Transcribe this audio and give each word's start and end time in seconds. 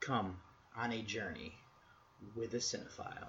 come 0.00 0.38
on 0.76 0.92
a 0.92 1.02
journey 1.02 1.54
with 2.34 2.54
a 2.54 2.58
cinephile. 2.58 3.28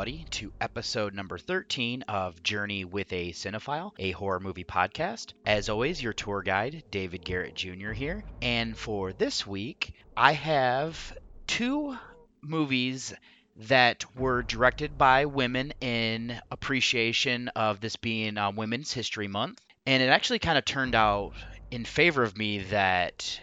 Everybody, 0.00 0.24
to 0.30 0.50
episode 0.62 1.12
number 1.12 1.36
13 1.36 2.00
of 2.08 2.42
Journey 2.42 2.86
with 2.86 3.12
a 3.12 3.32
Cinephile, 3.32 3.92
a 3.98 4.12
horror 4.12 4.40
movie 4.40 4.64
podcast. 4.64 5.34
As 5.44 5.68
always, 5.68 6.02
your 6.02 6.14
tour 6.14 6.40
guide, 6.40 6.82
David 6.90 7.22
Garrett 7.22 7.54
Jr., 7.54 7.92
here. 7.92 8.24
And 8.40 8.74
for 8.74 9.12
this 9.12 9.46
week, 9.46 9.92
I 10.16 10.32
have 10.32 11.12
two 11.46 11.98
movies 12.40 13.12
that 13.56 14.06
were 14.16 14.42
directed 14.42 14.96
by 14.96 15.26
women 15.26 15.74
in 15.82 16.40
appreciation 16.50 17.48
of 17.48 17.80
this 17.80 17.96
being 17.96 18.38
uh, 18.38 18.52
Women's 18.52 18.94
History 18.94 19.28
Month. 19.28 19.60
And 19.84 20.02
it 20.02 20.08
actually 20.08 20.38
kind 20.38 20.56
of 20.56 20.64
turned 20.64 20.94
out 20.94 21.34
in 21.70 21.84
favor 21.84 22.22
of 22.22 22.38
me 22.38 22.60
that 22.70 23.38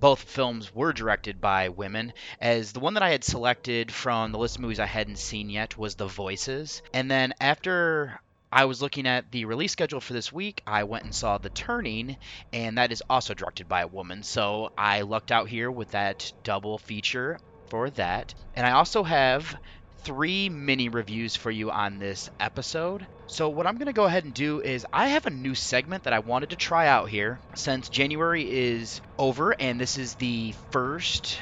both 0.00 0.22
films 0.22 0.74
were 0.74 0.92
directed 0.92 1.40
by 1.40 1.68
women, 1.68 2.12
as 2.40 2.72
the 2.72 2.80
one 2.80 2.94
that 2.94 3.02
I 3.02 3.10
had 3.10 3.22
selected 3.22 3.92
from 3.92 4.32
the 4.32 4.38
list 4.38 4.56
of 4.56 4.62
movies 4.62 4.80
I 4.80 4.86
hadn't 4.86 5.18
seen 5.18 5.50
yet 5.50 5.76
was 5.76 5.94
The 5.94 6.06
Voices. 6.06 6.82
And 6.94 7.10
then 7.10 7.34
after 7.40 8.20
I 8.50 8.64
was 8.64 8.82
looking 8.82 9.06
at 9.06 9.30
the 9.30 9.44
release 9.44 9.72
schedule 9.72 10.00
for 10.00 10.12
this 10.12 10.32
week, 10.32 10.62
I 10.66 10.84
went 10.84 11.04
and 11.04 11.14
saw 11.14 11.38
The 11.38 11.50
Turning, 11.50 12.16
and 12.52 12.78
that 12.78 12.90
is 12.90 13.02
also 13.08 13.34
directed 13.34 13.68
by 13.68 13.82
a 13.82 13.86
woman. 13.86 14.22
So 14.22 14.72
I 14.76 15.02
lucked 15.02 15.30
out 15.30 15.48
here 15.48 15.70
with 15.70 15.90
that 15.92 16.32
double 16.42 16.78
feature 16.78 17.38
for 17.68 17.90
that. 17.90 18.34
And 18.56 18.66
I 18.66 18.72
also 18.72 19.04
have 19.04 19.54
three 19.98 20.48
mini 20.48 20.88
reviews 20.88 21.36
for 21.36 21.50
you 21.50 21.70
on 21.70 21.98
this 21.98 22.30
episode. 22.40 23.06
So, 23.30 23.48
what 23.48 23.68
I'm 23.68 23.76
going 23.76 23.86
to 23.86 23.92
go 23.92 24.06
ahead 24.06 24.24
and 24.24 24.34
do 24.34 24.60
is 24.60 24.84
I 24.92 25.10
have 25.10 25.24
a 25.24 25.30
new 25.30 25.54
segment 25.54 26.02
that 26.02 26.12
I 26.12 26.18
wanted 26.18 26.50
to 26.50 26.56
try 26.56 26.88
out 26.88 27.08
here 27.08 27.38
since 27.54 27.88
January 27.88 28.42
is 28.42 29.00
over 29.18 29.52
and 29.52 29.80
this 29.80 29.98
is 29.98 30.16
the 30.16 30.52
first 30.72 31.38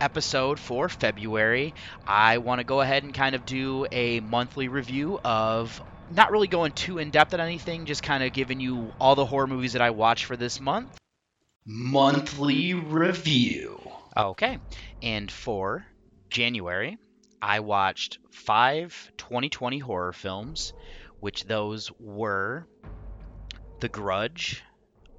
episode 0.00 0.58
for 0.58 0.88
February. 0.88 1.72
I 2.04 2.38
want 2.38 2.58
to 2.58 2.64
go 2.64 2.80
ahead 2.80 3.04
and 3.04 3.14
kind 3.14 3.36
of 3.36 3.46
do 3.46 3.86
a 3.92 4.18
monthly 4.18 4.66
review 4.66 5.20
of 5.24 5.80
not 6.10 6.32
really 6.32 6.48
going 6.48 6.72
too 6.72 6.98
in 6.98 7.10
depth 7.10 7.32
on 7.32 7.38
anything, 7.38 7.86
just 7.86 8.02
kind 8.02 8.24
of 8.24 8.32
giving 8.32 8.58
you 8.58 8.92
all 9.00 9.14
the 9.14 9.24
horror 9.24 9.46
movies 9.46 9.74
that 9.74 9.82
I 9.82 9.90
watched 9.90 10.24
for 10.24 10.36
this 10.36 10.60
month. 10.60 10.98
Monthly 11.64 12.74
review. 12.74 13.80
Okay. 14.16 14.58
And 15.00 15.30
for 15.30 15.86
January, 16.28 16.98
I 17.40 17.60
watched 17.60 18.18
five 18.30 19.12
2020 19.16 19.78
horror 19.78 20.12
films, 20.12 20.72
which 21.20 21.44
those 21.44 21.90
were 22.00 22.66
The 23.80 23.88
Grudge, 23.88 24.62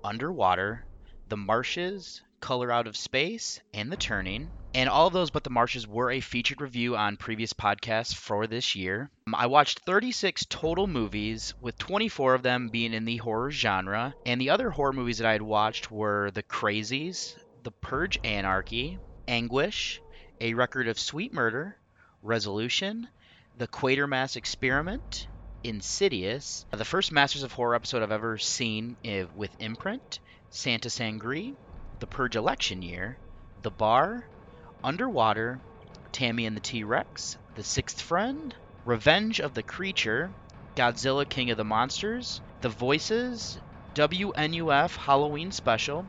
Underwater, 0.04 0.86
The 1.30 1.38
Marshes, 1.38 2.22
Color 2.40 2.72
Out 2.72 2.88
of 2.88 2.98
Space, 2.98 3.60
and 3.72 3.92
The 3.92 3.98
Turning. 3.98 4.50
And 4.74 4.90
all 4.90 5.08
of 5.08 5.14
those 5.14 5.30
but 5.30 5.44
The 5.44 5.52
Marshes 5.52 5.88
were 5.88 6.10
a 6.10 6.20
featured 6.20 6.60
review 6.60 6.98
on 6.98 7.18
previous 7.18 7.54
podcasts 7.54 8.16
for 8.16 8.48
this 8.48 8.76
year. 8.76 9.12
Um, 9.28 9.36
I 9.36 9.46
watched 9.46 9.80
36 9.80 10.46
total 10.50 10.88
movies, 10.88 11.54
with 11.62 11.78
24 11.78 12.34
of 12.34 12.42
them 12.42 12.70
being 12.70 12.94
in 12.94 13.06
the 13.06 13.18
horror 13.18 13.52
genre. 13.52 14.16
And 14.26 14.42
the 14.42 14.50
other 14.50 14.72
horror 14.72 14.94
movies 14.94 15.20
that 15.20 15.28
I 15.28 15.34
had 15.34 15.42
watched 15.42 15.92
were 15.92 16.32
The 16.32 16.44
Crazies, 16.44 17.38
The 17.64 17.72
Purge 17.72 18.18
Anarchy, 18.24 18.98
Anguish, 19.28 20.02
A 20.40 20.56
Record 20.56 20.88
of 20.88 20.98
Sweet 20.98 21.32
Murder, 21.32 21.78
Resolution, 22.24 23.08
The 23.58 23.68
Quatermass 23.68 24.36
Experiment, 24.36 25.28
Insidious, 25.64 26.66
the 26.72 26.86
first 26.86 27.12
Masters 27.12 27.44
of 27.44 27.52
Horror 27.52 27.76
episode 27.76 28.02
I've 28.02 28.12
ever 28.12 28.38
seen 28.38 28.98
eh, 29.04 29.26
with 29.36 29.56
Imprint, 29.60 30.20
Santa 30.50 30.90
Sangre, 30.90 31.54
The 32.00 32.08
Purge 32.08 32.36
Election 32.36 32.82
Year, 32.82 33.20
The 33.62 33.72
Bar, 33.72 34.28
Underwater, 34.84 35.62
Tammy 36.12 36.46
and 36.48 36.58
the 36.58 36.62
T 36.62 36.84
Rex, 36.84 37.38
The 37.56 37.64
Sixth 37.64 38.02
Friend, 38.02 38.56
Revenge 38.86 39.40
of 39.40 39.54
the 39.54 39.64
Creature, 39.64 40.32
Godzilla 40.76 41.30
King 41.30 41.52
of 41.52 41.58
the 41.58 41.64
Monsters, 41.64 42.42
The 42.62 42.70
Voices, 42.70 43.60
WNUF 43.94 44.96
Halloween 44.96 45.52
Special, 45.52 46.08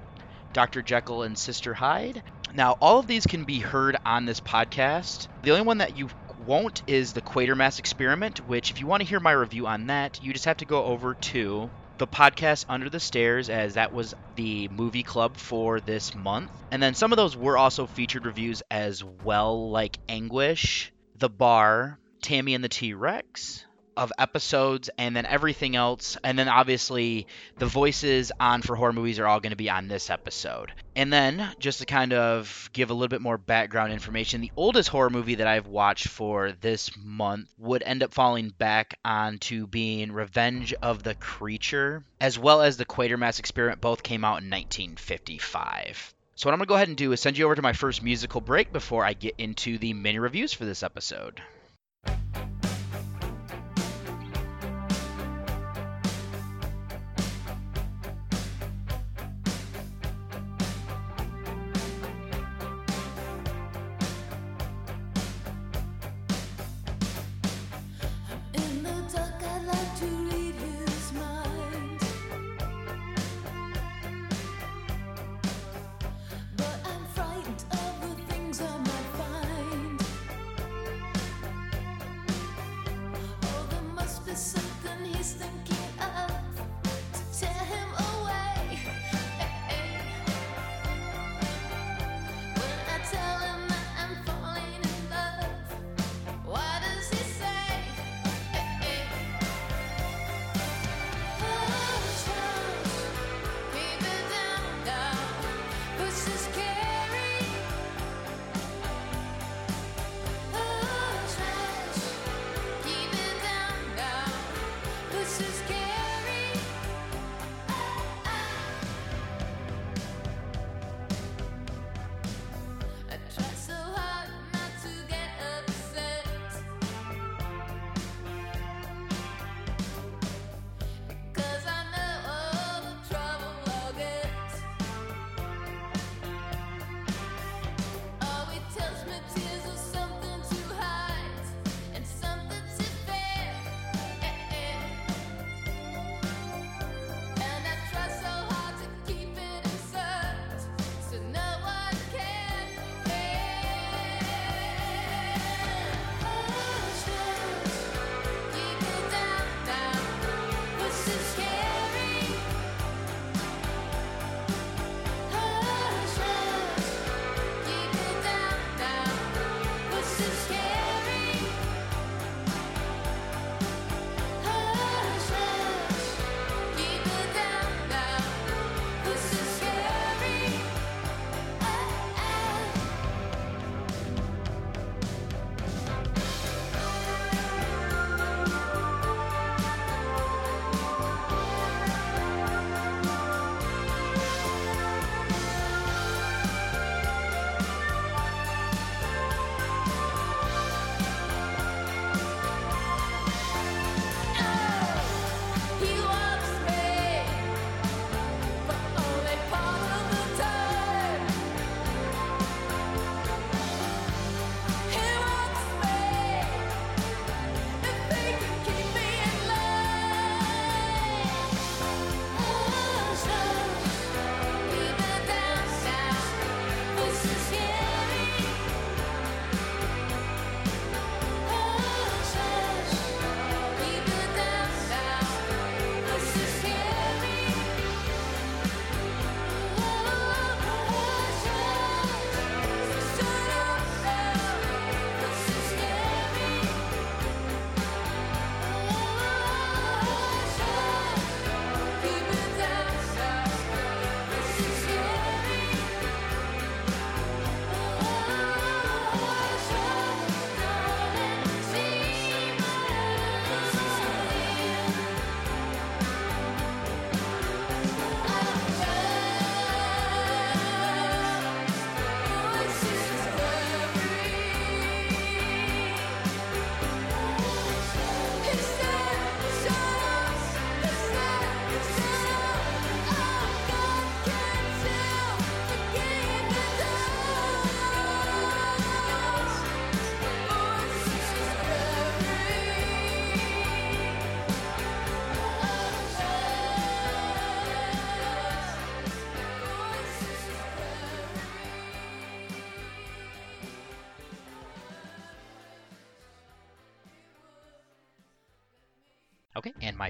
Dr. 0.52 0.82
Jekyll 0.82 1.22
and 1.22 1.38
Sister 1.38 1.74
Hyde. 1.74 2.22
Now, 2.54 2.76
all 2.80 2.98
of 2.98 3.06
these 3.06 3.26
can 3.26 3.44
be 3.44 3.60
heard 3.60 3.96
on 4.04 4.24
this 4.24 4.40
podcast. 4.40 5.28
The 5.42 5.50
only 5.50 5.62
one 5.62 5.78
that 5.78 5.96
you 5.96 6.10
won't 6.46 6.82
is 6.86 7.12
the 7.12 7.22
Quatermass 7.22 7.78
Experiment, 7.78 8.46
which, 8.46 8.70
if 8.70 8.80
you 8.80 8.86
want 8.86 9.02
to 9.02 9.08
hear 9.08 9.20
my 9.20 9.32
review 9.32 9.66
on 9.66 9.86
that, 9.86 10.22
you 10.22 10.32
just 10.32 10.44
have 10.44 10.56
to 10.58 10.64
go 10.64 10.84
over 10.84 11.14
to 11.14 11.70
the 11.98 12.06
podcast 12.06 12.64
Under 12.68 12.90
the 12.90 13.00
Stairs, 13.00 13.48
as 13.48 13.74
that 13.74 13.92
was 13.92 14.14
the 14.34 14.68
movie 14.68 15.02
club 15.02 15.36
for 15.36 15.80
this 15.80 16.14
month. 16.14 16.50
And 16.70 16.82
then 16.82 16.94
some 16.94 17.12
of 17.12 17.16
those 17.16 17.36
were 17.36 17.56
also 17.56 17.86
featured 17.86 18.26
reviews 18.26 18.62
as 18.70 19.04
well, 19.04 19.70
like 19.70 19.98
Anguish, 20.08 20.92
The 21.18 21.28
Bar, 21.28 21.98
Tammy 22.22 22.54
and 22.54 22.64
the 22.64 22.68
T 22.68 22.94
Rex, 22.94 23.64
of 23.96 24.12
episodes 24.18 24.90
and 24.98 25.14
then 25.14 25.26
everything 25.26 25.76
else. 25.76 26.16
And 26.24 26.38
then 26.38 26.48
obviously 26.48 27.26
the 27.58 27.66
voices 27.66 28.32
on 28.40 28.62
for 28.62 28.76
horror 28.76 28.92
movies 28.92 29.18
are 29.18 29.26
all 29.26 29.40
going 29.40 29.50
to 29.50 29.56
be 29.56 29.70
on 29.70 29.88
this 29.88 30.10
episode. 30.10 30.72
And 30.94 31.12
then 31.12 31.48
just 31.58 31.78
to 31.80 31.86
kind 31.86 32.12
of 32.12 32.70
give 32.72 32.90
a 32.90 32.94
little 32.94 33.08
bit 33.08 33.20
more 33.22 33.38
background 33.38 33.92
information 33.92 34.40
the 34.40 34.52
oldest 34.56 34.88
horror 34.88 35.10
movie 35.10 35.36
that 35.36 35.46
i've 35.46 35.66
watched 35.66 36.08
for 36.08 36.52
this 36.52 36.90
month 36.96 37.52
would 37.58 37.82
end 37.82 38.02
up 38.02 38.12
falling 38.12 38.50
back 38.50 38.98
onto 39.04 39.66
being 39.66 40.12
revenge 40.12 40.72
of 40.74 41.02
the 41.02 41.14
creature 41.14 42.04
as 42.20 42.38
well 42.38 42.62
as 42.62 42.76
the 42.76 42.84
quatermass 42.84 43.38
experiment. 43.38 43.80
Both 43.80 44.02
came 44.02 44.24
out 44.24 44.42
in 44.42 44.50
1955 44.50 46.14
so 46.34 46.48
what 46.48 46.52
i'm 46.52 46.58
going 46.58 46.66
to 46.66 46.68
go 46.68 46.74
ahead 46.74 46.88
and 46.88 46.96
do 46.96 47.12
is 47.12 47.20
send 47.20 47.38
you 47.38 47.44
over 47.44 47.54
to 47.54 47.62
my 47.62 47.72
first 47.72 48.02
musical 48.02 48.40
break 48.40 48.72
before 48.72 49.04
i 49.04 49.12
get 49.12 49.34
into 49.38 49.78
the 49.78 49.92
mini 49.92 50.18
reviews 50.18 50.52
for 50.52 50.64
this 50.64 50.82
episode 50.82 51.40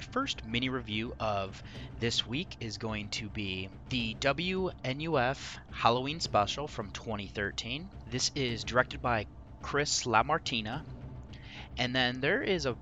first 0.03 0.45
mini 0.45 0.69
review 0.69 1.15
of 1.21 1.63
this 1.99 2.27
week 2.27 2.57
is 2.61 2.79
going 2.79 3.09
to 3.11 3.29
be 3.31 3.71
the 3.89 4.15
WNUF 4.21 5.59
Halloween 5.71 6.21
special 6.21 6.69
from 6.69 6.91
2013. 6.91 7.91
This 8.07 8.31
is 8.35 8.65
directed 8.65 9.01
by 9.01 9.27
Chris 9.63 10.05
LaMartina, 10.05 10.83
and 11.79 11.95
then 11.95 12.21
there 12.21 12.43
is 12.43 12.67
a 12.67 12.77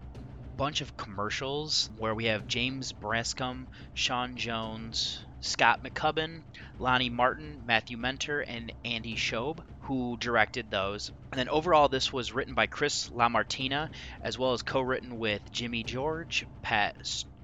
bunch 0.57 0.81
of 0.81 0.97
commercials 0.97 1.89
where 1.97 2.15
we 2.15 2.27
have 2.27 2.47
James 2.47 2.93
Brascom, 2.93 3.67
Sean 3.95 4.37
Jones, 4.37 5.19
Scott 5.41 5.83
McCubbin, 5.83 6.43
Lonnie 6.79 7.09
Martin, 7.11 7.63
Matthew 7.65 7.97
Mentor, 7.97 8.41
and 8.41 8.73
Andy 8.85 9.17
Shobe, 9.17 9.65
who 9.91 10.17
directed 10.19 10.71
those. 10.71 11.11
And 11.33 11.39
then 11.41 11.49
overall, 11.49 11.89
this 11.89 12.13
was 12.13 12.33
written 12.33 12.55
by 12.55 12.69
Chris 12.69 13.09
LaMartina, 13.09 13.91
as 14.23 14.39
well 14.39 14.53
as 14.53 14.63
co 14.63 14.81
written 14.81 15.19
with 15.19 15.51
Jimmy 15.51 15.83
George, 15.83 16.47
Pat 16.63 16.95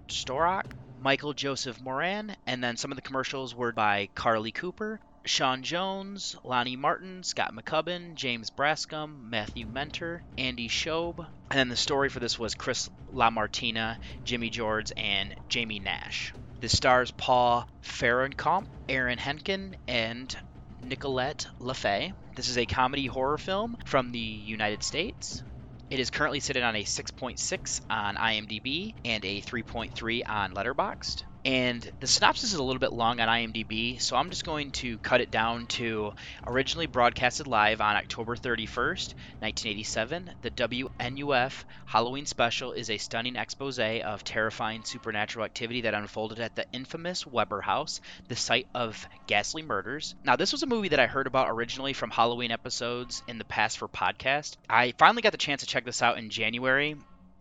Storak, 0.09 0.67
Michael 1.03 1.35
Joseph 1.35 1.81
Moran, 1.81 2.37
and 2.47 2.63
then 2.63 2.77
some 2.77 2.93
of 2.93 2.97
the 2.97 3.03
commercials 3.03 3.53
were 3.53 3.73
by 3.73 4.09
Carly 4.15 4.53
Cooper, 4.53 5.01
Sean 5.25 5.65
Jones, 5.65 6.37
Lonnie 6.45 6.77
Martin, 6.77 7.25
Scott 7.25 7.53
McCubbin, 7.53 8.15
James 8.15 8.49
Brascom, 8.51 9.29
Matthew 9.29 9.67
Mentor, 9.67 10.23
Andy 10.39 10.69
Shobe, 10.69 11.27
and 11.51 11.59
then 11.59 11.69
the 11.69 11.75
story 11.75 12.09
for 12.09 12.21
this 12.21 12.39
was 12.39 12.55
Chris 12.55 12.89
LaMartina, 13.13 13.99
Jimmy 14.23 14.51
George, 14.51 14.93
and 14.97 15.35
Jamie 15.49 15.81
Nash. 15.81 16.33
This 16.61 16.77
stars 16.77 17.11
Paul 17.11 17.69
Fahrenkamp, 17.83 18.67
Aaron 18.89 19.19
Henkin, 19.19 19.75
and 19.89 20.37
Nicolette 20.85 21.49
LaFay. 21.61 22.13
This 22.37 22.51
is 22.51 22.59
a 22.59 22.67
comedy 22.67 23.07
horror 23.07 23.39
film 23.39 23.77
from 23.87 24.13
the 24.13 24.19
United 24.19 24.83
States. 24.83 25.43
It 25.89 26.01
is 26.01 26.11
currently 26.11 26.41
sitting 26.41 26.63
on 26.63 26.77
a 26.77 26.85
6.6 26.85 27.81
on 27.89 28.17
IMDb 28.17 28.93
and 29.07 29.25
a 29.25 29.41
3.3 29.41 30.21
on 30.29 30.53
Letterboxd. 30.53 31.23
And 31.47 31.89
the 32.01 32.09
synopsis 32.09 32.55
is 32.55 32.59
a 32.59 32.63
little 32.65 32.81
bit 32.81 32.93
long 32.93 33.21
on 33.21 33.29
IMDb, 33.29 34.01
so 34.03 34.17
I'm 34.17 34.31
just 34.31 34.45
going 34.45 34.73
to 34.73 34.99
cut 34.99 35.21
it 35.21 35.31
down 35.31 35.69
to 35.69 36.13
originally 36.45 36.87
broadcasted 36.87 37.47
live 37.47 37.81
on 37.81 37.95
October 37.95 38.35
31st, 38.35 39.15
1987. 39.39 40.35
The 40.43 40.51
WNUF 40.51 41.63
Halloween 41.85 42.27
special 42.27 42.73
is 42.73 42.91
a 42.91 42.99
stunning 42.99 43.37
expose 43.37 43.79
of 43.79 44.25
terrifying 44.25 44.83
supernatural 44.83 45.45
activity 45.45 45.83
that 45.83 45.95
unfolded 45.95 46.41
at 46.41 46.57
the 46.57 46.67
infamous 46.73 47.25
Weber 47.25 47.61
House, 47.61 48.01
the 48.27 48.35
site 48.35 48.67
of 48.75 49.07
ghastly 49.29 49.63
murders. 49.63 50.17
Now, 50.25 50.35
this 50.35 50.51
was 50.51 50.65
a 50.65 50.67
movie 50.67 50.89
that 50.89 50.99
I 50.99 51.07
heard 51.07 51.29
about 51.29 51.49
originally 51.49 51.93
from 51.93 52.11
Halloween 52.11 52.51
episodes 52.51 53.23
in 53.29 53.39
the 53.39 53.45
past 53.45 53.79
for 53.79 53.87
podcast. 53.87 54.57
I 54.69 54.95
finally 54.99 55.23
got 55.23 55.31
the 55.31 55.39
chance 55.39 55.61
to 55.61 55.69
check 55.69 55.85
this 55.85 56.03
out 56.03 56.19
in 56.19 56.29
January 56.29 56.97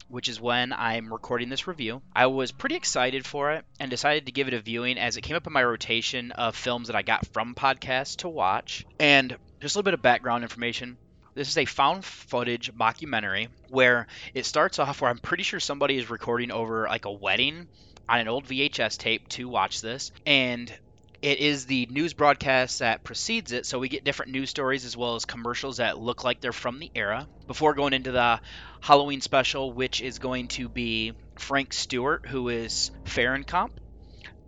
which 0.08 0.30
is 0.30 0.40
when 0.40 0.74
I'm 0.74 1.12
recording 1.12 1.50
this 1.50 1.68
review. 1.68 2.02
I 2.16 2.28
was 2.28 2.52
pretty 2.52 2.76
excited 2.76 3.26
for 3.26 3.54
it 3.54 3.66
and 3.80 3.90
decided 3.90 4.26
to 4.26 4.32
give 4.32 4.48
it 4.48 4.54
a 4.54 4.62
viewing 4.62 4.98
as 4.98 5.18
it 5.18 5.22
came 5.22 5.36
up 5.36 5.48
in 5.48 5.54
my 5.54 5.64
rotation 5.64 6.32
of 6.32 6.56
films 6.56 6.88
that 6.88 6.96
I 6.96 7.02
got 7.02 7.28
from 7.28 7.56
podcasts 7.56 8.18
to 8.18 8.30
watch. 8.30 8.86
And 9.00 9.36
just 9.60 9.76
a 9.76 9.80
little 9.80 9.86
bit 9.86 9.94
of 9.94 10.02
background 10.02 10.44
information. 10.44 10.98
This 11.34 11.50
is 11.50 11.58
a 11.58 11.66
found 11.66 12.06
footage 12.06 12.74
mockumentary 12.74 13.50
where 13.70 14.08
it 14.34 14.46
starts 14.46 14.80
off 14.80 15.02
where 15.02 15.10
I'm 15.10 15.18
pretty 15.18 15.44
sure 15.44 15.60
somebody 15.60 15.98
is 15.98 16.10
recording 16.10 16.52
over 16.52 16.88
like 16.88 17.06
a 17.06 17.12
wedding 17.12 17.68
on 18.08 18.20
an 18.20 18.28
old 18.28 18.46
VHS 18.46 18.98
tape 18.98 19.28
to 19.30 19.50
watch 19.50 19.82
this. 19.82 20.12
And 20.26 20.72
it 21.26 21.40
is 21.40 21.66
the 21.66 21.88
news 21.90 22.14
broadcast 22.14 22.80
that 22.80 23.04
precedes 23.04 23.52
it, 23.52 23.66
so 23.66 23.80
we 23.80 23.90
get 23.90 24.04
different 24.04 24.32
news 24.32 24.52
stories 24.52 24.86
as 24.86 24.96
well 24.96 25.16
as 25.16 25.26
commercials 25.26 25.78
that 25.78 25.98
look 25.98 26.24
like 26.24 26.40
they're 26.40 26.54
from 26.54 26.78
the 26.78 26.92
era. 26.94 27.28
Before 27.48 27.74
going 27.74 27.94
into 27.94 28.12
the 28.12 28.40
Halloween 28.80 29.22
special, 29.22 29.74
which 29.74 30.02
is 30.02 30.20
going 30.20 30.50
to 30.50 30.70
be 30.70 31.14
Frank 31.40 31.74
Stewart, 31.74 32.28
who 32.28 32.50
is 32.50 32.92
Fahrenkamp, 33.06 33.72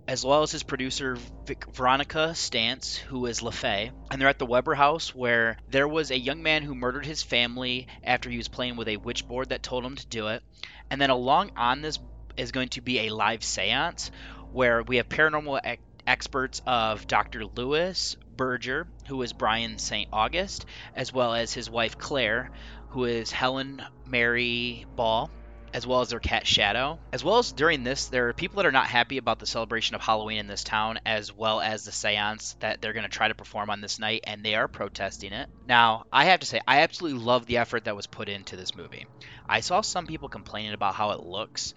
as 0.08 0.24
well 0.24 0.44
as 0.44 0.52
his 0.52 0.62
producer 0.62 1.18
Vic- 1.48 1.66
Veronica 1.74 2.36
Stance, 2.36 2.98
who 2.98 3.26
is 3.26 3.42
LaFay. 3.42 3.92
And 4.12 4.22
they're 4.22 4.30
at 4.30 4.38
the 4.38 4.46
Weber 4.46 4.76
house 4.76 5.16
where 5.16 5.58
there 5.68 5.88
was 5.88 6.12
a 6.12 6.20
young 6.20 6.44
man 6.44 6.62
who 6.62 6.76
murdered 6.76 7.08
his 7.08 7.24
family 7.24 7.88
after 8.04 8.30
he 8.30 8.38
was 8.38 8.50
playing 8.50 8.76
with 8.76 8.88
a 8.88 8.98
witch 8.98 9.28
board 9.28 9.50
that 9.50 9.64
told 9.64 9.84
him 9.84 9.96
to 9.96 10.06
do 10.06 10.28
it. 10.28 10.44
And 10.92 11.02
then 11.02 11.10
along 11.10 11.54
on 11.58 11.82
this 11.82 11.98
is 12.38 12.52
going 12.52 12.70
to 12.70 12.82
be 12.82 13.00
a 13.00 13.10
live 13.10 13.44
seance 13.44 14.12
where 14.52 14.84
we 14.84 14.98
have 14.98 15.10
paranormal 15.10 15.60
experts 16.08 16.62
of 16.66 17.06
Dr. 17.06 17.46
Lewis 17.46 18.16
Berger, 18.26 18.88
who 19.08 19.22
is 19.22 19.34
Brian 19.34 19.78
St. 19.78 20.08
August, 20.12 20.66
as 20.94 21.14
well 21.14 21.34
as 21.34 21.54
his 21.54 21.70
wife 21.70 21.98
Claire, 21.98 22.50
who 22.88 23.04
is 23.06 23.32
Helen 23.32 23.82
Mary 24.06 24.86
Ball, 24.96 25.30
as 25.74 25.86
well 25.86 26.02
as 26.02 26.10
their 26.10 26.20
cat 26.20 26.48
Shadow. 26.48 27.00
As 27.12 27.24
well 27.24 27.38
as 27.40 27.52
during 27.52 27.84
this, 27.84 28.08
there 28.08 28.30
are 28.30 28.34
people 28.34 28.58
that 28.58 28.66
are 28.66 28.72
not 28.72 28.88
happy 28.88 29.18
about 29.18 29.40
the 29.40 29.46
celebration 29.46 29.96
of 29.96 30.02
Halloween 30.02 30.40
in 30.40 30.48
this 30.48 30.64
town, 30.64 31.00
as 31.06 31.36
well 31.36 31.62
as 31.62 31.84
the 31.84 31.92
seance 31.92 32.56
that 32.60 32.82
they're 32.82 32.94
going 32.94 33.04
to 33.04 33.10
try 33.10 33.28
to 33.28 33.36
perform 33.36 33.70
on 33.70 33.82
this 33.82 34.00
night, 34.00 34.22
and 34.26 34.44
they 34.44 34.56
are 34.56 34.68
protesting 34.68 35.34
it. 35.34 35.50
Now, 35.68 36.06
I 36.12 36.26
have 36.26 36.40
to 36.40 36.46
say, 36.46 36.62
I 36.68 36.82
absolutely 36.82 37.20
love 37.20 37.46
the 37.46 37.58
effort 37.58 37.86
that 37.86 37.96
was 37.96 38.08
put 38.08 38.30
into 38.30 38.56
this 38.56 38.76
movie. 38.76 39.06
I 39.50 39.62
saw 39.62 39.82
some 39.82 40.08
people 40.08 40.30
complaining 40.30 40.74
about 40.74 40.96
how 40.96 41.12
it 41.12 41.24
looks, 41.24 41.74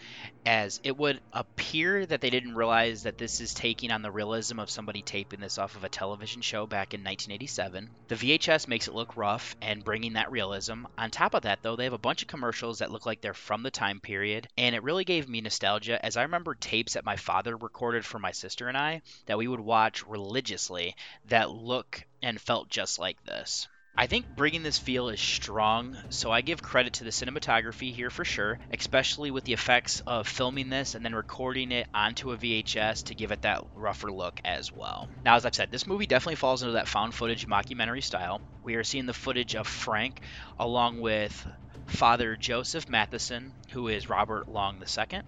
as 0.46 0.80
it 0.82 0.96
would 0.96 1.20
appear 1.32 2.06
that 2.06 2.20
they 2.20 2.30
didn't 2.30 2.54
realize 2.54 3.02
that 3.02 3.18
this 3.18 3.40
is 3.40 3.54
taking 3.54 3.90
on 3.90 4.02
the 4.02 4.10
realism 4.10 4.58
of 4.58 4.70
somebody 4.70 5.02
taping 5.02 5.40
this 5.40 5.58
off 5.58 5.76
of 5.76 5.84
a 5.84 5.88
television 5.88 6.42
show 6.42 6.66
back 6.66 6.94
in 6.94 7.00
1987. 7.00 7.90
The 8.08 8.14
VHS 8.14 8.66
makes 8.66 8.88
it 8.88 8.94
look 8.94 9.16
rough 9.16 9.54
and 9.60 9.84
bringing 9.84 10.14
that 10.14 10.30
realism. 10.30 10.84
On 10.96 11.10
top 11.10 11.34
of 11.34 11.42
that, 11.42 11.62
though, 11.62 11.76
they 11.76 11.84
have 11.84 11.92
a 11.92 11.98
bunch 11.98 12.22
of 12.22 12.28
commercials 12.28 12.78
that 12.78 12.90
look 12.90 13.06
like 13.06 13.20
they're 13.20 13.34
from 13.34 13.62
the 13.62 13.70
time 13.80 13.98
period, 13.98 14.46
and 14.58 14.74
it 14.74 14.82
really 14.82 15.04
gave 15.04 15.26
me 15.26 15.40
nostalgia 15.40 16.04
as 16.04 16.18
I 16.18 16.22
remember 16.24 16.54
tapes 16.54 16.92
that 16.92 17.04
my 17.06 17.16
father 17.16 17.56
recorded 17.56 18.04
for 18.04 18.18
my 18.18 18.32
sister 18.32 18.68
and 18.68 18.76
I 18.76 19.00
that 19.24 19.38
we 19.38 19.48
would 19.48 19.58
watch 19.58 20.06
religiously 20.06 20.94
that 21.28 21.50
look 21.50 22.04
and 22.20 22.38
felt 22.38 22.68
just 22.68 22.98
like 22.98 23.24
this. 23.24 23.68
I 23.96 24.06
think 24.06 24.26
bringing 24.34 24.62
this 24.62 24.78
feel 24.78 25.10
is 25.10 25.20
strong, 25.20 26.00
so 26.08 26.32
I 26.32 26.40
give 26.40 26.62
credit 26.62 26.94
to 26.94 27.04
the 27.04 27.10
cinematography 27.10 27.92
here 27.92 28.08
for 28.08 28.24
sure, 28.24 28.58
especially 28.70 29.30
with 29.30 29.44
the 29.44 29.52
effects 29.52 30.00
of 30.06 30.26
filming 30.26 30.70
this 30.70 30.94
and 30.94 31.04
then 31.04 31.14
recording 31.14 31.70
it 31.70 31.86
onto 31.92 32.32
a 32.32 32.38
VHS 32.38 33.04
to 33.04 33.14
give 33.14 33.30
it 33.30 33.42
that 33.42 33.62
rougher 33.74 34.10
look 34.10 34.40
as 34.44 34.72
well. 34.72 35.10
Now, 35.22 35.36
as 35.36 35.44
I've 35.44 35.54
said, 35.54 35.70
this 35.70 35.86
movie 35.86 36.06
definitely 36.06 36.36
falls 36.36 36.62
into 36.62 36.72
that 36.72 36.88
found 36.88 37.14
footage 37.14 37.46
mockumentary 37.46 38.02
style. 38.02 38.40
We 38.62 38.76
are 38.76 38.84
seeing 38.84 39.06
the 39.06 39.12
footage 39.12 39.54
of 39.54 39.66
Frank 39.66 40.22
along 40.58 41.00
with 41.00 41.46
Father 41.86 42.36
Joseph 42.36 42.88
Matheson, 42.88 43.54
who 43.72 43.88
is 43.88 44.08
Robert 44.08 44.48
Long 44.48 44.82
II, 44.82 45.20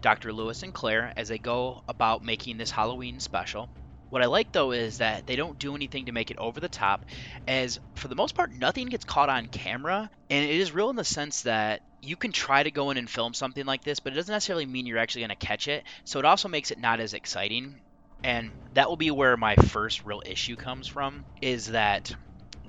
Dr. 0.00 0.32
Lewis 0.32 0.62
and 0.62 0.72
Claire 0.72 1.12
as 1.16 1.28
they 1.28 1.38
go 1.38 1.82
about 1.86 2.22
making 2.22 2.56
this 2.56 2.70
Halloween 2.70 3.20
special. 3.20 3.68
What 4.10 4.22
I 4.22 4.26
like 4.26 4.52
though 4.52 4.72
is 4.72 4.98
that 4.98 5.26
they 5.26 5.36
don't 5.36 5.58
do 5.58 5.74
anything 5.74 6.06
to 6.06 6.12
make 6.12 6.30
it 6.30 6.38
over 6.38 6.60
the 6.60 6.68
top, 6.68 7.04
as 7.46 7.78
for 7.96 8.08
the 8.08 8.14
most 8.14 8.34
part, 8.34 8.52
nothing 8.52 8.88
gets 8.88 9.04
caught 9.04 9.28
on 9.28 9.48
camera, 9.48 10.10
and 10.30 10.44
it 10.44 10.56
is 10.56 10.72
real 10.72 10.90
in 10.90 10.96
the 10.96 11.04
sense 11.04 11.42
that 11.42 11.80
you 12.02 12.16
can 12.16 12.32
try 12.32 12.62
to 12.62 12.70
go 12.70 12.90
in 12.90 12.98
and 12.98 13.10
film 13.10 13.34
something 13.34 13.66
like 13.66 13.82
this, 13.82 14.00
but 14.00 14.12
it 14.12 14.16
doesn't 14.16 14.32
necessarily 14.32 14.66
mean 14.66 14.86
you're 14.86 14.98
actually 14.98 15.22
going 15.22 15.30
to 15.30 15.46
catch 15.46 15.66
it, 15.66 15.84
so 16.04 16.18
it 16.18 16.24
also 16.24 16.48
makes 16.48 16.70
it 16.70 16.78
not 16.78 17.00
as 17.00 17.14
exciting. 17.14 17.80
And 18.22 18.52
that 18.72 18.88
will 18.88 18.96
be 18.96 19.10
where 19.10 19.36
my 19.36 19.56
first 19.56 20.04
real 20.04 20.22
issue 20.24 20.56
comes 20.56 20.86
from 20.86 21.24
is 21.40 21.66
that 21.68 22.14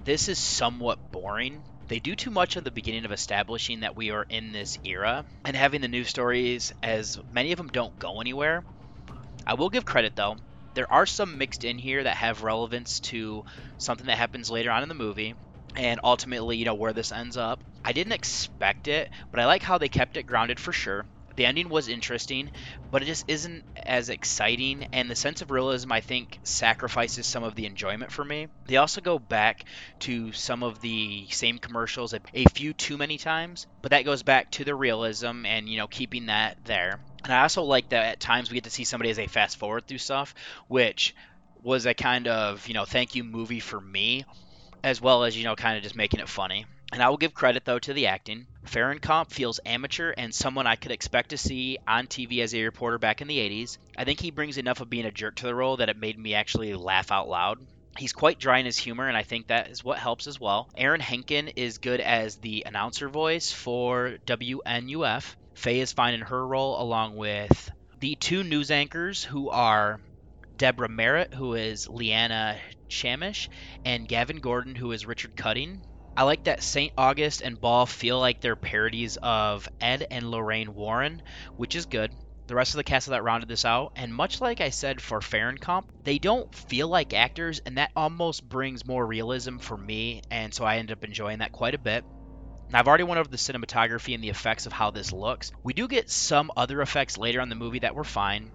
this 0.03 0.29
is 0.29 0.39
somewhat 0.39 0.99
boring. 1.11 1.63
They 1.87 1.99
do 1.99 2.15
too 2.15 2.31
much 2.31 2.57
at 2.57 2.63
the 2.63 2.71
beginning 2.71 3.05
of 3.05 3.11
establishing 3.11 3.81
that 3.81 3.95
we 3.95 4.11
are 4.11 4.25
in 4.29 4.51
this 4.51 4.77
era 4.83 5.25
and 5.45 5.55
having 5.55 5.81
the 5.81 5.87
news 5.87 6.09
stories, 6.09 6.73
as 6.83 7.19
many 7.31 7.51
of 7.51 7.57
them 7.57 7.69
don't 7.69 7.97
go 7.99 8.21
anywhere. 8.21 8.63
I 9.45 9.53
will 9.53 9.69
give 9.69 9.85
credit 9.85 10.15
though. 10.15 10.37
There 10.77 10.93
are 10.93 11.07
some 11.07 11.39
mixed 11.39 11.63
in 11.63 11.79
here 11.79 12.03
that 12.03 12.17
have 12.17 12.43
relevance 12.43 12.99
to 13.09 13.43
something 13.79 14.05
that 14.05 14.19
happens 14.19 14.51
later 14.51 14.69
on 14.69 14.83
in 14.83 14.89
the 14.89 14.93
movie 14.93 15.33
and 15.75 15.99
ultimately, 16.03 16.55
you 16.57 16.65
know, 16.65 16.75
where 16.75 16.93
this 16.93 17.11
ends 17.11 17.35
up. 17.35 17.63
I 17.83 17.93
didn't 17.93 18.13
expect 18.13 18.87
it, 18.87 19.09
but 19.31 19.39
I 19.39 19.47
like 19.47 19.63
how 19.63 19.79
they 19.79 19.89
kept 19.89 20.17
it 20.17 20.27
grounded 20.27 20.59
for 20.59 20.71
sure. 20.71 21.07
The 21.35 21.47
ending 21.47 21.69
was 21.69 21.87
interesting, 21.87 22.51
but 22.91 23.01
it 23.01 23.05
just 23.05 23.25
isn't 23.27 23.63
as 23.87 24.09
exciting, 24.09 24.85
and 24.93 25.09
the 25.09 25.15
sense 25.15 25.41
of 25.41 25.49
realism, 25.49 25.91
I 25.91 26.01
think, 26.01 26.39
sacrifices 26.43 27.25
some 27.25 27.43
of 27.43 27.55
the 27.55 27.65
enjoyment 27.65 28.11
for 28.11 28.23
me. 28.23 28.47
They 28.67 28.77
also 28.77 29.01
go 29.01 29.17
back 29.17 29.65
to 30.01 30.31
some 30.31 30.61
of 30.61 30.79
the 30.79 31.27
same 31.31 31.57
commercials 31.57 32.13
a, 32.13 32.45
few 32.53 32.73
too 32.73 32.97
many 32.97 33.17
times, 33.17 33.65
but 33.81 33.91
that 33.91 34.05
goes 34.05 34.21
back 34.21 34.51
to 34.51 34.63
the 34.63 34.75
realism 34.75 35.45
and, 35.45 35.67
you 35.67 35.77
know, 35.77 35.87
keeping 35.87 36.27
that 36.27 36.57
there. 36.65 37.01
And 37.27 37.33
I 37.33 37.41
also 37.41 37.63
like 37.63 37.89
that 37.89 38.05
at 38.05 38.19
times 38.21 38.49
we 38.49 38.55
get 38.55 38.63
to 38.63 38.69
see 38.69 38.85
somebody 38.85 39.09
as 39.09 39.17
they 39.17 39.27
fast 39.27 39.57
forward 39.57 39.85
through 39.85 39.97
stuff, 39.97 40.33
which 40.69 41.13
was 41.61 41.85
a 41.85 41.93
kind 41.93 42.25
of, 42.29 42.65
you 42.69 42.73
know, 42.73 42.85
thank 42.85 43.15
you 43.15 43.25
movie 43.25 43.59
for 43.59 43.81
me, 43.81 44.23
as 44.81 45.01
well 45.01 45.25
as, 45.25 45.37
you 45.37 45.43
know, 45.43 45.57
kind 45.57 45.75
of 45.75 45.83
just 45.83 45.93
making 45.93 46.21
it 46.21 46.29
funny. 46.29 46.65
And 46.93 47.03
I 47.03 47.09
will 47.09 47.17
give 47.17 47.33
credit, 47.33 47.65
though, 47.65 47.79
to 47.79 47.91
the 47.91 48.07
acting. 48.07 48.47
Fahrenkamp 48.65 49.29
feels 49.29 49.59
amateur 49.65 50.13
and 50.17 50.33
someone 50.33 50.67
I 50.67 50.77
could 50.77 50.93
expect 50.93 51.31
to 51.31 51.37
see 51.37 51.79
on 51.85 52.07
TV 52.07 52.41
as 52.41 52.55
a 52.55 52.63
reporter 52.63 52.97
back 52.97 53.19
in 53.19 53.27
the 53.27 53.39
80s. 53.39 53.77
I 53.97 54.05
think 54.05 54.21
he 54.21 54.31
brings 54.31 54.57
enough 54.57 54.79
of 54.79 54.89
being 54.89 55.05
a 55.05 55.11
jerk 55.11 55.35
to 55.35 55.47
the 55.47 55.55
role 55.55 55.75
that 55.77 55.89
it 55.89 55.97
made 55.97 56.17
me 56.17 56.33
actually 56.33 56.73
laugh 56.75 57.11
out 57.11 57.27
loud. 57.27 57.59
He's 57.97 58.13
quite 58.13 58.39
dry 58.39 58.59
in 58.59 58.65
his 58.65 58.77
humor, 58.77 59.05
and 59.05 59.17
I 59.17 59.23
think 59.23 59.47
that 59.47 59.69
is 59.69 59.83
what 59.83 59.97
helps 59.97 60.27
as 60.27 60.39
well. 60.39 60.69
Aaron 60.77 61.01
Henkin 61.01 61.51
is 61.57 61.79
good 61.79 61.99
as 61.99 62.37
the 62.37 62.63
announcer 62.65 63.09
voice 63.09 63.51
for 63.51 64.15
WNUF. 64.25 65.35
Faye 65.57 65.79
is 65.79 65.91
fine 65.91 66.13
in 66.13 66.21
her 66.21 66.47
role, 66.47 66.79
along 66.79 67.15
with 67.15 67.71
the 67.99 68.15
two 68.15 68.43
news 68.43 68.69
anchors 68.69 69.23
who 69.23 69.49
are 69.49 69.99
Deborah 70.55 70.87
Merritt, 70.87 71.33
who 71.33 71.55
is 71.55 71.87
Leanna 71.89 72.61
Chamish, 72.89 73.49
and 73.83 74.07
Gavin 74.07 74.39
Gordon, 74.39 74.75
who 74.75 74.91
is 74.91 75.07
Richard 75.07 75.35
Cutting. 75.35 75.83
I 76.15 76.23
like 76.23 76.43
that 76.43 76.61
St. 76.61 76.93
August 76.95 77.41
and 77.41 77.59
Ball 77.59 77.87
feel 77.87 78.19
like 78.19 78.39
they're 78.39 78.55
parodies 78.55 79.17
of 79.17 79.67
Ed 79.81 80.05
and 80.11 80.29
Lorraine 80.29 80.75
Warren, 80.75 81.23
which 81.55 81.75
is 81.75 81.87
good. 81.87 82.13
The 82.45 82.55
rest 82.55 82.73
of 82.75 82.77
the 82.77 82.83
cast 82.83 83.07
that 83.07 83.23
rounded 83.23 83.49
this 83.49 83.65
out, 83.65 83.91
and 83.95 84.13
much 84.13 84.39
like 84.39 84.61
I 84.61 84.69
said 84.69 85.01
for 85.01 85.19
Fahrenkamp, 85.21 85.85
they 86.03 86.19
don't 86.19 86.53
feel 86.55 86.87
like 86.87 87.13
actors, 87.13 87.59
and 87.65 87.77
that 87.77 87.91
almost 87.95 88.47
brings 88.47 88.85
more 88.85 89.05
realism 89.05 89.57
for 89.57 89.75
me, 89.75 90.21
and 90.29 90.53
so 90.53 90.65
I 90.65 90.77
end 90.77 90.91
up 90.91 91.03
enjoying 91.03 91.39
that 91.39 91.51
quite 91.51 91.73
a 91.73 91.79
bit. 91.79 92.05
Now, 92.71 92.79
I've 92.79 92.87
already 92.87 93.05
went 93.05 93.19
over 93.19 93.29
the 93.29 93.37
cinematography 93.37 94.13
and 94.13 94.23
the 94.23 94.29
effects 94.29 94.65
of 94.65 94.73
how 94.73 94.91
this 94.91 95.13
looks. 95.13 95.51
We 95.63 95.73
do 95.73 95.87
get 95.87 96.09
some 96.09 96.51
other 96.57 96.81
effects 96.81 97.17
later 97.17 97.39
on 97.39 97.47
the 97.47 97.55
movie 97.55 97.79
that 97.79 97.95
were 97.95 98.03
fine. 98.03 98.51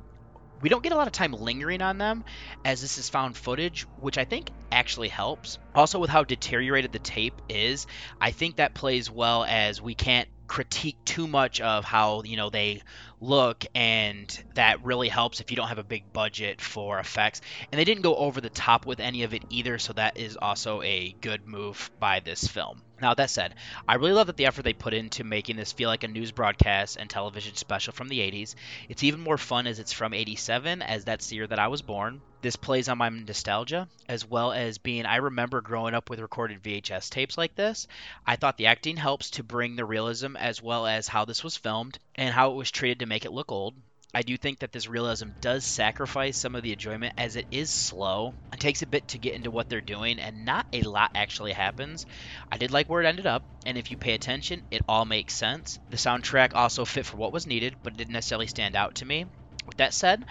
We 0.60 0.68
don't 0.68 0.82
get 0.82 0.92
a 0.92 0.96
lot 0.96 1.06
of 1.06 1.12
time 1.12 1.32
lingering 1.32 1.82
on 1.82 1.98
them, 1.98 2.24
as 2.64 2.80
this 2.80 2.98
is 2.98 3.08
found 3.08 3.36
footage, 3.36 3.82
which 3.98 4.18
I 4.18 4.24
think 4.24 4.50
actually 4.70 5.08
helps. 5.08 5.58
Also, 5.74 5.98
with 5.98 6.10
how 6.10 6.24
deteriorated 6.24 6.92
the 6.92 6.98
tape 6.98 7.40
is, 7.48 7.86
I 8.20 8.30
think 8.30 8.56
that 8.56 8.74
plays 8.74 9.10
well 9.10 9.44
as 9.44 9.80
we 9.80 9.94
can't 9.94 10.28
critique 10.46 10.98
too 11.06 11.26
much 11.26 11.62
of 11.62 11.82
how 11.82 12.22
you 12.24 12.36
know 12.36 12.50
they 12.50 12.82
look 13.22 13.64
and 13.74 14.44
that 14.54 14.84
really 14.84 15.08
helps 15.08 15.40
if 15.40 15.50
you 15.50 15.56
don't 15.56 15.68
have 15.68 15.78
a 15.78 15.82
big 15.82 16.12
budget 16.12 16.60
for 16.60 16.98
effects 16.98 17.40
and 17.70 17.78
they 17.78 17.84
didn't 17.84 18.02
go 18.02 18.14
over 18.14 18.38
the 18.38 18.50
top 18.50 18.84
with 18.84 19.00
any 19.00 19.22
of 19.22 19.32
it 19.32 19.42
either 19.48 19.78
so 19.78 19.94
that 19.94 20.18
is 20.18 20.36
also 20.36 20.82
a 20.82 21.16
good 21.22 21.46
move 21.46 21.90
by 21.98 22.20
this 22.20 22.46
film 22.46 22.82
now 23.02 23.12
that 23.14 23.28
said 23.28 23.54
i 23.86 23.96
really 23.96 24.12
love 24.12 24.28
that 24.28 24.36
the 24.36 24.46
effort 24.46 24.62
they 24.62 24.72
put 24.72 24.94
into 24.94 25.24
making 25.24 25.56
this 25.56 25.72
feel 25.72 25.88
like 25.88 26.04
a 26.04 26.08
news 26.08 26.32
broadcast 26.32 26.96
and 26.96 27.10
television 27.10 27.54
special 27.54 27.92
from 27.92 28.08
the 28.08 28.20
80s 28.20 28.54
it's 28.88 29.04
even 29.04 29.20
more 29.20 29.36
fun 29.36 29.66
as 29.66 29.78
it's 29.78 29.92
from 29.92 30.14
87 30.14 30.80
as 30.80 31.04
that's 31.04 31.26
the 31.26 31.36
year 31.36 31.46
that 31.46 31.58
i 31.58 31.68
was 31.68 31.82
born 31.82 32.22
this 32.42 32.56
plays 32.56 32.88
on 32.88 32.98
my 32.98 33.08
nostalgia 33.08 33.88
as 34.08 34.26
well 34.26 34.52
as 34.52 34.78
being 34.78 35.06
I 35.06 35.16
remember 35.16 35.60
growing 35.60 35.94
up 35.94 36.10
with 36.10 36.18
recorded 36.18 36.60
VHS 36.60 37.08
tapes 37.08 37.38
like 37.38 37.54
this. 37.54 37.86
I 38.26 38.34
thought 38.34 38.56
the 38.56 38.66
acting 38.66 38.96
helps 38.96 39.30
to 39.30 39.44
bring 39.44 39.76
the 39.76 39.84
realism 39.84 40.36
as 40.36 40.60
well 40.60 40.84
as 40.84 41.06
how 41.06 41.24
this 41.24 41.44
was 41.44 41.56
filmed 41.56 42.00
and 42.16 42.34
how 42.34 42.50
it 42.50 42.56
was 42.56 42.72
treated 42.72 42.98
to 42.98 43.06
make 43.06 43.24
it 43.24 43.32
look 43.32 43.52
old. 43.52 43.74
I 44.14 44.20
do 44.20 44.36
think 44.36 44.58
that 44.58 44.72
this 44.72 44.88
realism 44.88 45.30
does 45.40 45.64
sacrifice 45.64 46.36
some 46.36 46.54
of 46.54 46.62
the 46.62 46.72
enjoyment 46.72 47.14
as 47.16 47.36
it 47.36 47.46
is 47.50 47.70
slow. 47.70 48.34
It 48.52 48.60
takes 48.60 48.82
a 48.82 48.86
bit 48.86 49.08
to 49.08 49.18
get 49.18 49.32
into 49.32 49.50
what 49.50 49.70
they're 49.70 49.80
doing, 49.80 50.18
and 50.18 50.44
not 50.44 50.66
a 50.70 50.82
lot 50.82 51.12
actually 51.14 51.52
happens. 51.52 52.04
I 52.50 52.58
did 52.58 52.72
like 52.72 52.90
where 52.90 53.00
it 53.00 53.06
ended 53.06 53.26
up, 53.26 53.42
and 53.64 53.78
if 53.78 53.90
you 53.90 53.96
pay 53.96 54.12
attention, 54.12 54.62
it 54.70 54.82
all 54.86 55.06
makes 55.06 55.32
sense. 55.32 55.78
The 55.88 55.96
soundtrack 55.96 56.54
also 56.54 56.84
fit 56.84 57.06
for 57.06 57.16
what 57.16 57.32
was 57.32 57.46
needed, 57.46 57.74
but 57.82 57.94
it 57.94 57.96
didn't 57.96 58.12
necessarily 58.12 58.48
stand 58.48 58.76
out 58.76 58.96
to 58.96 59.06
me. 59.06 59.24
With 59.66 59.78
that 59.78 59.94
said, 59.94 60.22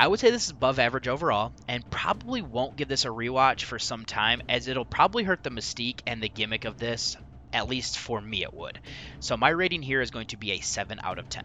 I 0.00 0.08
would 0.08 0.18
say 0.18 0.30
this 0.30 0.46
is 0.46 0.50
above 0.50 0.80
average 0.80 1.06
overall, 1.06 1.52
and 1.68 1.88
probably 1.90 2.42
won't 2.42 2.76
give 2.76 2.88
this 2.88 3.04
a 3.04 3.08
rewatch 3.08 3.62
for 3.62 3.78
some 3.78 4.04
time, 4.04 4.42
as 4.48 4.66
it'll 4.66 4.84
probably 4.84 5.22
hurt 5.22 5.44
the 5.44 5.50
mystique 5.50 6.00
and 6.08 6.20
the 6.20 6.28
gimmick 6.28 6.64
of 6.64 6.78
this, 6.78 7.16
at 7.52 7.68
least 7.68 7.98
for 7.98 8.20
me 8.20 8.42
it 8.42 8.52
would. 8.52 8.80
So 9.20 9.36
my 9.36 9.50
rating 9.50 9.82
here 9.82 10.00
is 10.00 10.10
going 10.10 10.26
to 10.28 10.36
be 10.36 10.50
a 10.52 10.60
7 10.60 10.98
out 11.04 11.20
of 11.20 11.28
10. 11.28 11.44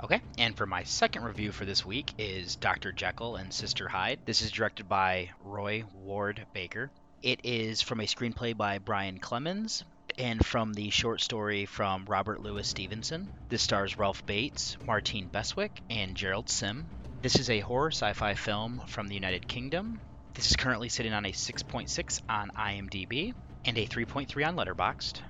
Okay, 0.00 0.20
and 0.38 0.56
for 0.56 0.64
my 0.64 0.84
second 0.84 1.24
review 1.24 1.50
for 1.50 1.64
this 1.64 1.84
week 1.84 2.12
is 2.18 2.54
Dr. 2.54 2.92
Jekyll 2.92 3.34
and 3.34 3.52
Sister 3.52 3.88
Hyde. 3.88 4.20
This 4.24 4.42
is 4.42 4.52
directed 4.52 4.88
by 4.88 5.30
Roy 5.42 5.82
Ward 5.92 6.46
Baker. 6.52 6.92
It 7.20 7.40
is 7.42 7.82
from 7.82 7.98
a 7.98 8.04
screenplay 8.04 8.56
by 8.56 8.78
Brian 8.78 9.18
Clemens 9.18 9.82
and 10.16 10.44
from 10.46 10.72
the 10.72 10.90
short 10.90 11.20
story 11.20 11.66
from 11.66 12.04
Robert 12.04 12.40
Louis 12.40 12.66
Stevenson. 12.66 13.28
This 13.48 13.62
stars 13.62 13.98
Ralph 13.98 14.24
Bates, 14.24 14.76
Martine 14.86 15.26
Beswick, 15.26 15.80
and 15.90 16.16
Gerald 16.16 16.48
Sim. 16.48 16.86
This 17.20 17.36
is 17.36 17.50
a 17.50 17.58
horror 17.58 17.90
sci 17.90 18.12
fi 18.12 18.34
film 18.34 18.80
from 18.86 19.08
the 19.08 19.14
United 19.14 19.48
Kingdom. 19.48 20.00
This 20.34 20.48
is 20.48 20.56
currently 20.56 20.90
sitting 20.90 21.12
on 21.12 21.26
a 21.26 21.32
6.6 21.32 22.20
on 22.28 22.52
IMDb 22.56 23.34
and 23.64 23.76
a 23.76 23.86
3.3 23.86 24.46
on 24.46 24.54
Letterboxd 24.54 25.22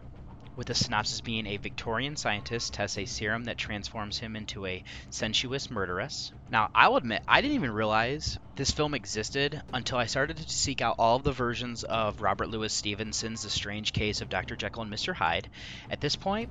with 0.58 0.66
the 0.66 0.74
synopsis 0.74 1.20
being 1.20 1.46
a 1.46 1.56
Victorian 1.56 2.16
scientist 2.16 2.74
tests 2.74 2.98
a 2.98 3.04
serum 3.04 3.44
that 3.44 3.56
transforms 3.56 4.18
him 4.18 4.34
into 4.34 4.66
a 4.66 4.82
sensuous 5.08 5.70
murderess. 5.70 6.32
Now, 6.50 6.68
I'll 6.74 6.96
admit, 6.96 7.22
I 7.28 7.40
didn't 7.40 7.54
even 7.54 7.70
realize 7.70 8.40
this 8.56 8.72
film 8.72 8.92
existed 8.92 9.62
until 9.72 9.98
I 9.98 10.06
started 10.06 10.36
to 10.36 10.50
seek 10.50 10.82
out 10.82 10.96
all 10.98 11.14
of 11.14 11.22
the 11.22 11.30
versions 11.30 11.84
of 11.84 12.20
Robert 12.20 12.48
Louis 12.48 12.72
Stevenson's 12.72 13.44
The 13.44 13.50
Strange 13.50 13.92
Case 13.92 14.20
of 14.20 14.28
Dr. 14.28 14.56
Jekyll 14.56 14.82
and 14.82 14.92
Mr. 14.92 15.14
Hyde. 15.14 15.48
At 15.92 16.00
this 16.00 16.16
point, 16.16 16.50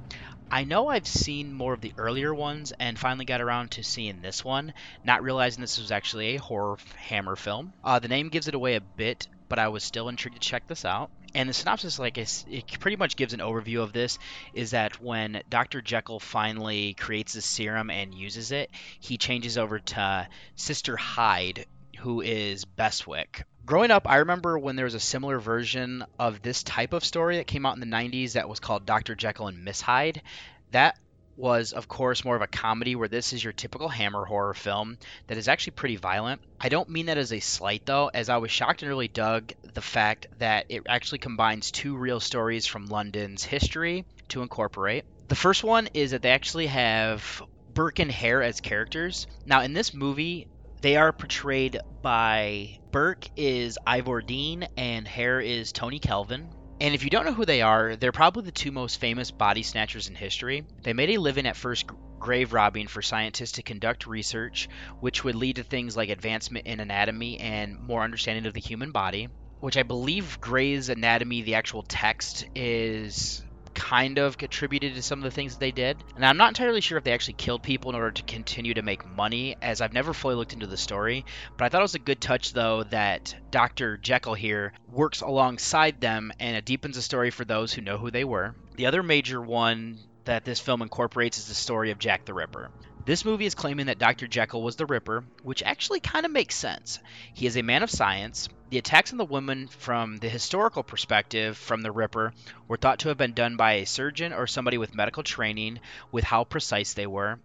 I 0.49 0.63
know 0.63 0.87
I've 0.87 1.05
seen 1.05 1.51
more 1.51 1.73
of 1.73 1.81
the 1.81 1.93
earlier 1.97 2.33
ones 2.33 2.71
and 2.79 2.97
finally 2.97 3.25
got 3.25 3.41
around 3.41 3.71
to 3.71 3.83
seeing 3.83 4.21
this 4.21 4.41
one, 4.41 4.73
not 5.03 5.21
realizing 5.21 5.59
this 5.59 5.77
was 5.77 5.91
actually 5.91 6.35
a 6.35 6.39
horror 6.39 6.77
hammer 6.95 7.35
film. 7.35 7.73
Uh, 7.83 7.99
the 7.99 8.07
name 8.07 8.29
gives 8.29 8.47
it 8.47 8.55
away 8.55 8.75
a 8.75 8.81
bit, 8.81 9.27
but 9.49 9.59
I 9.59 9.67
was 9.67 9.83
still 9.83 10.07
intrigued 10.07 10.41
to 10.41 10.47
check 10.47 10.65
this 10.67 10.85
out. 10.85 11.11
And 11.37 11.47
the 11.47 11.53
synopsis, 11.53 11.99
like 11.99 12.17
it 12.17 12.65
pretty 12.79 12.97
much 12.97 13.15
gives 13.15 13.31
an 13.31 13.41
overview 13.41 13.83
of 13.83 13.93
this, 13.93 14.17
is 14.55 14.71
that 14.71 14.99
when 14.99 15.43
Dr. 15.51 15.83
Jekyll 15.83 16.19
finally 16.19 16.95
creates 16.95 17.33
the 17.33 17.41
serum 17.41 17.91
and 17.91 18.11
uses 18.11 18.51
it, 18.51 18.71
he 18.99 19.19
changes 19.19 19.55
over 19.55 19.77
to 19.77 20.27
Sister 20.55 20.97
Hyde, 20.97 21.67
who 21.99 22.21
is 22.21 22.65
Beswick. 22.65 23.45
Growing 23.67 23.91
up, 23.91 24.09
I 24.09 24.15
remember 24.17 24.57
when 24.57 24.77
there 24.77 24.85
was 24.85 24.95
a 24.95 24.99
similar 24.99 25.37
version 25.37 26.03
of 26.17 26.41
this 26.41 26.63
type 26.63 26.91
of 26.91 27.05
story 27.05 27.37
that 27.37 27.45
came 27.45 27.67
out 27.67 27.75
in 27.75 27.87
the 27.87 27.95
90s 27.95 28.31
that 28.31 28.49
was 28.49 28.59
called 28.59 28.87
Dr. 28.87 29.13
Jekyll 29.13 29.47
and 29.47 29.63
Miss 29.63 29.79
Hyde. 29.79 30.23
That 30.71 30.97
was, 31.37 31.71
of 31.71 31.87
course, 31.87 32.25
more 32.25 32.35
of 32.35 32.41
a 32.41 32.47
comedy 32.47 32.95
where 32.95 33.07
this 33.07 33.31
is 33.31 33.43
your 33.43 33.53
typical 33.53 33.87
Hammer 33.87 34.25
horror 34.25 34.53
film 34.53 34.97
that 35.27 35.37
is 35.37 35.47
actually 35.47 35.71
pretty 35.71 35.95
violent. 35.95 36.41
I 36.59 36.69
don't 36.69 36.89
mean 36.89 37.05
that 37.05 37.17
as 37.17 37.31
a 37.31 37.39
slight, 37.39 37.85
though, 37.85 38.09
as 38.13 38.29
I 38.29 38.37
was 38.37 38.51
shocked 38.51 38.81
and 38.81 38.89
really 38.89 39.07
dug 39.07 39.53
the 39.73 39.81
fact 39.81 40.27
that 40.39 40.65
it 40.69 40.83
actually 40.89 41.19
combines 41.19 41.71
two 41.71 41.95
real 41.95 42.19
stories 42.19 42.65
from 42.65 42.87
London's 42.87 43.43
history 43.43 44.05
to 44.29 44.41
incorporate. 44.41 45.05
The 45.27 45.35
first 45.35 45.63
one 45.63 45.89
is 45.93 46.11
that 46.11 46.21
they 46.21 46.31
actually 46.31 46.67
have 46.67 47.43
Burke 47.73 47.99
and 47.99 48.11
Hare 48.11 48.41
as 48.41 48.59
characters. 48.59 49.27
Now, 49.45 49.61
in 49.61 49.73
this 49.73 49.93
movie, 49.93 50.47
they 50.81 50.95
are 50.95 51.11
portrayed 51.11 51.79
by 52.01 52.79
Burke 52.91 53.27
is 53.35 53.77
Ivor 53.85 54.21
Dean 54.21 54.67
and 54.77 55.07
Hare 55.07 55.39
is 55.39 55.71
Tony 55.71 55.99
Kelvin. 55.99 56.49
And 56.79 56.93
if 56.93 57.03
you 57.03 57.09
don't 57.09 57.25
know 57.25 57.33
who 57.33 57.45
they 57.45 57.63
are, 57.63 57.95
they're 57.95 58.11
probably 58.11 58.43
the 58.43 58.51
two 58.51 58.71
most 58.71 58.99
famous 58.99 59.31
body 59.31 59.63
snatchers 59.63 60.09
in 60.09 60.15
history. 60.15 60.63
They 60.83 60.93
made 60.93 61.09
a 61.09 61.17
living 61.17 61.47
at 61.47 61.55
first 61.55 61.85
grave 62.19 62.53
robbing 62.53 62.87
for 62.87 63.01
scientists 63.01 63.53
to 63.53 63.63
conduct 63.63 64.05
research, 64.05 64.69
which 64.99 65.23
would 65.23 65.35
lead 65.35 65.55
to 65.55 65.63
things 65.63 65.97
like 65.97 66.09
advancement 66.09 66.67
in 66.67 66.79
anatomy 66.79 67.39
and 67.39 67.79
more 67.79 68.03
understanding 68.03 68.45
of 68.45 68.53
the 68.53 68.59
human 68.59 68.91
body. 68.91 69.27
Which 69.59 69.77
I 69.77 69.81
believe 69.81 70.39
Gray's 70.39 70.89
Anatomy, 70.89 71.41
the 71.41 71.55
actual 71.55 71.81
text, 71.81 72.45
is 72.53 73.43
kind 73.77 74.17
of 74.17 74.39
contributed 74.39 74.95
to 74.95 75.03
some 75.03 75.19
of 75.19 75.23
the 75.23 75.31
things 75.31 75.53
that 75.53 75.59
they 75.59 75.71
did. 75.71 75.97
And 76.15 76.25
I'm 76.25 76.37
not 76.37 76.49
entirely 76.49 76.81
sure 76.81 76.97
if 76.97 77.03
they 77.03 77.13
actually 77.13 77.35
killed 77.35 77.61
people 77.61 77.91
in 77.91 77.95
order 77.95 78.11
to 78.11 78.23
continue 78.23 78.73
to 78.73 78.81
make 78.81 79.07
money, 79.07 79.55
as 79.61 79.81
I've 79.81 79.93
never 79.93 80.13
fully 80.13 80.33
looked 80.33 80.53
into 80.53 80.65
the 80.65 80.77
story. 80.77 81.25
But 81.55 81.65
I 81.65 81.69
thought 81.69 81.81
it 81.81 81.83
was 81.83 81.95
a 81.95 81.99
good 81.99 82.19
touch, 82.19 82.53
though, 82.53 82.83
that 82.85 83.35
Dr. 83.51 83.97
Jekyll 83.97 84.33
here 84.33 84.73
works 84.91 85.21
alongside 85.21 86.01
them 86.01 86.33
and 86.39 86.57
it 86.57 86.65
deepens 86.65 86.95
the 86.95 87.01
story 87.03 87.29
for 87.29 87.45
those 87.45 87.71
who 87.71 87.81
know 87.83 87.97
who 87.97 88.09
they 88.09 88.23
were. 88.23 88.55
The 88.75 88.87
other 88.87 89.03
major 89.03 89.39
one 89.39 89.99
that 90.25 90.43
this 90.43 90.59
film 90.59 90.81
incorporates 90.81 91.37
is 91.37 91.47
the 91.47 91.53
story 91.53 91.91
of 91.91 91.99
Jack 91.99 92.25
the 92.25 92.33
Ripper. 92.33 92.71
This 93.07 93.23
movie 93.23 93.45
is 93.45 93.55
claiming 93.55 93.85
that 93.85 93.99
Dr. 93.99 94.27
Jekyll 94.27 94.61
was 94.61 94.75
the 94.75 94.85
Ripper, 94.85 95.23
which 95.41 95.63
actually 95.63 96.01
kind 96.01 96.25
of 96.25 96.31
makes 96.33 96.55
sense. 96.55 96.99
He 97.33 97.45
is 97.45 97.55
a 97.55 97.61
man 97.61 97.81
of 97.81 97.89
science. 97.89 98.49
The 98.69 98.79
attacks 98.79 99.13
on 99.13 99.17
the 99.17 99.23
woman 99.23 99.69
from 99.69 100.17
the 100.17 100.27
historical 100.27 100.83
perspective 100.83 101.55
from 101.57 101.81
the 101.81 101.91
Ripper 101.93 102.33
were 102.67 102.75
thought 102.75 102.99
to 102.99 103.07
have 103.07 103.17
been 103.17 103.31
done 103.31 103.55
by 103.55 103.75
a 103.75 103.85
surgeon 103.85 104.33
or 104.33 104.45
somebody 104.45 104.77
with 104.77 104.93
medical 104.93 105.23
training 105.23 105.79
with 106.11 106.25
how 106.25 106.43
precise 106.43 106.95
they 106.95 107.07
were. 107.07 107.39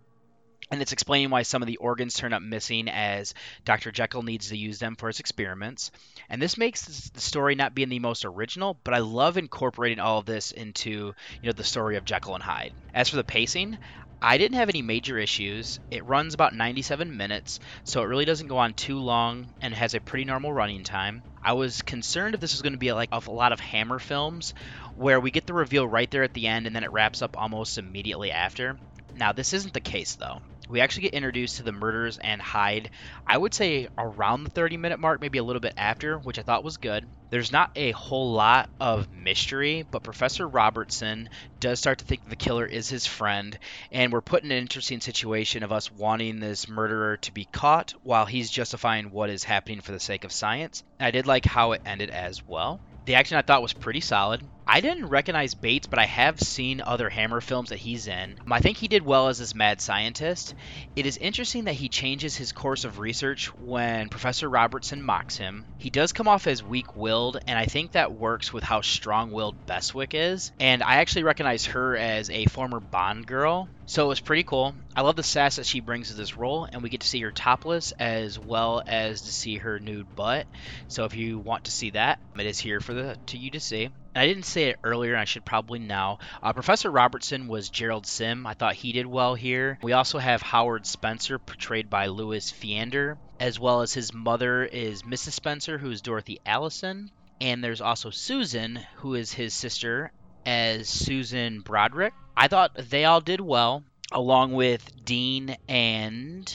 And 0.72 0.82
it's 0.82 0.92
explaining 0.92 1.30
why 1.30 1.42
some 1.42 1.62
of 1.62 1.68
the 1.68 1.76
organs 1.76 2.14
turn 2.14 2.32
up 2.32 2.42
missing 2.42 2.88
as 2.88 3.32
Dr. 3.64 3.92
Jekyll 3.92 4.24
needs 4.24 4.48
to 4.48 4.56
use 4.56 4.80
them 4.80 4.96
for 4.96 5.06
his 5.06 5.20
experiments. 5.20 5.92
And 6.28 6.42
this 6.42 6.58
makes 6.58 7.10
the 7.10 7.20
story 7.20 7.54
not 7.54 7.72
being 7.72 7.88
the 7.88 8.00
most 8.00 8.24
original, 8.24 8.80
but 8.82 8.94
I 8.94 8.98
love 8.98 9.36
incorporating 9.36 10.00
all 10.00 10.18
of 10.18 10.26
this 10.26 10.50
into, 10.50 10.90
you 10.90 11.14
know, 11.44 11.52
the 11.52 11.62
story 11.62 11.98
of 11.98 12.04
Jekyll 12.04 12.34
and 12.34 12.42
Hyde. 12.42 12.72
As 12.94 13.10
for 13.10 13.16
the 13.16 13.22
pacing, 13.22 13.78
I 14.22 14.38
didn't 14.38 14.56
have 14.56 14.70
any 14.70 14.80
major 14.80 15.18
issues. 15.18 15.78
It 15.90 16.06
runs 16.06 16.32
about 16.32 16.54
97 16.54 17.14
minutes, 17.14 17.58
so 17.84 18.00
it 18.00 18.06
really 18.06 18.24
doesn't 18.24 18.46
go 18.46 18.56
on 18.56 18.72
too 18.72 18.98
long 18.98 19.52
and 19.60 19.74
has 19.74 19.92
a 19.92 20.00
pretty 20.00 20.24
normal 20.24 20.50
running 20.50 20.82
time. 20.82 21.24
I 21.42 21.52
was 21.52 21.82
concerned 21.82 22.34
if 22.34 22.40
this 22.40 22.54
was 22.54 22.62
going 22.62 22.72
to 22.72 22.78
be 22.78 22.92
like 22.92 23.10
a 23.12 23.30
lot 23.30 23.52
of 23.52 23.60
Hammer 23.60 23.98
films 23.98 24.54
where 24.94 25.20
we 25.20 25.30
get 25.30 25.46
the 25.46 25.52
reveal 25.52 25.86
right 25.86 26.10
there 26.10 26.22
at 26.22 26.32
the 26.32 26.46
end 26.46 26.66
and 26.66 26.74
then 26.74 26.84
it 26.84 26.92
wraps 26.92 27.20
up 27.20 27.36
almost 27.36 27.76
immediately 27.76 28.32
after. 28.32 28.78
Now, 29.12 29.32
this 29.32 29.52
isn't 29.52 29.74
the 29.74 29.80
case 29.80 30.14
though. 30.16 30.40
We 30.68 30.80
actually 30.80 31.02
get 31.02 31.14
introduced 31.14 31.56
to 31.56 31.62
the 31.62 31.72
murders 31.72 32.18
and 32.18 32.40
Hyde, 32.40 32.90
I 33.26 33.36
would 33.36 33.52
say 33.52 33.88
around 33.98 34.44
the 34.44 34.50
30 34.50 34.76
minute 34.76 35.00
mark, 35.00 35.20
maybe 35.20 35.38
a 35.38 35.44
little 35.44 35.60
bit 35.60 35.74
after, 35.76 36.18
which 36.18 36.38
I 36.38 36.42
thought 36.42 36.64
was 36.64 36.76
good. 36.76 37.10
There's 37.30 37.50
not 37.52 37.70
a 37.76 37.92
whole 37.92 38.32
lot 38.32 38.68
of 38.78 39.10
mystery, 39.10 39.86
but 39.90 40.02
Professor 40.02 40.46
Robertson 40.46 41.28
does 41.60 41.78
start 41.78 41.98
to 41.98 42.04
think 42.04 42.24
the 42.24 42.36
killer 42.36 42.66
is 42.66 42.88
his 42.88 43.06
friend, 43.06 43.58
and 43.90 44.12
we're 44.12 44.20
put 44.20 44.44
in 44.44 44.52
an 44.52 44.58
interesting 44.58 45.00
situation 45.00 45.62
of 45.62 45.72
us 45.72 45.90
wanting 45.90 46.40
this 46.40 46.68
murderer 46.68 47.16
to 47.18 47.32
be 47.32 47.46
caught 47.46 47.94
while 48.02 48.26
he's 48.26 48.50
justifying 48.50 49.10
what 49.10 49.30
is 49.30 49.44
happening 49.44 49.80
for 49.80 49.92
the 49.92 50.00
sake 50.00 50.24
of 50.24 50.32
science. 50.32 50.82
I 51.00 51.10
did 51.10 51.26
like 51.26 51.44
how 51.44 51.72
it 51.72 51.82
ended 51.86 52.10
as 52.10 52.46
well. 52.46 52.80
The 53.06 53.14
action 53.16 53.36
I 53.36 53.42
thought 53.42 53.62
was 53.62 53.72
pretty 53.72 54.00
solid. 54.00 54.46
I 54.66 54.80
didn't 54.80 55.06
recognize 55.06 55.54
Bates, 55.54 55.86
but 55.86 55.98
I 55.98 56.06
have 56.06 56.40
seen 56.40 56.80
other 56.80 57.10
Hammer 57.10 57.40
films 57.40 57.70
that 57.70 57.78
he's 57.78 58.06
in. 58.06 58.36
Um, 58.40 58.52
I 58.52 58.60
think 58.60 58.78
he 58.78 58.88
did 58.88 59.04
well 59.04 59.28
as 59.28 59.38
this 59.38 59.54
mad 59.54 59.80
scientist. 59.80 60.54
It 60.94 61.04
is 61.04 61.16
interesting 61.16 61.64
that 61.64 61.74
he 61.74 61.88
changes 61.88 62.36
his 62.36 62.52
course 62.52 62.84
of 62.84 62.98
research 62.98 63.52
when 63.56 64.08
Professor 64.08 64.48
Robertson 64.48 65.02
mocks 65.02 65.36
him. 65.36 65.64
He 65.78 65.90
does 65.90 66.12
come 66.12 66.28
off 66.28 66.46
as 66.46 66.62
weak 66.62 66.96
willed, 66.96 67.38
and 67.46 67.58
I 67.58 67.66
think 67.66 67.92
that 67.92 68.12
works 68.12 68.52
with 68.52 68.62
how 68.62 68.80
strong 68.80 69.32
willed 69.32 69.66
Beswick 69.66 70.14
is. 70.14 70.52
And 70.60 70.82
I 70.82 70.96
actually 70.96 71.24
recognize 71.24 71.66
her 71.66 71.96
as 71.96 72.30
a 72.30 72.46
former 72.46 72.80
Bond 72.80 73.26
girl. 73.26 73.68
So 73.86 74.04
it 74.04 74.08
was 74.08 74.20
pretty 74.20 74.44
cool. 74.44 74.74
I 74.94 75.02
love 75.02 75.16
the 75.16 75.22
sass 75.22 75.56
that 75.56 75.66
she 75.66 75.80
brings 75.80 76.08
to 76.08 76.14
this 76.14 76.36
role, 76.36 76.68
and 76.70 76.82
we 76.82 76.88
get 76.88 77.00
to 77.00 77.08
see 77.08 77.20
her 77.22 77.32
topless 77.32 77.92
as 77.98 78.38
well 78.38 78.82
as 78.86 79.22
to 79.22 79.32
see 79.32 79.56
her 79.56 79.80
nude 79.80 80.14
butt. 80.14 80.46
So 80.88 81.04
if 81.04 81.14
you 81.16 81.38
want 81.38 81.64
to 81.64 81.72
see 81.72 81.90
that, 81.90 82.20
it 82.38 82.46
is 82.46 82.58
here 82.58 82.80
for 82.80 82.94
the 82.94 83.18
to 83.26 83.36
you 83.36 83.50
to 83.50 83.60
see. 83.60 83.90
I 84.14 84.26
didn't 84.26 84.44
say 84.44 84.64
it 84.64 84.78
earlier, 84.84 85.12
and 85.12 85.20
I 85.20 85.24
should 85.24 85.44
probably 85.44 85.78
now. 85.78 86.18
Uh, 86.42 86.52
Professor 86.52 86.90
Robertson 86.90 87.48
was 87.48 87.70
Gerald 87.70 88.06
Sim. 88.06 88.46
I 88.46 88.54
thought 88.54 88.74
he 88.74 88.92
did 88.92 89.06
well 89.06 89.34
here. 89.34 89.78
We 89.82 89.92
also 89.92 90.18
have 90.18 90.42
Howard 90.42 90.86
Spencer, 90.86 91.38
portrayed 91.38 91.88
by 91.88 92.06
Lewis 92.06 92.50
Fiander, 92.50 93.16
as 93.40 93.58
well 93.58 93.80
as 93.80 93.94
his 93.94 94.12
mother 94.12 94.64
is 94.64 95.02
Mrs. 95.02 95.32
Spencer, 95.32 95.78
who 95.78 95.90
is 95.90 96.02
Dorothy 96.02 96.40
Allison. 96.44 97.10
And 97.40 97.64
there's 97.64 97.80
also 97.80 98.10
Susan, 98.10 98.80
who 98.96 99.14
is 99.14 99.32
his 99.32 99.54
sister, 99.54 100.12
as 100.44 100.88
Susan 100.88 101.60
Broderick. 101.60 102.12
I 102.36 102.48
thought 102.48 102.76
they 102.90 103.04
all 103.04 103.20
did 103.20 103.40
well, 103.40 103.82
along 104.12 104.52
with 104.52 105.04
Dean 105.04 105.56
and 105.68 106.54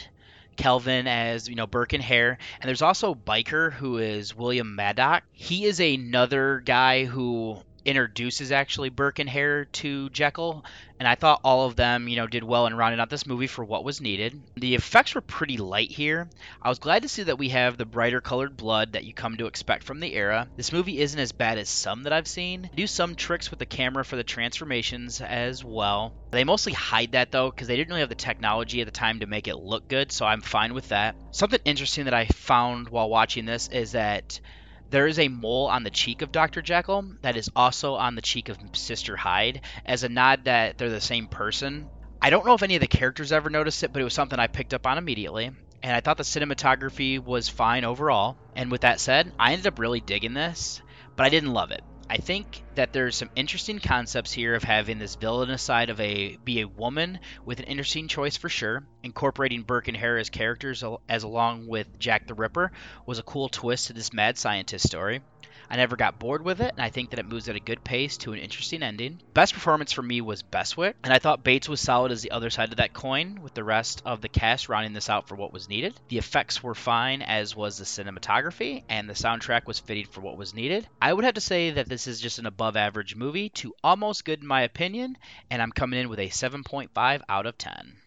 Kelvin 0.58 1.08
as 1.08 1.48
you 1.48 1.56
know 1.56 1.68
Burke 1.68 1.94
and 1.94 2.04
Hare, 2.04 2.38
and 2.60 2.68
there's 2.68 2.82
also 2.82 3.16
Biker 3.16 3.72
who 3.72 3.98
is 3.98 4.36
William 4.36 4.76
Maddock. 4.76 5.24
He 5.32 5.66
is 5.66 5.80
another 5.80 6.62
guy 6.66 7.06
who 7.06 7.60
introduces 7.88 8.52
actually 8.52 8.90
Burke 8.90 9.20
and 9.20 9.30
Hare 9.30 9.66
to 9.66 10.10
Jekyll, 10.10 10.64
and 11.00 11.08
I 11.08 11.16
thought 11.16 11.40
all 11.44 11.66
of 11.66 11.78
them, 11.78 12.08
you 12.08 12.18
know, 12.18 12.28
did 12.28 12.44
well 12.44 12.68
in 12.68 12.76
rounding 12.76 13.00
out 13.00 13.10
this 13.10 13.26
movie 13.26 13.48
for 13.48 13.64
what 13.64 13.86
was 13.86 14.02
needed. 14.02 14.42
The 14.56 14.76
effects 14.76 15.16
were 15.16 15.22
pretty 15.22 15.58
light 15.58 15.90
here. 15.90 16.30
I 16.62 16.70
was 16.70 16.80
glad 16.80 17.04
to 17.04 17.10
see 17.10 17.24
that 17.24 17.40
we 17.40 17.50
have 17.50 17.78
the 17.78 17.86
brighter 17.86 18.20
colored 18.20 18.58
blood 18.58 18.94
that 18.94 19.06
you 19.06 19.14
come 19.14 19.38
to 19.38 19.46
expect 19.48 19.86
from 19.86 20.02
the 20.02 20.14
era. 20.14 20.50
This 20.58 20.74
movie 20.74 21.00
isn't 21.00 21.20
as 21.20 21.32
bad 21.32 21.58
as 21.58 21.70
some 21.70 22.04
that 22.04 22.14
I've 22.14 22.28
seen. 22.28 22.64
They 22.64 22.76
do 22.76 22.88
some 22.88 23.16
tricks 23.16 23.50
with 23.50 23.60
the 23.60 23.66
camera 23.66 24.04
for 24.04 24.18
the 24.18 24.24
transformations 24.24 25.22
as 25.22 25.64
well. 25.64 26.14
They 26.32 26.44
mostly 26.44 26.74
hide 26.74 27.14
that 27.14 27.32
though 27.32 27.50
because 27.50 27.70
they 27.70 27.78
didn't 27.78 27.90
really 27.90 28.02
have 28.02 28.10
the 28.10 28.16
technology 28.16 28.82
at 28.82 28.86
the 28.86 28.92
time 28.92 29.22
to 29.22 29.28
make 29.28 29.48
it 29.48 29.56
look 29.56 29.88
good, 29.88 30.12
so 30.12 30.26
I'm 30.26 30.42
fine 30.42 30.74
with 30.74 30.90
that. 30.90 31.16
Something 31.32 31.62
interesting 31.64 32.06
that 32.06 32.14
I 32.14 32.26
found 32.26 32.90
while 32.90 33.10
watching 33.10 33.46
this 33.46 33.70
is 33.70 33.94
that 33.94 34.42
there 34.90 35.08
is 35.08 35.20
a 35.20 35.28
mole 35.28 35.68
on 35.68 35.84
the 35.84 35.90
cheek 35.90 36.22
of 36.22 36.32
Dr. 36.32 36.62
Jekyll 36.62 37.14
that 37.22 37.38
is 37.38 37.50
also 37.56 37.96
on 37.96 38.16
the 38.16 38.22
cheek 38.22 38.50
of 38.50 38.58
Sister 38.74 39.16
Hyde 39.16 39.62
as 39.86 40.04
a 40.04 40.10
nod 40.10 40.46
that 40.46 40.78
they're 40.78 40.90
the 40.90 41.02
same 41.02 41.28
person. 41.28 41.90
I 42.22 42.30
don't 42.30 42.46
know 42.46 42.54
if 42.54 42.64
any 42.64 42.76
of 42.76 42.82
the 42.82 42.88
characters 42.88 43.32
ever 43.32 43.50
noticed 43.50 43.84
it, 43.84 43.94
but 43.94 44.02
it 44.02 44.06
was 44.06 44.14
something 44.14 44.40
I 44.40 44.48
picked 44.48 44.74
up 44.74 44.88
on 44.88 44.98
immediately. 44.98 45.52
And 45.84 45.96
I 45.96 46.02
thought 46.02 46.18
the 46.18 46.24
cinematography 46.24 47.24
was 47.24 47.50
fine 47.50 47.84
overall. 47.84 48.38
And 48.56 48.72
with 48.72 48.82
that 48.82 49.00
said, 49.00 49.32
I 49.38 49.54
ended 49.54 49.68
up 49.68 49.80
really 49.80 50.00
digging 50.00 50.34
this, 50.34 50.82
but 51.16 51.26
I 51.26 51.30
didn't 51.30 51.54
love 51.54 51.72
it. 51.72 51.84
I 52.10 52.18
think 52.18 52.64
that 52.76 52.94
there's 52.94 53.18
some 53.18 53.30
interesting 53.36 53.80
concepts 53.80 54.32
here 54.32 54.56
of 54.56 54.64
having 54.64 54.98
this 54.98 55.16
villainous 55.16 55.62
side 55.62 55.90
of 55.90 56.00
a 56.00 56.38
be 56.38 56.62
a 56.62 56.68
woman 56.68 57.20
with 57.44 57.60
an 57.60 57.66
interesting 57.66 58.08
choice 58.08 58.38
for 58.38 58.48
sure. 58.48 58.84
Incorporating 59.04 59.64
Burke 59.64 59.90
and 59.90 59.98
Hare 59.98 60.18
as 60.18 60.30
characters 60.30 60.84
as 61.10 61.24
along 61.24 61.68
with 61.68 62.00
Jack 62.00 62.26
the 62.26 62.34
Ripper 62.34 62.72
was 63.06 63.20
a 63.20 63.24
cool 63.24 63.50
twist 63.50 63.88
to 63.88 63.94
this 63.94 64.14
mad 64.14 64.38
scientist 64.38 64.88
story. 64.88 65.22
I 65.70 65.76
never 65.76 65.96
got 65.96 66.20
bored 66.20 66.44
with 66.44 66.62
it, 66.62 66.74
and 66.76 66.82
I 66.82 66.90
think 66.90 67.10
that 67.10 67.20
it 67.20 67.26
moves 67.26 67.50
at 67.50 67.56
a 67.56 67.60
good 67.60 67.84
pace 67.84 68.18
to 68.18 68.34
an 68.34 68.40
interesting 68.40 68.84
ending. 68.84 69.22
Best 69.34 69.54
performance 69.54 69.92
for 69.92 70.02
me 70.02 70.22
was 70.22 70.42
Beswick, 70.42 70.96
and 71.04 71.14
I 71.14 71.20
thought 71.20 71.44
Bates 71.44 71.68
was 71.68 71.82
solid 71.82 72.12
as 72.12 72.22
the 72.22 72.32
other 72.32 72.50
side 72.50 72.72
of 72.72 72.78
that 72.78 72.94
coin, 72.94 73.42
with 73.42 73.54
the 73.54 73.64
rest 73.64 74.02
of 74.06 74.22
the 74.22 74.30
cast 74.30 74.70
rounding 74.70 74.94
this 74.94 75.10
out 75.10 75.28
for 75.28 75.36
what 75.36 75.52
was 75.52 75.68
needed. 75.68 76.00
The 76.08 76.18
effects 76.18 76.64
were 76.64 76.76
fine, 76.76 77.22
as 77.22 77.56
was 77.56 77.78
the 77.78 77.84
cinematography, 77.84 78.84
and 78.88 79.10
the 79.10 79.14
soundtrack 79.14 79.66
was 79.66 79.80
fitting 79.80 80.06
for 80.06 80.22
what 80.22 80.38
was 80.38 80.54
needed. 80.54 80.88
I 81.02 81.12
would 81.12 81.26
have 81.26 81.36
to 81.36 81.42
say 81.42 81.72
that 81.72 81.90
this 81.90 82.08
is 82.08 82.22
just 82.22 82.40
an 82.40 82.46
above 82.46 82.76
average 82.78 83.16
movie 83.16 83.50
to 83.50 83.74
almost 83.84 84.26
good 84.26 84.42
in 84.42 84.48
my 84.48 84.62
opinion, 84.62 85.18
and 85.50 85.62
I'm 85.62 85.72
coming 85.72 86.00
in 86.00 86.10
with 86.10 86.20
a 86.20 86.30
7.5 86.30 87.22
out 87.28 87.46
of 87.46 87.58
10. 87.58 87.98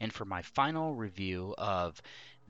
And 0.00 0.12
for 0.12 0.24
my 0.24 0.42
final 0.42 0.94
review 0.94 1.54
of 1.58 2.00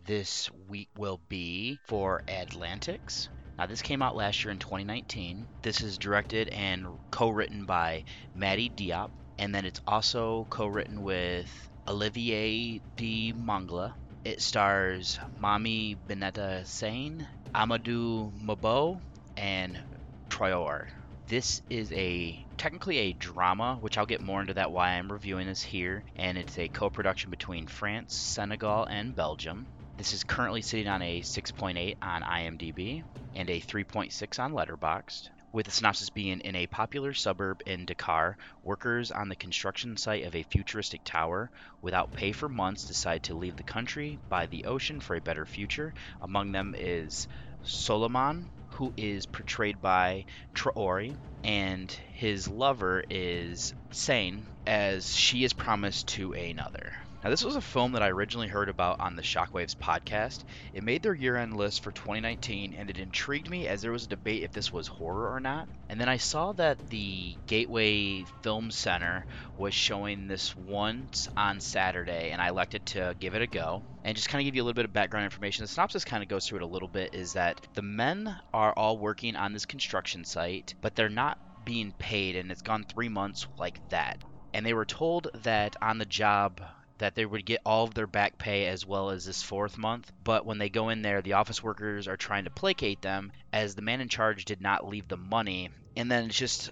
this 0.05 0.51
week 0.69 0.89
will 0.97 1.21
be 1.29 1.79
for 1.87 2.23
Atlantics. 2.29 3.29
Now, 3.59 3.67
this 3.67 3.83
came 3.83 4.03
out 4.03 4.17
last 4.17 4.45
year 4.45 4.51
in 4.51 4.59
2019. 4.59 5.47
This 5.63 5.83
is 5.83 5.99
directed 5.99 6.49
and 6.49 6.99
co 7.11 7.29
written 7.29 7.67
by 7.67 8.05
Mati 8.35 8.71
Diop, 8.71 9.11
and 9.39 9.55
then 9.55 9.65
it's 9.65 9.81
also 9.87 10.47
co 10.51 10.67
written 10.67 11.03
with 11.03 11.71
Olivier 11.87 12.81
Demangel. 12.97 13.95
It 14.25 14.41
stars 14.41 15.19
Mame 15.39 16.01
Bineta 16.09 16.67
Sane, 16.67 17.29
Amadou 17.55 18.33
Mbow, 18.41 19.03
and 19.37 19.83
Traore. 20.31 20.89
This 21.27 21.61
is 21.69 21.93
a 21.93 22.47
technically 22.57 22.99
a 22.99 23.13
drama, 23.13 23.77
which 23.81 23.99
I'll 23.99 24.07
get 24.07 24.21
more 24.21 24.41
into 24.41 24.55
that 24.55 24.73
why 24.73 24.91
I'm 24.91 25.13
reviewing 25.13 25.47
this 25.47 25.63
here, 25.63 26.05
and 26.17 26.39
it's 26.39 26.59
a 26.59 26.69
co-production 26.69 27.31
between 27.31 27.67
France, 27.67 28.15
Senegal, 28.15 28.87
and 28.87 29.15
Belgium. 29.15 29.69
This 30.03 30.15
is 30.15 30.25
currently 30.25 30.63
sitting 30.63 30.89
on 30.89 31.01
a 31.01 31.21
6.8 31.21 31.95
on 32.03 32.23
IMDb 32.23 33.05
and 33.37 33.49
a 33.49 33.61
3.6 33.61 34.41
on 34.41 34.53
Letterboxd. 34.53 35.29
With 35.53 35.67
the 35.67 35.71
synopsis 35.71 36.11
being 36.11 36.41
in 36.41 36.57
a 36.57 36.67
popular 36.67 37.15
suburb 37.15 37.61
in 37.67 37.87
Dakar, 37.87 38.37
workers 38.65 39.13
on 39.13 39.29
the 39.29 39.37
construction 39.37 39.97
site 39.97 40.25
of 40.25 40.35
a 40.35 40.43
futuristic 40.43 41.05
tower, 41.05 41.53
without 41.83 42.11
pay 42.11 42.33
for 42.33 42.49
months, 42.49 42.85
decide 42.85 43.23
to 43.23 43.37
leave 43.37 43.55
the 43.55 43.63
country 43.63 44.19
by 44.29 44.47
the 44.47 44.65
ocean 44.65 44.99
for 44.99 45.15
a 45.15 45.21
better 45.21 45.47
future. 45.47 45.95
Among 46.21 46.51
them 46.51 46.75
is 46.77 47.29
Solomon, 47.63 48.51
who 48.73 48.93
is 48.97 49.27
portrayed 49.27 49.81
by 49.81 50.25
Traore, 50.53 51.17
and 51.45 51.93
his 52.15 52.49
lover 52.49 53.05
is 53.09 53.73
Sane, 53.93 54.49
as 54.67 55.17
she 55.17 55.45
is 55.45 55.53
promised 55.53 56.09
to 56.09 56.33
another. 56.33 56.93
Now, 57.23 57.31
this 57.31 57.45
was 57.45 57.55
a 57.55 57.61
film 57.61 57.93
that 57.93 58.03
I 58.03 58.09
originally 58.09 58.49
heard 58.49 58.69
about 58.69 58.99
on 58.99 59.15
the 59.15 59.23
Shockwaves 59.23 59.77
podcast. 59.77 60.43
It 60.75 60.83
made 60.83 61.05
their 61.05 61.15
year 61.15 61.37
end 61.37 61.57
list 61.57 61.85
for 61.85 61.93
2019, 61.93 62.75
and 62.77 62.91
it 62.91 62.99
intrigued 62.99 63.49
me 63.49 63.69
as 63.69 63.81
there 63.81 63.93
was 63.93 64.03
a 64.03 64.09
debate 64.09 64.43
if 64.43 64.51
this 64.51 64.73
was 64.73 64.89
horror 64.89 65.33
or 65.33 65.39
not. 65.39 65.69
And 65.89 66.01
then 66.01 66.09
I 66.09 66.17
saw 66.17 66.51
that 66.55 66.91
the 66.91 67.37
Gateway 67.47 68.25
Film 68.43 68.73
Center 68.73 69.25
was 69.57 69.73
showing 69.73 70.27
this 70.27 70.57
once 70.57 71.29
on 71.37 71.61
Saturday, 71.61 72.33
and 72.33 72.43
I 72.43 72.49
elected 72.49 72.85
to 72.87 73.15
give 73.21 73.37
it 73.37 73.43
a 73.43 73.47
go. 73.47 73.85
And 74.03 74.17
just 74.17 74.29
kind 74.29 74.43
of 74.43 74.47
give 74.47 74.57
you 74.57 74.63
a 74.63 74.65
little 74.65 74.75
bit 74.75 74.87
of 74.87 74.93
background 74.93 75.23
information. 75.23 75.63
The 75.63 75.69
synopsis 75.69 76.05
kind 76.05 76.25
of 76.25 76.29
goes 76.29 76.49
through 76.49 76.59
it 76.59 76.63
a 76.63 76.67
little 76.67 76.89
bit 76.89 77.15
is 77.15 77.35
that 77.35 77.69
the 77.75 77.83
men 77.83 78.37
are 78.53 78.73
all 78.73 78.99
working 78.99 79.37
on 79.37 79.53
this 79.53 79.65
construction 79.65 80.25
site, 80.25 80.75
but 80.83 80.97
they're 80.97 81.09
not 81.09 81.39
being 81.65 81.93
paid, 82.01 82.35
and 82.35 82.51
it's 82.51 82.63
gone 82.63 82.83
three 82.83 83.09
months 83.09 83.47
like 83.59 83.79
that. 83.91 84.19
And 84.53 84.67
they 84.67 84.75
were 84.75 84.85
told 84.85 85.29
that 85.45 85.77
on 85.81 85.99
the 85.99 86.05
job 86.05 86.61
that 87.03 87.17
they 87.17 87.27
would 87.27 87.45
get 87.45 87.61
all 87.67 87.83
of 87.83 87.95
their 87.95 88.07
back 88.07 88.39
pay 88.39 88.67
as 88.67 88.87
well 88.87 89.11
as 89.11 89.25
this 89.25 89.43
fourth 89.43 89.77
month. 89.77 90.13
But 90.23 90.47
when 90.47 90.59
they 90.59 90.69
go 90.69 90.89
in 90.89 91.03
there, 91.03 91.21
the 91.21 91.33
office 91.33 91.61
workers 91.61 92.07
are 92.07 92.17
trying 92.17 92.45
to 92.45 92.51
placate 92.51 93.03
them 93.03 93.33
as 93.53 93.75
the 93.75 93.83
man 93.83 94.01
in 94.01 94.09
charge 94.09 94.45
did 94.45 94.61
not 94.61 94.87
leave 94.87 95.09
the 95.09 95.17
money. 95.17 95.71
And 95.97 96.09
then 96.09 96.27
it's 96.27 96.39
just 96.39 96.71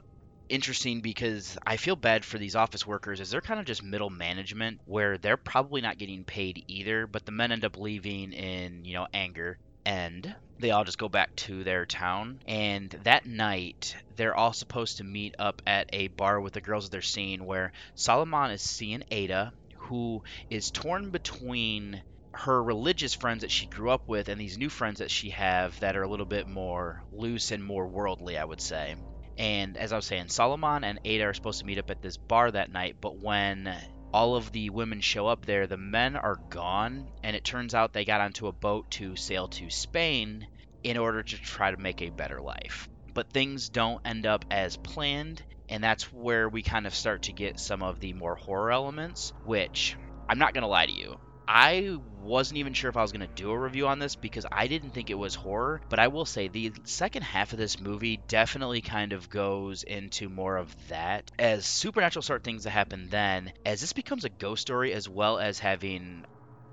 interesting 0.49 1.01
because 1.01 1.59
I 1.67 1.79
feel 1.79 1.97
bad 1.97 2.25
for 2.25 2.39
these 2.39 2.55
office 2.55 2.87
workers 2.87 3.21
as 3.21 3.31
they're 3.31 3.41
kind 3.41 3.59
of 3.59 3.67
just 3.67 3.83
middle 3.83 4.09
management 4.09 4.81
where 4.85 5.19
they're 5.19 5.37
probably 5.37 5.81
not 5.81 5.99
getting 5.99 6.23
paid 6.23 6.63
either, 6.69 7.09
but 7.09 7.27
the 7.27 7.33
men 7.33 7.51
end 7.51 7.65
up 7.65 7.77
leaving 7.77 8.33
in, 8.33 8.85
you 8.85 8.95
know, 8.95 9.09
anger 9.13 9.59
and 9.85 10.33
they 10.61 10.71
all 10.71 10.85
just 10.85 10.99
go 10.99 11.09
back 11.09 11.35
to 11.37 11.65
their 11.65 11.87
town. 11.87 12.39
And 12.47 12.91
that 13.03 13.27
night, 13.27 13.97
they're 14.15 14.37
all 14.37 14.53
supposed 14.53 14.99
to 14.99 15.05
meet 15.05 15.35
up 15.39 15.63
at 15.67 15.91
a 15.93 16.09
bar 16.09 16.41
with 16.41 16.53
the 16.53 16.61
girls 16.61 16.85
that 16.85 16.93
they're 16.93 17.03
seeing 17.03 17.45
where 17.45 17.73
Solomon 17.95 18.51
is 18.53 18.63
seeing 18.63 19.03
Ada, 19.11 19.53
who 19.91 20.23
is 20.49 20.71
torn 20.71 21.11
between 21.11 22.03
her 22.33 22.63
religious 22.63 23.13
friends 23.13 23.41
that 23.43 23.51
she 23.51 23.67
grew 23.67 23.91
up 23.91 24.09
with 24.09 24.29
and 24.29 24.41
these 24.41 24.57
new 24.57 24.69
friends 24.71 25.01
that 25.01 25.11
she 25.11 25.31
have 25.31 25.79
that 25.81 25.97
are 25.97 26.05
a 26.05 26.09
little 26.09 26.27
bit 26.27 26.47
more 26.47 27.03
loose 27.11 27.51
and 27.51 27.63
more 27.63 27.89
worldly, 27.89 28.39
I 28.39 28.45
would 28.45 28.61
say. 28.61 28.95
And 29.37 29.77
as 29.77 29.93
I 29.93 29.97
was 29.97 30.07
saying, 30.07 30.29
Solomon 30.29 30.85
and 30.85 31.01
Ada 31.05 31.25
are 31.25 31.35
supposed 31.35 31.59
to 31.61 31.67
meet 31.67 31.79
up 31.79 31.91
at 31.91 32.03
this 32.03 32.17
bar 32.17 32.53
that 32.53 32.71
night, 32.71 32.97
but 33.01 33.19
when 33.21 33.77
all 34.13 34.37
of 34.37 34.53
the 34.53 34.71
women 34.71 35.01
show 35.01 35.27
up 35.27 35.45
there, 35.45 35.67
the 35.67 35.77
men 35.77 36.15
are 36.15 36.39
gone, 36.51 37.09
and 37.25 37.35
it 37.35 37.45
turns 37.45 37.75
out 37.75 37.93
they 37.93 38.05
got 38.05 38.21
onto 38.21 38.47
a 38.47 38.53
boat 38.53 38.89
to 38.93 39.17
sail 39.17 39.49
to 39.49 39.71
Spain 39.71 40.47
in 40.85 40.97
order 40.97 41.23
to 41.23 41.37
try 41.37 41.71
to 41.71 41.77
make 41.77 42.01
a 42.01 42.11
better 42.11 42.41
life. 42.41 42.89
But 43.13 43.33
things 43.33 43.69
don't 43.69 44.01
end 44.05 44.25
up 44.25 44.45
as 44.53 44.77
planned, 44.77 45.43
and 45.71 45.83
that's 45.83 46.13
where 46.13 46.49
we 46.49 46.63
kind 46.63 46.87
of 46.87 46.95
start 46.95 47.23
to 47.23 47.33
get 47.33 47.59
some 47.59 47.83
of 47.83 48.01
the 48.01 48.13
more 48.13 48.35
horror 48.35 48.73
elements, 48.73 49.33
which 49.45 49.97
I'm 50.29 50.39
not 50.39 50.53
going 50.53 50.63
to 50.63 50.69
lie 50.69 50.87
to 50.87 50.93
you. 50.93 51.17
I 51.49 51.97
wasn't 52.21 52.59
even 52.59 52.75
sure 52.75 52.91
if 52.91 52.97
I 52.97 53.03
was 53.03 53.11
going 53.11 53.27
to 53.27 53.35
do 53.35 53.51
a 53.51 53.59
review 53.59 53.89
on 53.89 53.99
this 53.99 54.15
because 54.15 54.47
I 54.53 54.69
didn't 54.69 54.91
think 54.93 55.11
it 55.11 55.15
was 55.15 55.35
horror, 55.35 55.81
but 55.89 55.99
I 55.99 56.07
will 56.07 56.25
say 56.25 56.47
the 56.47 56.73
second 56.85 57.23
half 57.23 57.53
of 57.53 57.59
this 57.59 57.81
movie 57.81 58.19
definitely 58.29 58.83
kind 58.83 59.13
of 59.13 59.29
goes 59.29 59.83
into 59.83 60.29
more 60.29 60.57
of 60.57 60.73
that 60.89 61.29
as 61.41 61.67
supernatural 61.67 62.23
start 62.23 62.45
things 62.45 62.63
to 62.65 62.71
happen 62.71 63.09
then 63.11 63.53
as 63.65 63.81
this 63.81 63.93
becomes 63.93 64.25
a 64.25 64.29
ghost 64.29 64.63
story 64.63 64.93
as 64.93 65.09
well 65.09 65.39
as 65.41 65.59
having 65.59 66.25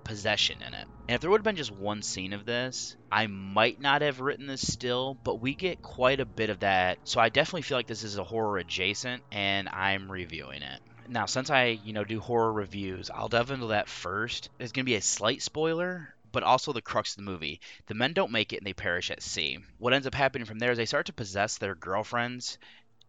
possession 0.08 0.62
in 0.66 0.74
it. 0.74 0.88
And 1.08 1.16
if 1.16 1.22
there 1.22 1.30
would 1.30 1.40
have 1.40 1.46
been 1.46 1.56
just 1.56 1.72
one 1.72 2.02
scene 2.02 2.34
of 2.34 2.46
this, 2.46 2.96
I 3.12 3.28
might 3.28 3.80
not 3.80 4.02
have 4.02 4.20
written 4.20 4.48
this 4.48 4.66
still, 4.66 5.18
but 5.24 5.42
we 5.42 5.54
get 5.54 5.82
quite 5.82 6.20
a 6.20 6.26
bit 6.26 6.50
of 6.50 6.62
that. 6.62 6.98
So 7.04 7.20
I 7.20 7.30
definitely 7.30 7.62
feel 7.62 7.78
like 7.78 7.88
this 7.88 8.04
is 8.04 8.18
a 8.18 8.24
horror 8.24 8.58
adjacent 8.58 9.24
and 9.32 9.70
I'm 9.70 10.12
reviewing 10.12 10.62
it. 10.62 10.82
Now, 11.10 11.26
since 11.26 11.50
I, 11.50 11.80
you 11.86 11.94
know, 11.94 12.04
do 12.04 12.20
horror 12.20 12.52
reviews, 12.52 13.10
I'll 13.10 13.30
delve 13.30 13.52
into 13.52 13.68
that 13.68 13.88
first. 13.88 14.50
Going 14.60 14.72
to 14.72 14.84
be 14.84 14.96
a 14.96 15.02
slight 15.02 15.42
spoiler, 15.42 16.14
but 16.32 16.44
also 16.44 16.74
the 16.74 16.82
crux 16.82 17.12
of 17.12 17.18
the 17.18 17.32
movie. 17.32 17.62
The 17.88 17.94
men 17.94 18.14
don't 18.14 18.32
make 18.32 18.52
it 18.52 18.58
and 18.58 18.68
they 18.68 18.74
perish 18.74 19.10
at 19.12 19.24
sea. 19.24 19.60
What 19.78 19.94
ends 19.94 20.08
up 20.08 20.16
happening 20.16 20.46
from 20.46 20.60
there 20.60 20.72
is 20.72 20.78
they 20.78 20.86
start 20.86 21.06
to 21.06 21.14
possess 21.14 21.58
their 21.58 21.76
girlfriends 21.76 22.58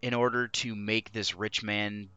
in 0.01 0.15
order 0.15 0.47
to 0.49 0.77
make 0.77 1.13
this 1.13 1.35
rich 1.35 1.63
man 1.63 2.09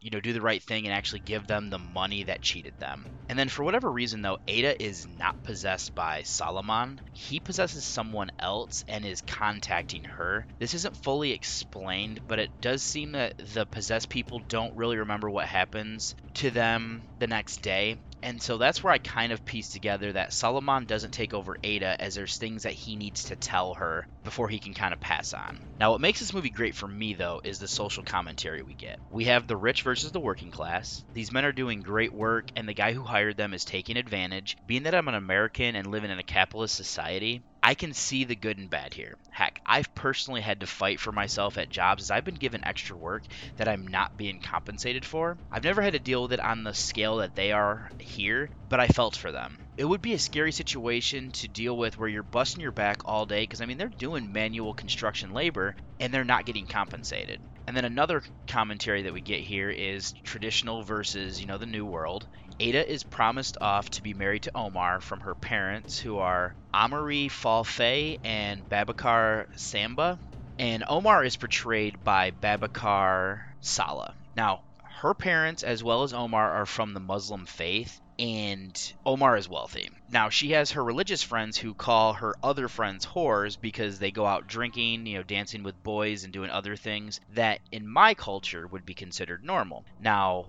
you 0.00 0.10
know, 0.10 0.20
do 0.20 0.32
the 0.32 0.40
right 0.40 0.62
thing 0.62 0.86
and 0.86 0.94
actually 0.94 1.20
give 1.20 1.46
them 1.46 1.70
the 1.70 1.78
money 1.78 2.24
that 2.24 2.42
cheated 2.42 2.74
them. 2.78 3.08
And 3.28 3.38
then 3.38 3.48
for 3.48 3.64
whatever 3.64 3.90
reason 3.90 4.22
though, 4.22 4.38
Ada 4.46 4.82
is 4.82 5.06
not 5.06 5.42
possessed 5.42 5.94
by 5.94 6.22
Solomon. 6.22 7.00
He 7.12 7.40
possesses 7.40 7.84
someone 7.84 8.30
else 8.38 8.84
and 8.86 9.04
is 9.04 9.20
contacting 9.22 10.04
her. 10.04 10.46
This 10.58 10.74
isn't 10.74 10.96
fully 10.96 11.32
explained, 11.32 12.20
but 12.28 12.38
it 12.38 12.52
does 12.60 12.82
seem 12.82 13.12
that 13.12 13.34
the 13.38 13.66
possessed 13.66 14.08
people 14.08 14.40
don't 14.48 14.76
really 14.76 14.96
remember 14.98 15.30
what 15.30 15.46
happens 15.46 16.14
to 16.34 16.50
them 16.50 17.04
the 17.18 17.26
next 17.26 17.62
day. 17.62 17.98
And 18.22 18.42
so 18.42 18.58
that's 18.58 18.82
where 18.82 18.92
I 18.92 18.98
kind 18.98 19.32
of 19.32 19.44
piece 19.44 19.68
together 19.68 20.12
that 20.12 20.32
Solomon 20.32 20.86
doesn't 20.86 21.12
take 21.12 21.34
over 21.34 21.56
Ada 21.62 21.96
as 22.00 22.14
there's 22.14 22.36
things 22.38 22.64
that 22.64 22.72
he 22.72 22.96
needs 22.96 23.24
to 23.24 23.36
tell 23.36 23.74
her 23.74 24.06
before 24.24 24.48
he 24.48 24.58
can 24.58 24.74
kind 24.74 24.92
of 24.92 25.00
pass 25.00 25.32
on. 25.32 25.60
Now, 25.78 25.92
what 25.92 26.00
makes 26.00 26.18
this 26.20 26.32
movie 26.32 26.50
great 26.50 26.74
for 26.74 26.88
me, 26.88 27.14
though, 27.14 27.40
is 27.44 27.58
the 27.58 27.68
social 27.68 28.02
commentary 28.02 28.62
we 28.62 28.74
get. 28.74 28.98
We 29.10 29.26
have 29.26 29.46
the 29.46 29.56
rich 29.56 29.82
versus 29.82 30.12
the 30.12 30.20
working 30.20 30.50
class. 30.50 31.04
These 31.12 31.30
men 31.30 31.44
are 31.44 31.52
doing 31.52 31.82
great 31.82 32.12
work, 32.12 32.50
and 32.56 32.68
the 32.68 32.74
guy 32.74 32.92
who 32.92 33.04
hired 33.04 33.36
them 33.36 33.54
is 33.54 33.64
taking 33.64 33.96
advantage. 33.96 34.56
Being 34.66 34.82
that 34.84 34.94
I'm 34.94 35.08
an 35.08 35.14
American 35.14 35.76
and 35.76 35.86
living 35.86 36.10
in 36.10 36.18
a 36.18 36.24
capitalist 36.24 36.74
society, 36.74 37.42
I 37.66 37.74
can 37.74 37.92
see 37.94 38.22
the 38.22 38.36
good 38.36 38.58
and 38.58 38.70
bad 38.70 38.94
here. 38.94 39.18
Heck, 39.28 39.60
I've 39.66 39.92
personally 39.96 40.40
had 40.40 40.60
to 40.60 40.66
fight 40.68 41.00
for 41.00 41.10
myself 41.10 41.58
at 41.58 41.68
jobs 41.68 42.04
as 42.04 42.10
I've 42.12 42.24
been 42.24 42.36
given 42.36 42.64
extra 42.64 42.96
work 42.96 43.24
that 43.56 43.66
I'm 43.66 43.88
not 43.88 44.16
being 44.16 44.38
compensated 44.38 45.04
for. 45.04 45.36
I've 45.50 45.64
never 45.64 45.82
had 45.82 45.94
to 45.94 45.98
deal 45.98 46.22
with 46.22 46.32
it 46.32 46.40
on 46.40 46.62
the 46.62 46.72
scale 46.72 47.16
that 47.16 47.34
they 47.34 47.50
are 47.50 47.90
here, 47.98 48.50
but 48.68 48.78
I 48.78 48.86
felt 48.86 49.16
for 49.16 49.32
them. 49.32 49.58
It 49.76 49.84
would 49.84 50.00
be 50.00 50.12
a 50.14 50.18
scary 50.18 50.52
situation 50.52 51.32
to 51.32 51.48
deal 51.48 51.76
with 51.76 51.98
where 51.98 52.08
you're 52.08 52.22
busting 52.22 52.62
your 52.62 52.70
back 52.70 52.98
all 53.04 53.26
day 53.26 53.42
because 53.42 53.60
I 53.60 53.66
mean 53.66 53.78
they're 53.78 53.88
doing 53.88 54.30
manual 54.32 54.72
construction 54.72 55.32
labor 55.32 55.74
and 55.98 56.14
they're 56.14 56.24
not 56.24 56.46
getting 56.46 56.66
compensated. 56.68 57.40
And 57.66 57.76
then 57.76 57.84
another 57.84 58.22
commentary 58.46 59.02
that 59.02 59.12
we 59.12 59.20
get 59.20 59.40
here 59.40 59.70
is 59.70 60.12
traditional 60.22 60.84
versus, 60.84 61.40
you 61.40 61.46
know, 61.46 61.58
the 61.58 61.66
new 61.66 61.84
world. 61.84 62.28
Ada 62.58 62.90
is 62.90 63.04
promised 63.04 63.58
off 63.60 63.90
to 63.90 64.02
be 64.02 64.14
married 64.14 64.44
to 64.44 64.56
Omar 64.56 65.00
from 65.00 65.20
her 65.20 65.34
parents, 65.34 65.98
who 65.98 66.16
are 66.18 66.54
Amari 66.72 67.28
Falfe 67.28 68.16
and 68.24 68.66
Babakar 68.68 69.46
Samba. 69.56 70.18
And 70.58 70.82
Omar 70.88 71.22
is 71.22 71.36
portrayed 71.36 72.02
by 72.02 72.30
Babakar 72.30 73.42
Sala. 73.60 74.14
Now, 74.34 74.62
her 75.00 75.12
parents, 75.12 75.62
as 75.62 75.84
well 75.84 76.02
as 76.02 76.14
Omar, 76.14 76.50
are 76.50 76.64
from 76.64 76.94
the 76.94 77.00
Muslim 77.00 77.44
faith, 77.44 78.00
and 78.18 78.94
Omar 79.04 79.36
is 79.36 79.50
wealthy. 79.50 79.90
Now, 80.08 80.30
she 80.30 80.52
has 80.52 80.70
her 80.70 80.82
religious 80.82 81.22
friends 81.22 81.58
who 81.58 81.74
call 81.74 82.14
her 82.14 82.34
other 82.42 82.68
friends 82.68 83.04
whores 83.04 83.60
because 83.60 83.98
they 83.98 84.10
go 84.10 84.24
out 84.24 84.46
drinking, 84.46 85.04
you 85.04 85.18
know, 85.18 85.22
dancing 85.22 85.62
with 85.62 85.82
boys 85.82 86.24
and 86.24 86.32
doing 86.32 86.48
other 86.48 86.76
things 86.76 87.20
that 87.34 87.60
in 87.70 87.86
my 87.86 88.14
culture 88.14 88.66
would 88.66 88.86
be 88.86 88.94
considered 88.94 89.44
normal. 89.44 89.84
Now, 90.00 90.46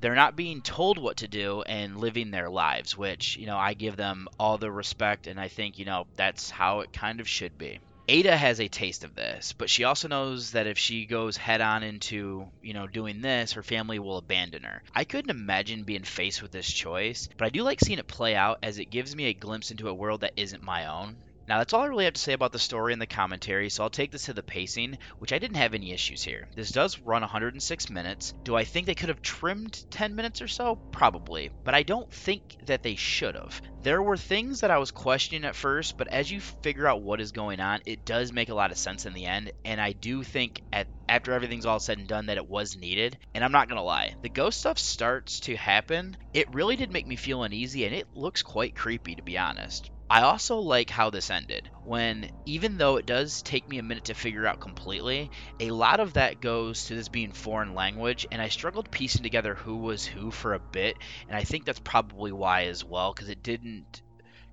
they're 0.00 0.14
not 0.14 0.36
being 0.36 0.62
told 0.62 0.98
what 0.98 1.18
to 1.18 1.28
do 1.28 1.62
and 1.62 1.98
living 1.98 2.30
their 2.30 2.48
lives, 2.48 2.96
which, 2.96 3.36
you 3.36 3.46
know, 3.46 3.58
I 3.58 3.74
give 3.74 3.96
them 3.96 4.28
all 4.38 4.58
the 4.58 4.70
respect 4.70 5.26
and 5.26 5.40
I 5.40 5.48
think, 5.48 5.78
you 5.78 5.84
know, 5.84 6.06
that's 6.16 6.50
how 6.50 6.80
it 6.80 6.92
kind 6.92 7.20
of 7.20 7.28
should 7.28 7.58
be. 7.58 7.80
Ada 8.10 8.34
has 8.34 8.58
a 8.58 8.68
taste 8.68 9.04
of 9.04 9.14
this, 9.14 9.52
but 9.52 9.68
she 9.68 9.84
also 9.84 10.08
knows 10.08 10.52
that 10.52 10.66
if 10.66 10.78
she 10.78 11.04
goes 11.04 11.36
head 11.36 11.60
on 11.60 11.82
into, 11.82 12.48
you 12.62 12.72
know, 12.72 12.86
doing 12.86 13.20
this, 13.20 13.52
her 13.52 13.62
family 13.62 13.98
will 13.98 14.16
abandon 14.16 14.62
her. 14.62 14.82
I 14.94 15.04
couldn't 15.04 15.30
imagine 15.30 15.82
being 15.82 16.04
faced 16.04 16.40
with 16.40 16.50
this 16.50 16.72
choice, 16.72 17.28
but 17.36 17.44
I 17.44 17.50
do 17.50 17.62
like 17.62 17.80
seeing 17.80 17.98
it 17.98 18.06
play 18.06 18.34
out 18.34 18.60
as 18.62 18.78
it 18.78 18.86
gives 18.86 19.14
me 19.14 19.26
a 19.26 19.34
glimpse 19.34 19.70
into 19.70 19.90
a 19.90 19.94
world 19.94 20.22
that 20.22 20.32
isn't 20.36 20.62
my 20.62 20.86
own. 20.86 21.18
Now, 21.48 21.56
that's 21.56 21.72
all 21.72 21.80
I 21.80 21.86
really 21.86 22.04
have 22.04 22.12
to 22.12 22.20
say 22.20 22.34
about 22.34 22.52
the 22.52 22.58
story 22.58 22.92
and 22.92 23.00
the 23.00 23.06
commentary, 23.06 23.70
so 23.70 23.82
I'll 23.82 23.88
take 23.88 24.10
this 24.10 24.26
to 24.26 24.34
the 24.34 24.42
pacing, 24.42 24.98
which 25.18 25.32
I 25.32 25.38
didn't 25.38 25.56
have 25.56 25.72
any 25.72 25.92
issues 25.92 26.22
here. 26.22 26.46
This 26.54 26.70
does 26.70 27.00
run 27.00 27.22
106 27.22 27.88
minutes. 27.88 28.34
Do 28.44 28.54
I 28.54 28.64
think 28.64 28.84
they 28.84 28.94
could 28.94 29.08
have 29.08 29.22
trimmed 29.22 29.82
10 29.90 30.14
minutes 30.14 30.42
or 30.42 30.48
so? 30.48 30.76
Probably, 30.92 31.50
but 31.64 31.74
I 31.74 31.84
don't 31.84 32.12
think 32.12 32.42
that 32.66 32.82
they 32.82 32.96
should 32.96 33.34
have. 33.34 33.62
There 33.80 34.02
were 34.02 34.18
things 34.18 34.60
that 34.60 34.70
I 34.70 34.76
was 34.76 34.90
questioning 34.90 35.46
at 35.46 35.56
first, 35.56 35.96
but 35.96 36.08
as 36.08 36.30
you 36.30 36.38
figure 36.38 36.86
out 36.86 37.00
what 37.00 37.18
is 37.18 37.32
going 37.32 37.60
on, 37.60 37.80
it 37.86 38.04
does 38.04 38.30
make 38.30 38.50
a 38.50 38.54
lot 38.54 38.70
of 38.70 38.76
sense 38.76 39.06
in 39.06 39.14
the 39.14 39.24
end, 39.24 39.52
and 39.64 39.80
I 39.80 39.92
do 39.92 40.22
think 40.22 40.60
at 40.70 40.86
after 41.08 41.32
everything's 41.32 41.64
all 41.64 41.80
said 41.80 41.96
and 41.96 42.06
done 42.06 42.26
that 42.26 42.36
it 42.36 42.46
was 42.46 42.76
needed. 42.76 43.16
And 43.34 43.42
I'm 43.42 43.52
not 43.52 43.70
gonna 43.70 43.82
lie, 43.82 44.16
the 44.20 44.28
ghost 44.28 44.60
stuff 44.60 44.78
starts 44.78 45.40
to 45.40 45.56
happen. 45.56 46.18
It 46.34 46.52
really 46.52 46.76
did 46.76 46.92
make 46.92 47.06
me 47.06 47.16
feel 47.16 47.42
uneasy, 47.42 47.86
and 47.86 47.94
it 47.94 48.08
looks 48.12 48.42
quite 48.42 48.76
creepy 48.76 49.14
to 49.14 49.22
be 49.22 49.38
honest. 49.38 49.90
I 50.10 50.22
also 50.22 50.58
like 50.58 50.88
how 50.90 51.10
this 51.10 51.30
ended. 51.30 51.68
When, 51.84 52.30
even 52.46 52.78
though 52.78 52.96
it 52.96 53.06
does 53.06 53.42
take 53.42 53.68
me 53.68 53.78
a 53.78 53.82
minute 53.82 54.04
to 54.04 54.14
figure 54.14 54.46
out 54.46 54.60
completely, 54.60 55.30
a 55.60 55.70
lot 55.70 56.00
of 56.00 56.14
that 56.14 56.40
goes 56.40 56.86
to 56.86 56.94
this 56.94 57.08
being 57.08 57.32
foreign 57.32 57.74
language, 57.74 58.26
and 58.30 58.40
I 58.40 58.48
struggled 58.48 58.90
piecing 58.90 59.22
together 59.22 59.54
who 59.54 59.76
was 59.76 60.06
who 60.06 60.30
for 60.30 60.54
a 60.54 60.58
bit, 60.58 60.96
and 61.28 61.36
I 61.36 61.44
think 61.44 61.64
that's 61.64 61.80
probably 61.80 62.32
why 62.32 62.64
as 62.64 62.84
well, 62.84 63.12
because 63.12 63.28
it 63.28 63.42
didn't 63.42 64.02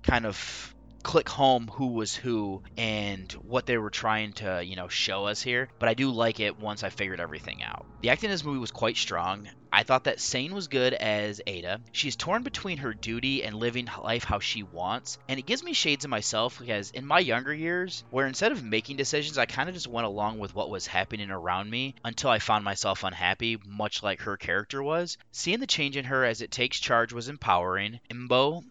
kind 0.02 0.26
of 0.26 0.74
click 1.02 1.28
home 1.28 1.68
who 1.68 1.92
was 1.92 2.16
who 2.16 2.62
and 2.76 3.30
what 3.34 3.64
they 3.64 3.78
were 3.78 3.90
trying 3.90 4.32
to, 4.32 4.60
you 4.64 4.74
know, 4.74 4.88
show 4.88 5.26
us 5.26 5.40
here. 5.40 5.68
But 5.78 5.88
I 5.88 5.94
do 5.94 6.10
like 6.10 6.40
it 6.40 6.58
once 6.58 6.82
I 6.82 6.90
figured 6.90 7.20
everything 7.20 7.62
out. 7.62 7.86
The 8.02 8.10
acting 8.10 8.28
in 8.28 8.34
this 8.34 8.44
movie 8.44 8.58
was 8.58 8.72
quite 8.72 8.96
strong. 8.96 9.48
I 9.76 9.82
thought 9.82 10.04
that 10.04 10.20
Sane 10.22 10.54
was 10.54 10.68
good 10.68 10.94
as 10.94 11.42
Ada. 11.46 11.82
She's 11.92 12.16
torn 12.16 12.42
between 12.42 12.78
her 12.78 12.94
duty 12.94 13.44
and 13.44 13.54
living 13.54 13.86
life 14.02 14.24
how 14.24 14.38
she 14.38 14.62
wants, 14.62 15.18
and 15.28 15.38
it 15.38 15.44
gives 15.44 15.62
me 15.62 15.74
shades 15.74 16.06
of 16.06 16.10
myself 16.10 16.58
because 16.58 16.90
in 16.92 17.04
my 17.04 17.18
younger 17.18 17.52
years, 17.52 18.02
where 18.08 18.26
instead 18.26 18.52
of 18.52 18.64
making 18.64 18.96
decisions, 18.96 19.36
I 19.36 19.44
kind 19.44 19.68
of 19.68 19.74
just 19.74 19.86
went 19.86 20.06
along 20.06 20.38
with 20.38 20.54
what 20.54 20.70
was 20.70 20.86
happening 20.86 21.30
around 21.30 21.68
me 21.68 21.94
until 22.02 22.30
I 22.30 22.38
found 22.38 22.64
myself 22.64 23.04
unhappy, 23.04 23.58
much 23.66 24.02
like 24.02 24.22
her 24.22 24.38
character 24.38 24.82
was. 24.82 25.18
Seeing 25.30 25.60
the 25.60 25.66
change 25.66 25.98
in 25.98 26.06
her 26.06 26.24
as 26.24 26.40
it 26.40 26.50
takes 26.50 26.80
charge 26.80 27.12
was 27.12 27.28
empowering. 27.28 28.00
Mbow 28.10 28.64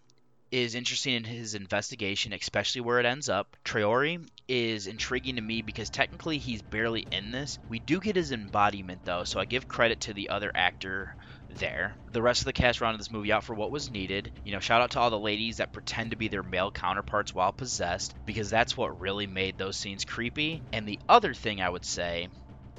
is 0.50 0.74
interesting 0.74 1.14
in 1.14 1.24
his 1.24 1.54
investigation, 1.54 2.32
especially 2.32 2.80
where 2.80 3.00
it 3.00 3.06
ends 3.06 3.28
up. 3.28 3.56
Traore 3.64 4.26
is 4.48 4.86
intriguing 4.86 5.36
to 5.36 5.42
me 5.42 5.62
because 5.62 5.90
technically 5.90 6.38
he's 6.38 6.62
barely 6.62 7.06
in 7.10 7.30
this. 7.30 7.58
We 7.68 7.78
do 7.78 8.00
get 8.00 8.16
his 8.16 8.32
embodiment 8.32 9.02
though, 9.04 9.24
so 9.24 9.40
I 9.40 9.44
give 9.44 9.68
credit 9.68 10.00
to 10.02 10.14
the 10.14 10.28
other 10.28 10.52
actor 10.54 11.16
there. 11.48 11.96
The 12.12 12.22
rest 12.22 12.42
of 12.42 12.46
the 12.46 12.52
cast 12.52 12.80
rounded 12.80 13.00
this 13.00 13.10
movie 13.10 13.32
out 13.32 13.44
for 13.44 13.54
what 13.54 13.70
was 13.70 13.90
needed. 13.90 14.32
You 14.44 14.52
know, 14.52 14.60
shout 14.60 14.82
out 14.82 14.90
to 14.92 15.00
all 15.00 15.10
the 15.10 15.18
ladies 15.18 15.56
that 15.58 15.72
pretend 15.72 16.10
to 16.10 16.16
be 16.16 16.28
their 16.28 16.42
male 16.42 16.70
counterparts 16.70 17.34
while 17.34 17.52
possessed, 17.52 18.14
because 18.24 18.50
that's 18.50 18.76
what 18.76 19.00
really 19.00 19.26
made 19.26 19.58
those 19.58 19.76
scenes 19.76 20.04
creepy. 20.04 20.62
And 20.72 20.86
the 20.86 21.00
other 21.08 21.34
thing 21.34 21.60
I 21.60 21.70
would 21.70 21.84
say 21.84 22.28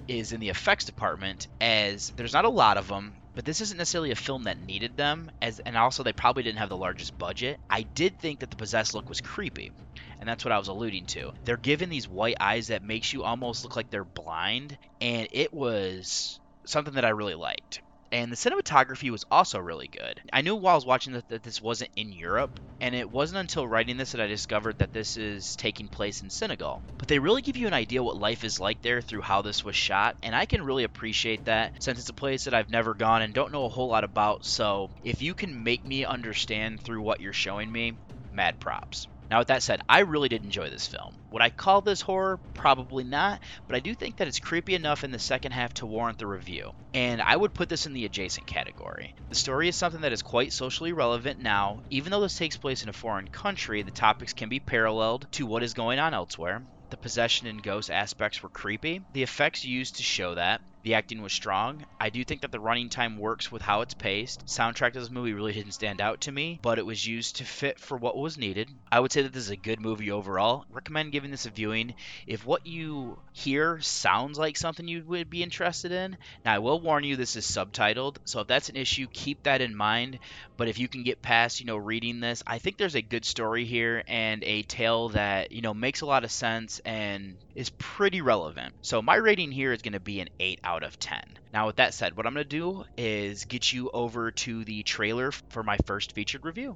is 0.08 0.32
in 0.32 0.40
the 0.40 0.50
effects 0.50 0.86
department, 0.86 1.48
as 1.60 2.12
there's 2.16 2.34
not 2.34 2.46
a 2.46 2.50
lot 2.50 2.78
of 2.78 2.88
them, 2.88 3.14
but 3.38 3.46
this 3.46 3.62
isn't 3.62 3.78
necessarily 3.78 4.10
a 4.10 4.16
film 4.16 4.46
that 4.46 4.58
needed 4.58 4.98
them 4.98 5.30
as 5.44 5.60
and 5.60 5.78
also 5.78 6.02
they 6.02 6.12
probably 6.12 6.42
didn't 6.42 6.58
have 6.58 6.70
the 6.70 6.76
largest 6.76 7.16
budget. 7.20 7.60
I 7.70 7.84
did 7.84 8.18
think 8.18 8.40
that 8.40 8.50
the 8.50 8.56
possessed 8.56 8.96
look 8.96 9.10
was 9.10 9.22
creepy 9.22 9.72
and 10.20 10.28
that's 10.28 10.44
what 10.44 10.52
i 10.52 10.58
was 10.58 10.70
alluding 10.70 11.06
to. 11.06 11.32
They're 11.46 11.56
given 11.56 11.90
these 11.90 12.10
white 12.10 12.38
eyes 12.40 12.70
that 12.70 12.82
makes 12.82 13.14
you 13.14 13.24
almost 13.24 13.64
look 13.64 13.76
like 13.76 13.92
they're 13.92 14.04
blind 14.04 14.80
and 15.00 15.28
it 15.32 15.54
was 15.54 16.40
something 16.66 16.96
that 16.96 17.06
i 17.06 17.10
really 17.10 17.36
liked 17.36 17.84
and 18.12 18.32
the 18.32 18.36
cinematography 18.36 19.10
was 19.10 19.26
also 19.30 19.60
really 19.60 19.88
good. 19.88 20.22
I 20.32 20.42
knew 20.42 20.56
while 20.56 20.74
I 20.74 20.76
was 20.76 20.86
watching 20.86 21.14
that, 21.14 21.28
that 21.30 21.44
this 21.44 21.62
wasn't 21.62 21.92
in 21.96 22.12
Europe, 22.12 22.60
and 22.80 22.94
it 22.96 23.10
wasn't 23.10 23.40
until 23.40 23.68
writing 23.68 23.98
this 23.98 24.12
that 24.12 24.22
I 24.22 24.28
discovered 24.28 24.78
that 24.78 24.94
this 24.94 25.18
is 25.18 25.56
taking 25.56 25.90
place 25.90 26.22
in 26.22 26.30
Senegal. 26.30 26.84
But 26.98 27.08
they 27.08 27.20
really 27.20 27.42
give 27.42 27.58
you 27.58 27.68
an 27.68 27.74
idea 27.74 28.04
what 28.04 28.18
life 28.18 28.44
is 28.44 28.60
like 28.60 28.82
there 28.82 29.02
through 29.02 29.22
how 29.22 29.42
this 29.42 29.64
was 29.64 29.76
shot, 29.76 30.16
and 30.24 30.36
I 30.36 30.46
can 30.46 30.64
really 30.64 30.84
appreciate 30.84 31.46
that 31.46 31.74
since 31.82 32.00
it's 32.00 32.10
a 32.10 32.14
place 32.14 32.44
that 32.46 32.54
I've 32.54 32.70
never 32.70 32.94
gone 32.94 33.22
and 33.22 33.34
don't 33.34 33.52
know 33.52 33.66
a 33.66 33.70
whole 33.70 33.90
lot 33.90 34.04
about. 34.04 34.46
So 34.46 34.92
if 35.04 35.22
you 35.22 35.34
can 35.34 35.64
make 35.64 35.86
me 35.86 36.06
understand 36.06 36.82
through 36.82 37.02
what 37.02 37.20
you're 37.20 37.34
showing 37.34 37.72
me, 37.72 37.98
mad 38.32 38.60
props. 38.60 39.08
Now, 39.30 39.40
with 39.40 39.50
that 39.50 39.64
said, 39.64 39.82
I 39.90 40.00
really 40.00 40.30
did 40.30 40.44
enjoy 40.44 40.70
this 40.70 40.88
film. 40.88 41.18
Would 41.32 41.42
I 41.42 41.50
call 41.50 41.82
this 41.82 42.02
horror? 42.02 42.40
Probably 42.54 43.04
not, 43.04 43.42
but 43.68 43.76
I 43.76 43.80
do 43.80 43.94
think 43.94 44.18
that 44.18 44.28
it's 44.28 44.40
creepy 44.40 44.74
enough 44.74 45.04
in 45.04 45.12
the 45.12 45.20
second 45.20 45.52
half 45.52 45.74
to 45.76 45.86
warrant 45.86 46.18
the 46.18 46.28
review. 46.28 46.72
And 46.94 47.22
I 47.22 47.36
would 47.36 47.54
put 47.54 47.68
this 47.68 47.86
in 47.86 47.94
the 47.94 48.06
adjacent 48.06 48.48
category. 48.48 49.14
The 49.30 49.36
story 49.36 49.68
is 49.68 49.76
something 49.76 50.02
that 50.02 50.14
is 50.14 50.22
quite 50.22 50.54
socially 50.54 50.94
relevant 50.94 51.40
now. 51.40 51.82
Even 51.90 52.12
though 52.12 52.22
this 52.22 52.38
takes 52.38 52.58
place 52.58 52.84
in 52.84 52.90
a 52.90 52.94
foreign 52.94 53.28
country, 53.28 53.82
the 53.82 53.92
topics 53.92 54.34
can 54.34 54.48
be 54.48 54.60
paralleled 54.60 55.28
to 55.34 55.46
what 55.46 55.64
is 55.64 55.74
going 55.74 56.00
on 56.00 56.14
elsewhere. 56.14 56.64
The 56.90 56.98
possession 56.98 57.48
and 57.48 57.62
ghost 57.62 57.92
aspects 57.92 58.42
were 58.42 58.50
creepy. 58.50 59.02
The 59.12 59.24
effects 59.24 59.66
used 59.66 59.98
to 59.98 60.04
show 60.04 60.36
that. 60.36 60.62
The 60.84 60.94
acting 60.94 61.22
was 61.22 61.34
strong. 61.34 61.86
I 62.00 62.10
do 62.10 62.24
think 62.24 62.42
that 62.42 62.52
the 62.52 62.60
running 62.60 62.90
time 62.90 63.18
works 63.18 63.52
with 63.52 63.62
how 63.62 63.82
it's 63.82 63.94
paced. 63.94 64.46
Soundtrack 64.46 64.96
of 64.96 65.02
this 65.02 65.10
movie 65.10 65.34
really 65.34 65.52
didn't 65.52 65.74
stand 65.74 66.00
out 66.00 66.22
to 66.22 66.32
me, 66.32 66.60
but 66.62 66.80
it 66.80 66.86
was 66.86 67.06
used 67.06 67.38
to 67.38 67.44
fit 67.44 67.80
for 67.80 67.98
what 67.98 68.16
was 68.16 68.38
needed. 68.38 68.70
I 68.92 69.00
would 69.00 69.12
say 69.12 69.24
that 69.24 69.34
this 69.34 69.44
is 69.44 69.50
a 69.50 69.58
good 69.58 69.82
movie 69.82 70.12
overall. 70.12 70.66
Recommend 70.72 71.12
giving 71.12 71.32
this 71.32 71.46
a 71.46 71.50
viewing. 71.50 71.96
If 72.26 72.46
what 72.46 72.66
you 72.66 73.20
hear 73.34 73.82
sounds 73.82 74.40
like 74.40 74.56
something 74.56 74.88
you 74.88 75.04
would 75.04 75.30
be 75.30 75.44
interested 75.44 75.92
in, 75.92 76.18
now 76.46 76.54
I 76.54 76.60
will 76.60 76.80
warn 76.80 77.04
you 77.04 77.16
this 77.16 77.36
is 77.36 77.46
subtitled, 77.46 78.18
so 78.26 78.40
if 78.40 78.48
that's 78.48 78.70
an 78.70 78.78
issue, 78.78 79.08
keep 79.12 79.44
that 79.44 79.62
in 79.62 79.76
mind. 79.76 80.20
But 80.56 80.70
if 80.70 80.80
you 80.80 80.88
can 80.88 81.04
get 81.04 81.22
past, 81.22 81.60
you 81.60 81.66
know, 81.66 81.78
reading 81.78 82.20
this, 82.20 82.44
I 82.48 82.60
think 82.60 82.78
there's 82.78 82.96
a 82.96 83.02
good 83.02 83.26
story 83.26 83.66
here 83.66 84.04
and 84.08 84.44
a 84.44 84.64
tale 84.64 85.10
that, 85.10 85.52
you 85.52 85.62
know, 85.62 85.74
makes 85.74 86.02
a 86.02 86.06
lot 86.06 86.24
of 86.24 86.32
sense 86.32 86.80
and 86.86 87.36
is 87.56 87.70
pretty 87.70 88.22
relevant. 88.22 88.74
So 88.82 89.02
my 89.02 89.16
rating 89.16 89.52
here 89.52 89.74
is 89.74 89.82
going 89.82 89.94
to 89.94 90.00
be 90.00 90.20
an 90.20 90.30
8 90.40 90.60
out 90.68 90.84
of 90.84 91.00
10. 91.00 91.22
Now, 91.54 91.68
with 91.68 91.78
that 91.78 91.94
said, 91.94 92.18
what 92.18 92.28
I'm 92.28 92.34
going 92.34 92.44
to 92.44 92.50
do 92.50 92.84
is 92.98 93.46
get 93.46 93.72
you 93.72 93.90
over 93.94 94.32
to 94.32 94.66
the 94.66 94.84
trailer 94.84 95.32
for 95.32 95.64
my 95.64 95.78
first 95.86 96.12
featured 96.12 96.44
review. 96.44 96.76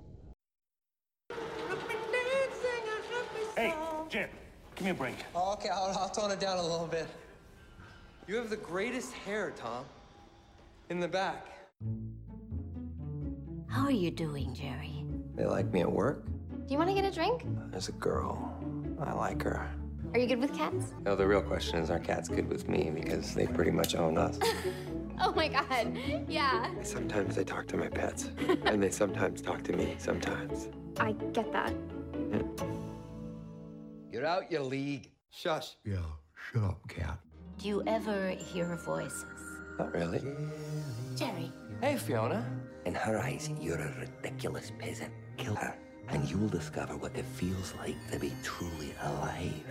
Hey, 3.57 3.75
Jim, 4.07 4.29
give 4.75 4.85
me 4.85 4.91
a 4.91 4.93
break. 4.93 5.15
Oh, 5.35 5.51
okay, 5.53 5.67
I'll, 5.67 5.93
I'll 5.99 6.09
tone 6.09 6.31
it 6.31 6.39
down 6.39 6.57
a 6.57 6.61
little 6.61 6.87
bit. 6.87 7.05
You 8.27 8.35
have 8.37 8.49
the 8.49 8.55
greatest 8.55 9.11
hair, 9.11 9.51
Tom. 9.57 9.83
In 10.89 11.01
the 11.01 11.07
back. 11.09 11.47
How 13.67 13.83
are 13.83 13.91
you 13.91 14.09
doing, 14.09 14.53
Jerry? 14.53 15.03
They 15.35 15.45
like 15.45 15.65
me 15.73 15.81
at 15.81 15.91
work. 15.91 16.25
Do 16.25 16.73
you 16.73 16.77
want 16.77 16.89
to 16.89 16.95
get 16.95 17.03
a 17.03 17.13
drink? 17.13 17.43
There's 17.71 17.89
a 17.89 17.93
girl. 17.93 18.57
I 19.01 19.11
like 19.11 19.43
her. 19.43 19.69
Are 20.13 20.19
you 20.19 20.27
good 20.27 20.39
with 20.39 20.53
cats? 20.53 20.93
No, 21.05 21.15
the 21.15 21.25
real 21.25 21.41
question 21.41 21.79
is, 21.79 21.89
are 21.89 21.99
cats 21.99 22.27
good 22.27 22.49
with 22.49 22.67
me? 22.67 22.91
Because 22.93 23.33
they 23.33 23.47
pretty 23.47 23.71
much 23.71 23.95
own 23.95 24.17
us. 24.17 24.39
Oh 25.23 25.31
my 25.33 25.47
god. 25.49 25.95
Yeah. 26.27 26.67
sometimes 26.81 27.37
I 27.37 27.43
talk 27.43 27.67
to 27.67 27.77
my 27.77 27.87
pets, 27.89 28.31
and 28.65 28.81
they 28.81 28.89
sometimes 28.89 29.39
talk 29.39 29.61
to 29.65 29.71
me. 29.73 29.93
Sometimes. 29.99 30.69
I 30.99 31.11
get 31.31 31.51
that. 31.51 31.71
You're 34.11 34.25
out 34.25 34.51
your 34.51 34.63
league. 34.63 35.11
Shush. 35.29 35.75
Yeah, 35.85 35.97
shut 36.51 36.63
up, 36.63 36.87
cat. 36.87 37.19
Do 37.59 37.67
you 37.67 37.83
ever 37.85 38.29
hear 38.29 38.75
voices? 38.77 39.23
Not 39.77 39.93
really. 39.93 40.21
Jerry, 41.15 41.51
Hey, 41.81 41.97
Fiona. 41.97 42.43
In 42.85 42.95
her 42.95 43.19
eyes, 43.19 43.47
you're 43.61 43.77
a 43.79 43.93
ridiculous 43.99 44.71
peasant. 44.79 45.13
Kill 45.37 45.53
her, 45.53 45.75
and 46.11 46.29
you'll 46.29 46.49
discover 46.49 46.95
what 46.97 47.15
it 47.15 47.25
feels 47.25 47.73
like 47.79 47.95
to 48.11 48.19
be 48.19 48.31
truly 48.43 48.93
alive. 49.03 49.63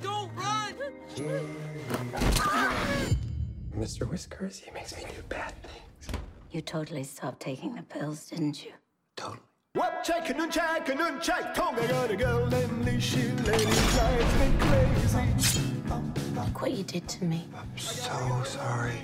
Don't 0.00 0.30
run! 0.34 0.74
Mr. 3.76 4.08
Whiskers, 4.08 4.58
he 4.58 4.70
makes 4.70 4.96
me 4.96 5.02
do 5.04 5.22
bad 5.28 5.52
things. 5.62 6.18
you 6.50 6.60
totally 6.60 7.04
stopped 7.04 7.40
taking 7.40 7.74
the 7.74 7.82
pills, 7.82 8.26
didn't 8.26 8.64
you? 8.64 8.72
Totally. 9.16 9.40
Check 10.02 10.26
andun 10.26 10.50
check 10.50 10.86
andun 10.86 11.22
check. 11.22 11.56
Look 16.34 16.62
what 16.62 16.72
you 16.72 16.82
did 16.82 17.08
to 17.08 17.24
me. 17.24 17.46
I'm 17.54 17.78
so 17.78 18.42
sorry. 18.44 18.94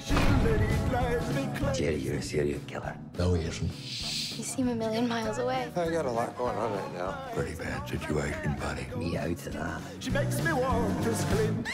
Jerry, 1.75 1.97
you're 1.97 2.17
a 2.17 2.23
serial 2.23 2.61
killer. 2.67 2.97
No, 3.19 3.35
he 3.35 3.45
isn't. 3.45 4.26
You 4.37 4.45
seem 4.45 4.69
a 4.69 4.75
million 4.75 5.09
miles 5.09 5.39
away. 5.39 5.73
I 5.75 5.89
got 5.89 6.05
a 6.05 6.11
lot 6.11 6.37
going 6.37 6.59
on 6.59 6.71
right 6.71 6.95
now. 6.95 7.19
Pretty 7.33 7.55
bad 7.55 7.89
situation, 7.89 8.55
buddy. 8.61 8.85
Me 8.95 9.17
out 9.17 9.31
of 9.31 9.53
that. 9.55 9.81
She 9.99 10.11
makes 10.11 10.43
me 10.45 10.53
warm, 10.53 11.03
just 11.03 11.27
climb. 11.29 11.65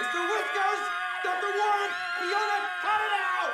Mr. 0.00 0.20
Whiskers! 0.28 0.82
Dr. 1.22 1.52
Warren! 1.56 1.90
Fiona, 2.18 2.58
cut 2.82 3.00
it 3.06 3.12
out! 3.30 3.52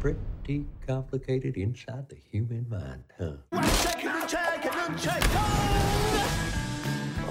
Pretty 0.00 0.66
complicated 0.84 1.56
inside 1.56 2.08
the 2.08 2.16
human 2.32 2.66
mind, 2.68 3.04
huh? 3.16 3.36
Oh, 3.52 3.62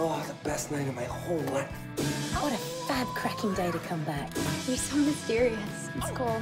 Oh, 0.04 0.26
the 0.28 0.34
best 0.50 0.72
night 0.72 0.88
of 0.88 0.96
my 0.96 1.04
whole 1.04 1.38
life. 1.54 1.70
What 2.42 2.52
a 2.52 2.58
fab 2.58 3.06
cracking 3.10 3.54
day 3.54 3.70
to 3.70 3.78
come 3.78 4.04
back. 4.04 4.32
You're 4.68 4.76
so 4.76 4.96
mysterious. 4.96 5.60
It's 5.96 6.10
oh. 6.10 6.14
cool. 6.16 6.42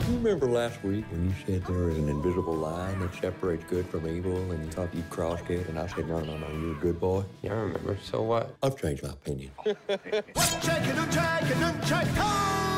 Do 0.00 0.06
you 0.10 0.16
remember 0.16 0.46
last 0.46 0.82
week 0.82 1.04
when 1.10 1.28
you 1.28 1.34
said 1.46 1.66
there 1.66 1.84
was 1.84 1.98
an 1.98 2.08
invisible 2.08 2.54
line 2.54 2.98
that 3.00 3.14
separates 3.16 3.64
good 3.64 3.86
from 3.88 4.08
evil 4.08 4.38
and 4.52 4.64
you 4.64 4.70
thought 4.70 4.88
you'd 4.94 5.10
cross 5.10 5.42
it 5.50 5.68
and 5.68 5.78
I 5.78 5.86
said, 5.86 6.08
no, 6.08 6.20
no, 6.20 6.38
no, 6.38 6.48
you're 6.48 6.72
a 6.72 6.80
good 6.80 6.98
boy? 6.98 7.24
Yeah, 7.42 7.52
I 7.52 7.56
remember. 7.56 7.98
So 8.02 8.22
what? 8.22 8.56
I've 8.62 8.80
changed 8.80 9.02
my 9.02 9.10
opinion. 9.10 9.50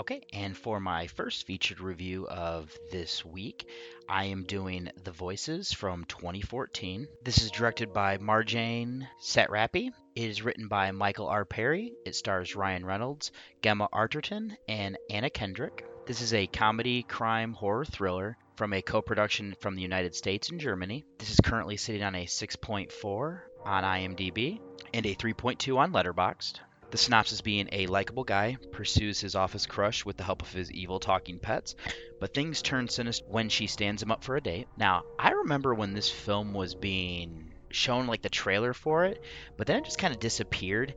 Okay, 0.00 0.22
and 0.32 0.56
for 0.56 0.80
my 0.80 1.08
first 1.08 1.46
featured 1.46 1.78
review 1.78 2.26
of 2.26 2.74
this 2.90 3.22
week, 3.22 3.68
I 4.08 4.24
am 4.24 4.44
doing 4.44 4.90
The 5.04 5.12
Voices 5.12 5.74
from 5.74 6.06
2014. 6.06 7.06
This 7.22 7.42
is 7.42 7.50
directed 7.50 7.92
by 7.92 8.16
Marjane 8.16 9.06
Satrapi. 9.20 9.92
It 10.14 10.24
is 10.30 10.40
written 10.40 10.68
by 10.68 10.90
Michael 10.92 11.26
R. 11.26 11.44
Perry. 11.44 11.92
It 12.06 12.14
stars 12.14 12.56
Ryan 12.56 12.86
Reynolds, 12.86 13.30
Gemma 13.62 13.90
Arterton, 13.92 14.56
and 14.66 14.96
Anna 15.10 15.28
Kendrick. 15.28 15.84
This 16.06 16.22
is 16.22 16.32
a 16.32 16.46
comedy, 16.46 17.02
crime, 17.02 17.52
horror 17.52 17.84
thriller 17.84 18.38
from 18.56 18.72
a 18.72 18.80
co 18.80 19.02
production 19.02 19.54
from 19.60 19.74
the 19.76 19.82
United 19.82 20.14
States 20.14 20.48
and 20.48 20.58
Germany. 20.58 21.04
This 21.18 21.30
is 21.30 21.40
currently 21.44 21.76
sitting 21.76 22.02
on 22.02 22.14
a 22.14 22.24
6.4 22.24 23.40
on 23.66 23.84
IMDb 23.84 24.60
and 24.94 25.04
a 25.04 25.14
3.2 25.14 25.76
on 25.76 25.92
Letterboxd. 25.92 26.60
The 26.90 26.98
synopsis 26.98 27.40
being 27.40 27.68
a 27.70 27.86
likable 27.86 28.24
guy 28.24 28.56
pursues 28.72 29.20
his 29.20 29.36
office 29.36 29.64
crush 29.64 30.04
with 30.04 30.16
the 30.16 30.24
help 30.24 30.42
of 30.42 30.52
his 30.52 30.72
evil 30.72 30.98
talking 30.98 31.38
pets, 31.38 31.76
but 32.18 32.34
things 32.34 32.62
turn 32.62 32.88
sinister 32.88 33.24
when 33.28 33.48
she 33.48 33.68
stands 33.68 34.02
him 34.02 34.10
up 34.10 34.24
for 34.24 34.36
a 34.36 34.40
date. 34.40 34.66
Now, 34.76 35.04
I 35.18 35.30
remember 35.30 35.72
when 35.72 35.94
this 35.94 36.10
film 36.10 36.52
was 36.52 36.74
being 36.74 37.52
shown 37.70 38.08
like 38.08 38.22
the 38.22 38.28
trailer 38.28 38.74
for 38.74 39.04
it, 39.04 39.22
but 39.56 39.68
then 39.68 39.76
it 39.76 39.84
just 39.84 39.98
kind 39.98 40.12
of 40.12 40.18
disappeared. 40.18 40.94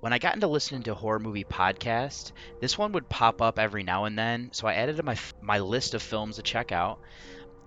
When 0.00 0.12
I 0.12 0.18
got 0.18 0.34
into 0.34 0.46
listening 0.46 0.82
to 0.84 0.94
horror 0.94 1.18
movie 1.18 1.44
podcast, 1.44 2.32
this 2.60 2.76
one 2.76 2.92
would 2.92 3.08
pop 3.08 3.40
up 3.40 3.58
every 3.58 3.82
now 3.82 4.04
and 4.04 4.18
then, 4.18 4.50
so 4.52 4.66
I 4.66 4.74
added 4.74 4.96
to 4.98 5.02
my 5.02 5.16
my 5.40 5.58
list 5.58 5.94
of 5.94 6.02
films 6.02 6.36
to 6.36 6.42
check 6.42 6.70
out. 6.70 7.00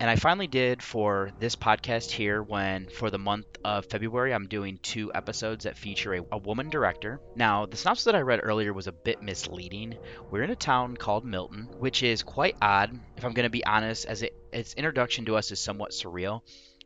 And 0.03 0.09
I 0.09 0.17
finally 0.17 0.47
did 0.47 0.83
for 0.83 1.31
this 1.39 1.55
podcast 1.55 2.11
here 2.11 2.43
when, 2.43 2.89
for 2.89 3.09
the 3.09 3.17
month 3.17 3.45
of 3.63 3.85
February, 3.85 4.33
I'm 4.33 4.49
doing 4.49 4.77
two 4.83 5.13
episodes 5.15 5.63
that 5.63 5.77
feature 5.77 6.13
a, 6.15 6.25
a 6.33 6.37
woman 6.39 6.69
director. 6.69 7.21
Now, 7.37 7.67
the 7.67 7.77
synopsis 7.77 8.03
that 8.03 8.15
I 8.15 8.19
read 8.19 8.41
earlier 8.43 8.73
was 8.73 8.87
a 8.87 8.91
bit 8.91 9.23
misleading. 9.23 9.95
We're 10.29 10.43
in 10.43 10.49
a 10.49 10.57
town 10.57 10.97
called 10.97 11.23
Milton, 11.23 11.69
which 11.79 12.03
is 12.03 12.21
quite 12.21 12.57
odd, 12.61 12.99
if 13.15 13.23
I'm 13.23 13.31
going 13.31 13.45
to 13.45 13.49
be 13.49 13.65
honest, 13.65 14.05
as 14.05 14.23
it, 14.23 14.35
its 14.51 14.73
introduction 14.73 15.23
to 15.23 15.37
us 15.37 15.53
is 15.53 15.61
somewhat 15.61 15.91
surreal. 15.91 16.41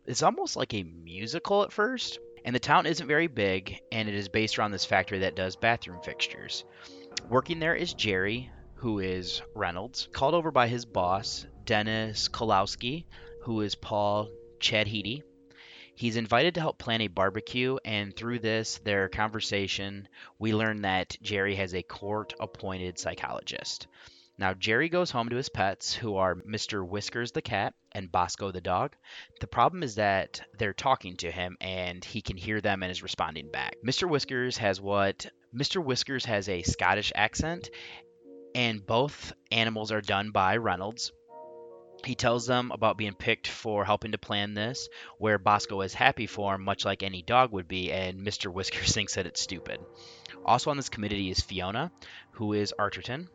It's 0.06 0.22
almost 0.22 0.56
like 0.56 0.76
a 0.76 0.84
musical 0.84 1.64
at 1.64 1.74
first, 1.74 2.20
and 2.46 2.54
the 2.54 2.60
town 2.60 2.86
isn't 2.86 3.08
very 3.08 3.26
big, 3.26 3.80
and 3.92 4.08
it 4.08 4.14
is 4.14 4.30
based 4.30 4.60
around 4.60 4.74
this 4.74 4.86
factory 4.86 5.18
that 5.22 5.36
does 5.36 5.56
bathroom 5.56 6.04
fixtures. 6.04 6.66
Working 7.28 7.58
there 7.58 7.74
is 7.74 7.96
Jerry, 7.96 8.52
who 8.76 9.00
is 9.00 9.42
Reynolds, 9.56 10.08
called 10.14 10.36
over 10.36 10.52
by 10.52 10.68
his 10.68 10.86
boss, 10.86 11.48
Dennis 11.68 12.30
Kowalski, 12.30 13.06
who 13.42 13.60
is 13.60 13.76
Paul 13.76 14.30
Chahidi. 14.62 15.22
He's 15.96 16.16
invited 16.16 16.56
to 16.56 16.62
help 16.62 16.78
plan 16.78 17.02
a 17.02 17.08
barbecue, 17.08 17.78
and 17.84 18.16
through 18.16 18.40
this, 18.40 18.78
their 18.86 19.10
conversation, 19.10 20.08
we 20.40 20.54
learn 20.54 20.84
that 20.84 21.18
Jerry 21.22 21.56
has 21.56 21.76
a 21.76 21.84
court 21.84 22.34
appointed 22.40 22.98
psychologist. 22.98 23.88
Now, 24.38 24.54
Jerry 24.54 24.88
goes 24.88 25.12
home 25.12 25.28
to 25.28 25.36
his 25.36 25.50
pets, 25.50 25.94
who 25.94 26.16
are 26.16 26.36
Mr. 26.36 26.88
Whiskers 26.88 27.34
the 27.34 27.42
cat 27.42 27.74
and 27.92 28.10
Bosco 28.10 28.52
the 28.52 28.62
dog. 28.62 28.96
The 29.42 29.48
problem 29.48 29.84
is 29.84 29.96
that 29.96 30.40
they're 30.58 30.72
talking 30.72 31.18
to 31.18 31.32
him 31.32 31.58
and 31.60 32.06
he 32.06 32.22
can 32.22 32.38
hear 32.38 32.62
them 32.62 32.82
and 32.82 32.92
is 32.92 33.04
responding 33.04 33.52
back. 33.52 33.76
Mr. 33.86 34.10
Whiskers 34.10 34.56
has 34.58 34.80
what 34.80 35.26
Mr. 35.54 35.84
Whiskers 35.84 36.24
has 36.24 36.48
a 36.48 36.62
Scottish 36.62 37.12
accent, 37.14 37.70
and 38.56 38.86
both 38.86 39.34
animals 39.52 39.92
are 39.92 40.00
done 40.00 40.32
by 40.32 40.56
Reynolds. 40.56 41.12
He 42.06 42.16
tells 42.16 42.46
them 42.46 42.72
about 42.72 42.98
being 42.98 43.14
picked 43.14 43.48
for 43.48 43.84
helping 43.84 44.12
to 44.12 44.18
plan 44.18 44.54
this, 44.54 44.88
where 45.18 45.38
Bosco 45.38 45.82
is 45.82 45.94
happy 45.94 46.28
for 46.28 46.56
him, 46.56 46.64
much 46.64 46.86
like 46.86 47.04
any 47.04 47.22
dog 47.22 47.52
would 47.52 47.68
be, 47.68 47.92
and 47.92 48.26
Mr. 48.26 48.52
Whiskers 48.52 48.92
thinks 48.94 49.16
that 49.16 49.26
it's 49.26 49.42
stupid. 49.42 49.80
Also 50.46 50.70
on 50.70 50.78
this 50.78 50.90
committee 50.90 51.30
is 51.30 51.42
Fiona, 51.42 51.92
who 52.32 52.54
is 52.54 52.74
Arterton, 52.78 53.28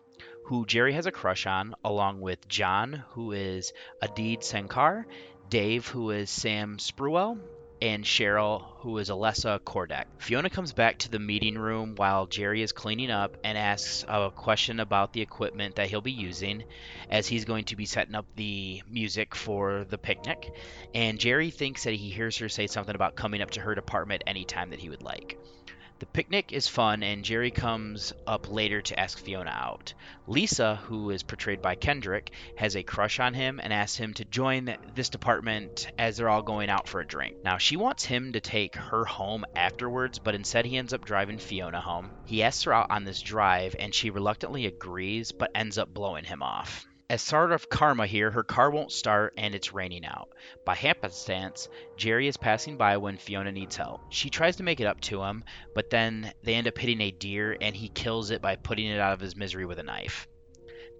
who 0.46 0.66
Jerry 0.66 0.92
has 0.92 1.07
a 1.07 1.12
crush 1.12 1.46
on, 1.46 1.75
along 1.85 2.20
with 2.20 2.48
John, 2.48 3.05
who 3.11 3.33
is 3.33 3.72
Adi 4.03 4.38
Shankar, 4.40 5.07
Dave, 5.48 5.87
who 5.88 6.11
is 6.11 6.31
Sam 6.31 6.79
Spruell, 6.79 7.38
and 7.83 8.05
Cheryl, 8.05 8.62
who 8.79 8.97
is 8.99 9.11
Alessa 9.11 9.59
Kordek. 9.59 10.05
Fiona 10.18 10.49
comes 10.49 10.73
back 10.73 10.99
to 10.99 11.11
the 11.11 11.18
meeting 11.18 11.59
room 11.59 11.95
while 11.97 12.27
Jerry 12.27 12.62
is 12.62 12.71
cleaning 12.71 13.11
up 13.11 13.37
and 13.42 13.59
asks 13.59 14.05
a 14.07 14.31
question 14.31 14.79
about 14.79 15.12
the 15.12 15.21
equipment 15.21 15.75
that 15.75 15.90
he'll 15.90 16.01
be 16.01 16.12
using, 16.12 16.62
as 17.11 17.27
he's 17.27 17.45
going 17.45 17.64
to 17.64 17.77
be 17.77 17.85
setting 17.85 18.14
up 18.14 18.27
the 18.37 18.83
music 18.88 19.35
for 19.35 19.85
the 19.90 19.99
picnic. 19.99 20.55
And 20.95 21.18
Jerry 21.18 21.51
thinks 21.51 21.83
that 21.83 21.95
he 21.95 22.11
hears 22.11 22.38
her 22.38 22.49
say 22.49 22.68
something 22.68 22.95
about 22.95 23.16
coming 23.16 23.42
up 23.42 23.51
to 23.51 23.61
her 23.61 23.75
department 23.75 24.23
anytime 24.29 24.71
that 24.71 24.79
he 24.79 24.88
would 24.88 25.03
like. 25.03 25.37
The 26.02 26.06
picnic 26.06 26.52
is 26.52 26.66
fun, 26.66 27.04
and 27.04 27.24
Jerry 27.24 27.52
comes 27.52 28.12
up 28.26 28.50
later 28.50 28.82
to 28.82 28.98
ask 28.98 29.20
Fiona 29.20 29.52
out. 29.52 29.94
Lisa, 30.26 30.74
who 30.74 31.10
is 31.10 31.22
portrayed 31.22 31.62
by 31.62 31.76
Kendrick, 31.76 32.32
has 32.56 32.74
a 32.74 32.82
crush 32.82 33.20
on 33.20 33.34
him 33.34 33.60
and 33.62 33.72
asks 33.72 33.98
him 33.98 34.12
to 34.14 34.24
join 34.24 34.76
this 34.96 35.10
department 35.10 35.86
as 35.96 36.16
they're 36.16 36.28
all 36.28 36.42
going 36.42 36.70
out 36.70 36.88
for 36.88 37.00
a 37.00 37.06
drink. 37.06 37.36
Now, 37.44 37.58
she 37.58 37.76
wants 37.76 38.04
him 38.04 38.32
to 38.32 38.40
take 38.40 38.74
her 38.74 39.04
home 39.04 39.44
afterwards, 39.54 40.18
but 40.18 40.34
instead 40.34 40.66
he 40.66 40.76
ends 40.76 40.92
up 40.92 41.04
driving 41.04 41.38
Fiona 41.38 41.80
home. 41.80 42.10
He 42.26 42.42
asks 42.42 42.64
her 42.64 42.72
out 42.72 42.90
on 42.90 43.04
this 43.04 43.22
drive, 43.22 43.76
and 43.78 43.94
she 43.94 44.10
reluctantly 44.10 44.66
agrees, 44.66 45.30
but 45.30 45.52
ends 45.54 45.78
up 45.78 45.94
blowing 45.94 46.24
him 46.24 46.42
off. 46.42 46.84
As 47.12 47.20
sort 47.20 47.53
of 47.53 47.68
karma 47.68 48.07
here, 48.07 48.31
her 48.31 48.42
car 48.42 48.70
won't 48.70 48.90
start 48.90 49.35
and 49.37 49.55
it's 49.55 49.75
raining 49.75 50.07
out. 50.07 50.31
By 50.64 50.75
happenstance, 50.75 51.68
Jerry 51.98 52.27
is 52.27 52.38
passing 52.38 52.79
by 52.79 52.96
when 52.96 53.18
Fiona 53.18 53.53
needs 53.53 53.77
help. 53.77 54.01
She 54.09 54.31
tries 54.31 54.57
to 54.57 54.62
make 54.62 54.81
it 54.81 54.87
up 54.87 54.98
to 55.03 55.22
him, 55.22 55.44
but 55.75 55.90
then 55.90 56.33
they 56.42 56.55
end 56.55 56.68
up 56.68 56.79
hitting 56.79 57.03
a 57.03 57.11
deer 57.11 57.55
and 57.61 57.77
he 57.77 57.90
kills 57.90 58.31
it 58.31 58.40
by 58.40 58.57
putting 58.57 58.87
it 58.87 58.98
out 58.98 59.12
of 59.12 59.20
his 59.20 59.37
misery 59.37 59.66
with 59.66 59.79
a 59.79 59.83
knife. 59.83 60.27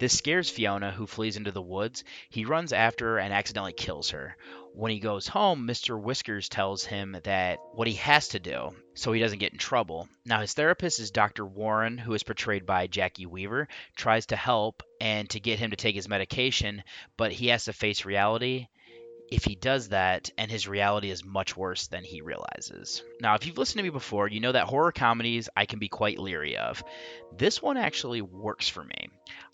This 0.03 0.19
scares 0.19 0.51
Fiona, 0.51 0.91
who 0.91 1.07
flees 1.07 1.37
into 1.37 1.53
the 1.53 1.63
woods. 1.63 2.03
He 2.29 2.45
runs 2.45 2.73
after 2.73 3.07
her 3.11 3.19
and 3.21 3.33
accidentally 3.33 3.73
kills 3.73 4.11
her. 4.11 4.37
When 4.75 4.91
he 4.91 4.99
goes 4.99 5.29
home, 5.29 5.65
Mr. 5.65 5.97
Whiskers 5.97 6.49
tells 6.49 6.85
him 6.85 7.21
that 7.23 7.61
what 7.75 7.87
he 7.87 7.95
has 7.95 8.27
to 8.31 8.41
do 8.41 8.75
so 8.95 9.13
he 9.13 9.21
doesn't 9.21 9.39
get 9.39 9.53
in 9.53 9.61
trouble. 9.61 10.09
Now, 10.25 10.41
his 10.41 10.55
therapist 10.55 10.99
is 10.99 11.13
Dr. 11.13 11.47
Warren, 11.47 11.99
who 11.99 12.15
is 12.15 12.25
portrayed 12.25 12.67
by 12.67 12.89
Jacki 12.89 13.27
Weaver, 13.27 13.69
tries 13.95 14.27
to 14.27 14.37
help 14.37 14.83
and 15.01 15.31
to 15.31 15.39
get 15.39 15.61
him 15.61 15.71
to 15.71 15.77
take 15.77 15.95
his 15.95 16.09
medication, 16.09 16.83
but 17.17 17.31
he 17.31 17.47
has 17.47 17.67
to 17.67 17.73
face 17.73 18.05
reality 18.05 18.67
if 19.33 19.45
he 19.45 19.55
does 19.55 19.89
that, 19.89 20.31
and 20.37 20.51
his 20.51 20.69
reality 20.69 21.11
is 21.11 21.25
much 21.25 21.57
worse 21.57 21.87
than 21.87 22.05
he 22.05 22.21
realizes. 22.21 23.03
Now, 23.19 23.35
if 23.35 23.47
you've 23.47 23.57
listened 23.57 23.79
to 23.79 23.83
me 23.83 23.89
before, 23.89 24.29
you 24.29 24.41
know 24.41 24.53
that 24.53 24.67
horror 24.67 24.93
comedies 24.93 25.49
I 25.57 25.65
can 25.65 25.79
be 25.79 25.89
quite 25.89 26.19
leery 26.19 26.59
of. 26.59 26.85
This 27.35 27.63
one 27.63 27.79
actually 27.79 28.21
works 28.21 28.69
for 28.69 28.85
me. 28.85 29.09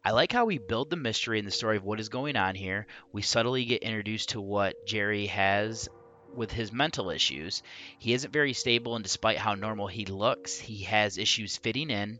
I 0.04 0.10
like 0.10 0.32
how 0.32 0.46
we 0.46 0.58
build 0.58 0.90
the 0.90 0.96
mystery 0.96 1.38
and 1.38 1.46
the 1.46 1.52
story 1.52 1.76
of 1.76 1.84
what 1.84 2.00
is 2.00 2.08
going 2.08 2.34
on 2.36 2.56
here. 2.56 2.88
We 3.12 3.22
subtly 3.22 3.64
get 3.66 3.84
introduced 3.84 4.30
to 4.30 4.40
what 4.40 4.84
Jerry 4.84 5.26
has 5.26 5.88
with 6.34 6.50
his 6.50 6.72
mental 6.72 7.10
issues. 7.10 7.62
He 8.00 8.14
isn't 8.14 8.32
very 8.32 8.54
stable, 8.54 8.96
and 8.96 9.04
despite 9.04 9.38
how 9.38 9.54
normal 9.54 9.86
he 9.86 10.06
looks, 10.06 10.58
he 10.58 10.82
has 10.84 11.18
issues 11.18 11.56
fitting 11.56 11.90
in. 11.90 12.18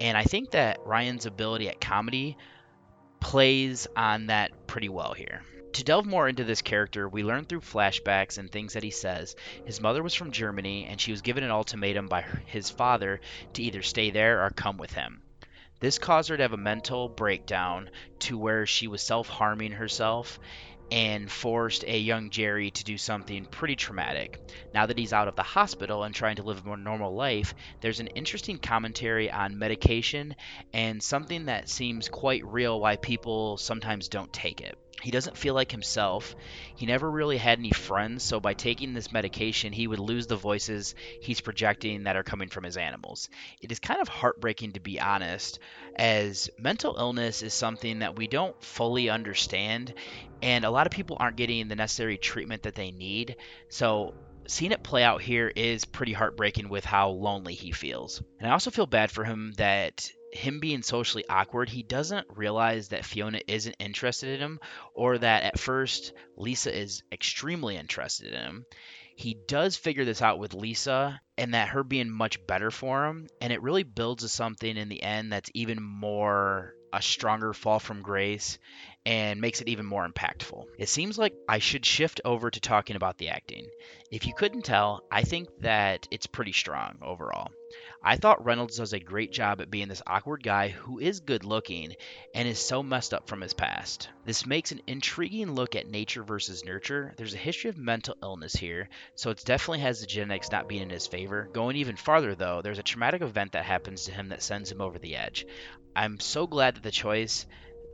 And 0.00 0.16
I 0.16 0.22
think 0.22 0.52
that 0.52 0.78
Ryan's 0.84 1.26
ability 1.26 1.68
at 1.68 1.80
comedy 1.80 2.36
plays 3.18 3.88
on 3.96 4.26
that 4.26 4.68
pretty 4.68 4.88
well 4.88 5.12
here. 5.12 5.42
To 5.74 5.82
delve 5.82 6.06
more 6.06 6.28
into 6.28 6.44
this 6.44 6.62
character, 6.62 7.08
we 7.08 7.24
learn 7.24 7.46
through 7.46 7.62
flashbacks 7.62 8.38
and 8.38 8.48
things 8.48 8.74
that 8.74 8.84
he 8.84 8.92
says. 8.92 9.34
His 9.64 9.80
mother 9.80 10.04
was 10.04 10.14
from 10.14 10.30
Germany, 10.30 10.86
and 10.86 11.00
she 11.00 11.10
was 11.10 11.20
given 11.20 11.42
an 11.42 11.50
ultimatum 11.50 12.06
by 12.06 12.24
his 12.46 12.70
father 12.70 13.20
to 13.54 13.62
either 13.62 13.82
stay 13.82 14.10
there 14.10 14.44
or 14.46 14.50
come 14.50 14.78
with 14.78 14.92
him. 14.92 15.20
This 15.80 15.98
caused 15.98 16.28
her 16.28 16.36
to 16.36 16.42
have 16.44 16.52
a 16.52 16.56
mental 16.56 17.08
breakdown 17.08 17.90
to 18.20 18.38
where 18.38 18.66
she 18.66 18.86
was 18.86 19.02
self 19.02 19.28
harming 19.28 19.72
herself 19.72 20.38
and 20.92 21.28
forced 21.28 21.82
a 21.88 21.98
young 21.98 22.30
Jerry 22.30 22.70
to 22.70 22.84
do 22.84 22.96
something 22.96 23.44
pretty 23.44 23.74
traumatic. 23.74 24.38
Now 24.72 24.86
that 24.86 24.96
he's 24.96 25.12
out 25.12 25.26
of 25.26 25.34
the 25.34 25.42
hospital 25.42 26.04
and 26.04 26.14
trying 26.14 26.36
to 26.36 26.44
live 26.44 26.60
a 26.60 26.68
more 26.68 26.76
normal 26.76 27.16
life, 27.16 27.52
there's 27.80 27.98
an 27.98 28.06
interesting 28.14 28.58
commentary 28.58 29.28
on 29.28 29.58
medication 29.58 30.36
and 30.72 31.02
something 31.02 31.46
that 31.46 31.68
seems 31.68 32.08
quite 32.08 32.44
real 32.44 32.78
why 32.78 32.94
people 32.94 33.56
sometimes 33.56 34.06
don't 34.06 34.32
take 34.32 34.60
it. 34.60 34.78
He 35.02 35.10
doesn't 35.10 35.36
feel 35.36 35.54
like 35.54 35.70
himself. 35.70 36.34
He 36.76 36.86
never 36.86 37.10
really 37.10 37.36
had 37.36 37.58
any 37.58 37.72
friends, 37.72 38.22
so 38.22 38.40
by 38.40 38.54
taking 38.54 38.94
this 38.94 39.12
medication, 39.12 39.72
he 39.72 39.86
would 39.86 39.98
lose 39.98 40.26
the 40.26 40.36
voices 40.36 40.94
he's 41.20 41.40
projecting 41.40 42.04
that 42.04 42.16
are 42.16 42.22
coming 42.22 42.48
from 42.48 42.64
his 42.64 42.76
animals. 42.76 43.28
It 43.60 43.70
is 43.70 43.80
kind 43.80 44.00
of 44.00 44.08
heartbreaking 44.08 44.72
to 44.72 44.80
be 44.80 45.00
honest, 45.00 45.58
as 45.96 46.48
mental 46.58 46.96
illness 46.98 47.42
is 47.42 47.52
something 47.54 47.98
that 47.98 48.16
we 48.16 48.26
don't 48.26 48.60
fully 48.62 49.10
understand, 49.10 49.94
and 50.42 50.64
a 50.64 50.70
lot 50.70 50.86
of 50.86 50.92
people 50.92 51.16
aren't 51.20 51.36
getting 51.36 51.68
the 51.68 51.76
necessary 51.76 52.16
treatment 52.16 52.62
that 52.62 52.74
they 52.74 52.90
need. 52.90 53.36
So 53.68 54.14
seeing 54.46 54.72
it 54.72 54.82
play 54.82 55.02
out 55.02 55.22
here 55.22 55.48
is 55.48 55.84
pretty 55.84 56.12
heartbreaking 56.12 56.68
with 56.68 56.84
how 56.84 57.10
lonely 57.10 57.54
he 57.54 57.72
feels. 57.72 58.22
And 58.38 58.48
I 58.48 58.52
also 58.52 58.70
feel 58.70 58.86
bad 58.86 59.10
for 59.10 59.24
him 59.24 59.52
that 59.56 60.10
him 60.34 60.60
being 60.60 60.82
socially 60.82 61.24
awkward, 61.28 61.68
he 61.68 61.82
doesn't 61.82 62.26
realize 62.28 62.88
that 62.88 63.04
Fiona 63.04 63.40
isn't 63.46 63.76
interested 63.78 64.30
in 64.34 64.40
him 64.40 64.60
or 64.94 65.18
that 65.18 65.44
at 65.44 65.58
first 65.58 66.12
Lisa 66.36 66.76
is 66.76 67.02
extremely 67.12 67.76
interested 67.76 68.32
in 68.32 68.40
him. 68.40 68.66
He 69.16 69.38
does 69.46 69.76
figure 69.76 70.04
this 70.04 70.22
out 70.22 70.40
with 70.40 70.54
Lisa 70.54 71.20
and 71.38 71.54
that 71.54 71.68
her 71.68 71.84
being 71.84 72.10
much 72.10 72.44
better 72.46 72.72
for 72.72 73.06
him, 73.06 73.28
and 73.40 73.52
it 73.52 73.62
really 73.62 73.84
builds 73.84 74.24
to 74.24 74.28
something 74.28 74.76
in 74.76 74.88
the 74.88 75.02
end 75.02 75.32
that's 75.32 75.50
even 75.54 75.80
more 75.82 76.74
a 76.92 77.00
stronger 77.00 77.52
fall 77.52 77.78
from 77.78 78.02
grace 78.02 78.58
and 79.06 79.40
makes 79.40 79.60
it 79.60 79.68
even 79.68 79.84
more 79.84 80.08
impactful. 80.08 80.64
It 80.78 80.88
seems 80.88 81.18
like 81.18 81.34
I 81.46 81.58
should 81.58 81.84
shift 81.84 82.22
over 82.24 82.50
to 82.50 82.60
talking 82.60 82.96
about 82.96 83.18
the 83.18 83.28
acting. 83.28 83.66
If 84.10 84.26
you 84.26 84.32
couldn't 84.34 84.62
tell, 84.62 85.04
I 85.10 85.22
think 85.22 85.48
that 85.60 86.08
it's 86.10 86.26
pretty 86.26 86.52
strong 86.52 86.98
overall. 87.02 87.50
I 88.02 88.16
thought 88.16 88.44
Reynolds 88.44 88.76
does 88.76 88.92
a 88.92 89.00
great 89.00 89.32
job 89.32 89.60
at 89.60 89.70
being 89.70 89.88
this 89.88 90.02
awkward 90.06 90.42
guy 90.42 90.68
who 90.68 90.98
is 90.98 91.20
good 91.20 91.44
looking 91.44 91.96
and 92.34 92.46
is 92.46 92.58
so 92.58 92.82
messed 92.82 93.12
up 93.12 93.28
from 93.28 93.40
his 93.40 93.52
past. 93.52 94.08
This 94.24 94.46
makes 94.46 94.72
an 94.72 94.80
intriguing 94.86 95.52
look 95.52 95.74
at 95.74 95.88
nature 95.88 96.22
versus 96.22 96.64
nurture. 96.64 97.14
There's 97.16 97.34
a 97.34 97.38
history 97.38 97.70
of 97.70 97.76
mental 97.76 98.16
illness 98.22 98.54
here, 98.54 98.88
so 99.16 99.30
it 99.30 99.42
definitely 99.44 99.80
has 99.80 100.00
the 100.00 100.06
genetics 100.06 100.50
not 100.50 100.68
being 100.68 100.82
in 100.82 100.90
his 100.90 101.06
favor. 101.06 101.48
Going 101.52 101.76
even 101.76 101.96
farther, 101.96 102.34
though, 102.34 102.62
there's 102.62 102.78
a 102.78 102.82
traumatic 102.82 103.22
event 103.22 103.52
that 103.52 103.64
happens 103.64 104.04
to 104.04 104.12
him 104.12 104.28
that 104.28 104.42
sends 104.42 104.70
him 104.70 104.80
over 104.80 104.98
the 104.98 105.16
edge. 105.16 105.46
I'm 105.96 106.20
so 106.20 106.46
glad 106.46 106.76
that 106.76 106.82
the 106.82 106.90
choice 106.90 107.46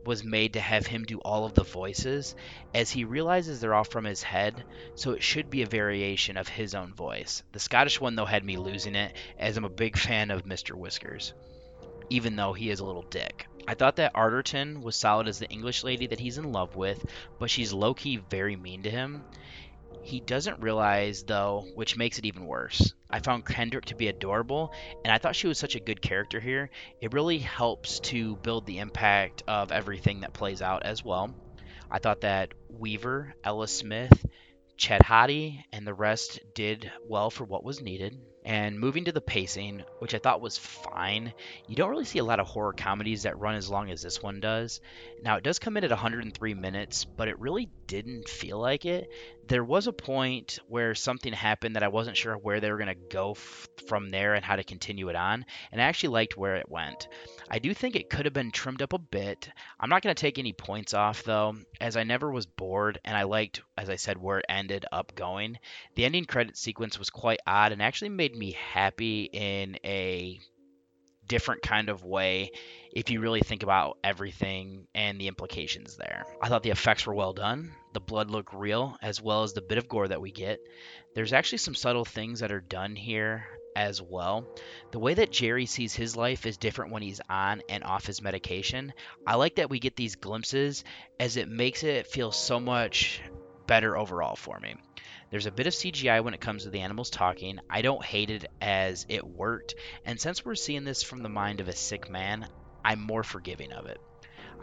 was 0.05 0.24
made 0.24 0.53
to 0.55 0.61
have 0.61 0.86
him 0.86 1.05
do 1.05 1.18
all 1.20 1.44
of 1.44 1.55
the 1.55 1.64
voices 1.64 2.34
as 2.74 2.90
he 2.90 3.05
realizes 3.05 3.61
they're 3.61 3.74
all 3.74 3.84
from 3.84 4.05
his 4.05 4.22
head, 4.22 4.64
so 4.94 5.12
it 5.12 5.22
should 5.22 5.51
be 5.51 5.62
a 5.62 5.66
variation 5.66 6.36
of 6.36 6.48
his 6.48 6.74
own 6.74 6.94
voice. 6.94 7.42
The 7.53 7.61
Scottish 7.61 8.01
one, 8.01 8.14
though, 8.16 8.24
had 8.26 8.44
me 8.44 8.57
losing 8.57 8.94
it 8.94 9.14
as 9.38 9.57
I'm 9.57 9.64
a 9.64 9.70
big 9.70 9.96
fan 9.96 10.30
of 10.30 10.44
Mr. 10.44 10.74
Whiskers, 10.74 11.32
even 12.09 12.36
though 12.36 12.53
he 12.53 12.70
is 12.70 12.80
a 12.80 12.84
little 12.84 13.05
dick. 13.11 13.46
I 13.68 13.74
thought 13.74 13.96
that 13.96 14.14
Arterton 14.14 14.82
was 14.82 14.96
solid 14.96 15.28
as 15.28 15.38
the 15.38 15.48
English 15.48 15.84
lady 15.84 16.07
that 16.09 16.20
he's 16.20 16.38
in 16.38 16.51
love 16.51 16.74
with, 16.74 17.05
but 17.38 17.51
she's 17.51 17.72
low 17.72 17.94
key 17.94 18.16
very 18.16 18.57
mean 18.57 18.82
to 18.82 18.90
him. 18.90 19.24
He 20.03 20.20
doesn't 20.20 20.61
realize, 20.61 21.22
though, 21.24 21.66
which 21.74 21.96
makes 21.96 22.18
it 22.18 22.24
even 22.24 22.46
worse. 22.46 22.94
I 23.09 23.20
found 23.20 23.46
Kendrick 23.46 23.86
to 23.86 23.94
be 23.94 24.09
adorable, 24.09 24.72
and 25.05 25.12
I 25.12 25.18
thought 25.18 25.36
she 25.36 25.46
was 25.46 25.59
such 25.59 25.76
a 25.76 25.80
good 25.80 26.01
character 26.01 26.40
here. 26.40 26.70
It 27.01 27.12
really 27.12 27.38
helps 27.38 28.01
to 28.01 28.36
build 28.36 28.66
the 28.66 28.78
impact 28.78 29.42
of 29.46 29.72
everything 29.72 30.20
that 30.20 30.32
plays 30.32 30.62
out 30.62 30.84
as 30.84 31.05
well. 31.05 31.34
I 31.90 31.98
thought 31.98 32.22
that 32.22 32.55
Weaver, 32.68 33.34
Ella 33.44 33.68
Smith, 33.68 34.24
Chahidi, 34.78 35.62
and 35.72 35.86
the 35.86 35.94
rest 35.94 36.40
did 36.55 36.90
well 37.07 37.30
for 37.30 37.44
what 37.44 37.64
was 37.64 37.82
needed. 37.82 38.18
And 38.42 38.80
moving 38.80 39.05
to 39.05 39.12
the 39.12 39.20
pacing, 39.20 39.82
which 39.98 40.14
I 40.14 40.18
thought 40.18 40.40
was 40.40 40.57
fine, 40.57 41.34
you 41.68 41.76
don't 41.76 41.90
really 41.90 42.07
see 42.07 42.20
a 42.20 42.24
lot 42.24 42.40
of 42.40 42.46
horror 42.46 42.72
comedies 42.72 43.24
that 43.24 43.38
run 43.38 43.55
as 43.55 43.68
long 43.68 43.90
as 43.90 44.01
this 44.01 44.22
one 44.22 44.40
does. 44.40 44.80
Now, 45.22 45.36
it 45.36 45.44
does 45.44 45.59
come 45.59 45.76
in 45.76 45.84
at 45.84 45.90
103 45.90 46.55
minutes, 46.55 47.05
but 47.05 47.28
it 47.28 47.38
really 47.38 47.68
didn't 47.86 48.30
feel 48.30 48.59
like 48.59 48.86
it. 48.86 49.11
There 49.51 49.64
was 49.64 49.88
a 49.88 49.92
point 49.92 50.61
where 50.68 50.94
something 50.94 51.32
happened 51.32 51.74
that 51.74 51.82
I 51.82 51.88
wasn't 51.88 52.16
sure 52.16 52.38
where 52.38 52.61
they 52.61 52.70
were 52.70 52.78
going 52.78 52.94
to 52.94 53.09
go 53.11 53.32
f- 53.32 53.66
from 53.88 54.11
there 54.11 54.34
and 54.34 54.44
how 54.44 54.55
to 54.55 54.62
continue 54.62 55.09
it 55.09 55.16
on, 55.16 55.44
and 55.72 55.82
I 55.82 55.86
actually 55.86 56.11
liked 56.11 56.36
where 56.36 56.55
it 56.55 56.70
went. 56.70 57.09
I 57.51 57.59
do 57.59 57.74
think 57.74 57.96
it 57.96 58.09
could 58.09 58.26
have 58.26 58.32
been 58.32 58.53
trimmed 58.53 58.80
up 58.80 58.92
a 58.92 58.98
bit. 58.98 59.51
I'm 59.80 59.90
not 59.90 60.03
going 60.03 60.14
to 60.14 60.20
take 60.20 60.38
any 60.38 60.53
points 60.53 60.94
off 60.94 61.24
though, 61.24 61.57
as 61.80 61.96
I 61.96 62.05
never 62.05 62.30
was 62.30 62.46
bored 62.46 63.01
and 63.05 63.16
I 63.16 63.24
liked, 63.24 63.61
as 63.76 63.90
I 63.90 63.96
said, 63.96 64.18
where 64.18 64.38
it 64.38 64.46
ended 64.48 64.86
up 64.92 65.16
going. 65.16 65.59
The 65.96 66.05
ending 66.05 66.26
credit 66.26 66.57
sequence 66.57 66.96
was 66.96 67.11
quite 67.11 67.40
odd 67.44 67.72
and 67.72 67.82
actually 67.82 68.11
made 68.11 68.36
me 68.36 68.53
happy 68.53 69.24
in 69.24 69.78
a 69.84 70.38
different 71.30 71.62
kind 71.62 71.88
of 71.88 72.04
way 72.04 72.50
if 72.92 73.08
you 73.08 73.20
really 73.20 73.40
think 73.40 73.62
about 73.62 73.98
everything 74.02 74.88
and 74.96 75.20
the 75.20 75.28
implications 75.28 75.96
there. 75.96 76.24
I 76.42 76.48
thought 76.48 76.64
the 76.64 76.70
effects 76.70 77.06
were 77.06 77.14
well 77.14 77.32
done. 77.32 77.72
The 77.92 78.00
blood 78.00 78.32
looked 78.32 78.52
real, 78.52 78.96
as 79.00 79.22
well 79.22 79.44
as 79.44 79.52
the 79.52 79.62
bit 79.62 79.78
of 79.78 79.88
gore 79.88 80.08
that 80.08 80.20
we 80.20 80.32
get. 80.32 80.58
There's 81.14 81.32
actually 81.32 81.58
some 81.58 81.76
subtle 81.76 82.04
things 82.04 82.40
that 82.40 82.50
are 82.50 82.60
done 82.60 82.96
here 82.96 83.46
as 83.76 84.02
well. 84.02 84.44
The 84.90 84.98
way 84.98 85.14
that 85.14 85.30
Jerry 85.30 85.66
sees 85.66 85.94
his 85.94 86.16
life 86.16 86.46
is 86.46 86.56
different 86.56 86.90
when 86.90 87.02
he's 87.02 87.20
on 87.30 87.62
and 87.68 87.84
off 87.84 88.06
his 88.06 88.20
medication. 88.20 88.92
I 89.24 89.36
like 89.36 89.54
that 89.54 89.70
we 89.70 89.78
get 89.78 89.94
these 89.94 90.16
glimpses 90.16 90.82
as 91.20 91.36
it 91.36 91.48
makes 91.48 91.84
it 91.84 92.08
feel 92.08 92.32
so 92.32 92.58
much 92.58 93.22
better 93.68 93.96
overall 93.96 94.34
for 94.34 94.58
me. 94.58 94.74
There's 95.30 95.46
a 95.46 95.52
bit 95.52 95.68
of 95.68 95.72
CGI 95.72 96.24
when 96.24 96.34
it 96.34 96.40
comes 96.40 96.64
to 96.64 96.70
the 96.70 96.80
animals 96.80 97.08
talking. 97.08 97.60
I 97.70 97.82
don't 97.82 98.04
hate 98.04 98.30
it 98.30 98.46
as 98.60 99.06
it 99.08 99.24
worked, 99.24 99.76
and 100.04 100.20
since 100.20 100.44
we're 100.44 100.56
seeing 100.56 100.82
this 100.82 101.04
from 101.04 101.22
the 101.22 101.28
mind 101.28 101.60
of 101.60 101.68
a 101.68 101.72
sick 101.72 102.10
man, 102.10 102.48
I'm 102.84 103.00
more 103.00 103.22
forgiving 103.22 103.70
of 103.70 103.86
it. 103.86 104.00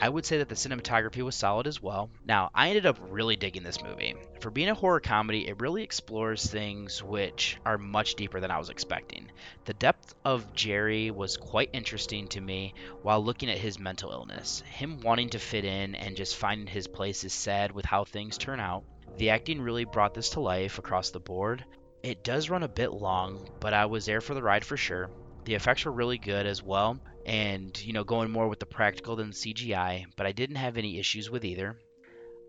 I 0.02 0.10
would 0.10 0.26
say 0.26 0.40
that 0.40 0.50
the 0.50 0.56
cinematography 0.56 1.24
was 1.24 1.38
solid 1.38 1.68
as 1.68 1.82
well. 1.82 2.10
Now, 2.26 2.52
I 2.54 2.68
ended 2.68 2.86
up 2.86 3.00
really 3.02 3.38
digging 3.38 3.64
this 3.64 3.82
movie. 3.82 4.16
For 4.42 4.52
being 4.52 4.68
a 4.68 4.76
horror 4.76 5.00
comedy, 5.00 5.48
it 5.48 5.62
really 5.62 5.84
explores 5.84 6.46
things 6.46 7.02
which 7.02 7.58
are 7.66 7.78
much 7.78 8.16
deeper 8.16 8.42
than 8.42 8.52
I 8.52 8.60
was 8.60 8.70
expecting. 8.70 9.32
The 9.64 9.74
depth 9.74 10.16
of 10.26 10.54
Jerry 10.54 11.12
was 11.12 11.38
quite 11.38 11.70
interesting 11.72 12.28
to 12.30 12.42
me 12.42 12.74
while 13.04 13.24
looking 13.24 13.50
at 13.50 13.58
his 13.58 13.80
mental 13.80 14.12
illness. 14.12 14.62
Him 14.70 15.00
wanting 15.00 15.30
to 15.30 15.40
fit 15.40 15.64
in 15.64 15.96
and 15.96 16.18
just 16.18 16.36
finding 16.36 16.68
his 16.68 16.88
place 16.88 17.24
is 17.24 17.32
sad 17.32 17.72
with 17.72 17.86
how 17.86 18.04
things 18.04 18.38
turn 18.38 18.60
out. 18.60 18.84
The 19.18 19.32
acting 19.32 19.62
really 19.62 19.86
brought 19.86 20.14
this 20.14 20.30
to 20.32 20.40
life 20.40 20.78
across 20.78 21.10
the 21.10 21.20
board. 21.20 21.66
It 22.04 22.24
does 22.24 22.50
run 22.50 22.64
a 22.64 22.68
bit 22.68 22.92
long, 22.92 23.50
but 23.60 23.74
I 23.74 23.88
was 23.88 24.06
there 24.06 24.22
for 24.22 24.36
the 24.36 24.44
ride 24.44 24.64
for 24.64 24.78
sure. 24.78 25.10
The 25.46 25.56
effects 25.56 25.86
were 25.86 25.92
really 25.92 26.20
good 26.20 26.46
as 26.46 26.62
well, 26.62 27.00
and 27.26 27.76
you 27.84 27.94
know, 27.94 28.04
going 28.04 28.30
more 28.30 28.48
with 28.48 28.60
the 28.60 28.68
practical 28.68 29.16
than 29.16 29.30
the 29.30 29.36
CGI, 29.36 30.06
but 30.16 30.28
I 30.28 30.34
didn't 30.34 30.58
have 30.58 30.78
any 30.78 31.00
issues 31.00 31.32
with 31.32 31.46
either. 31.46 31.80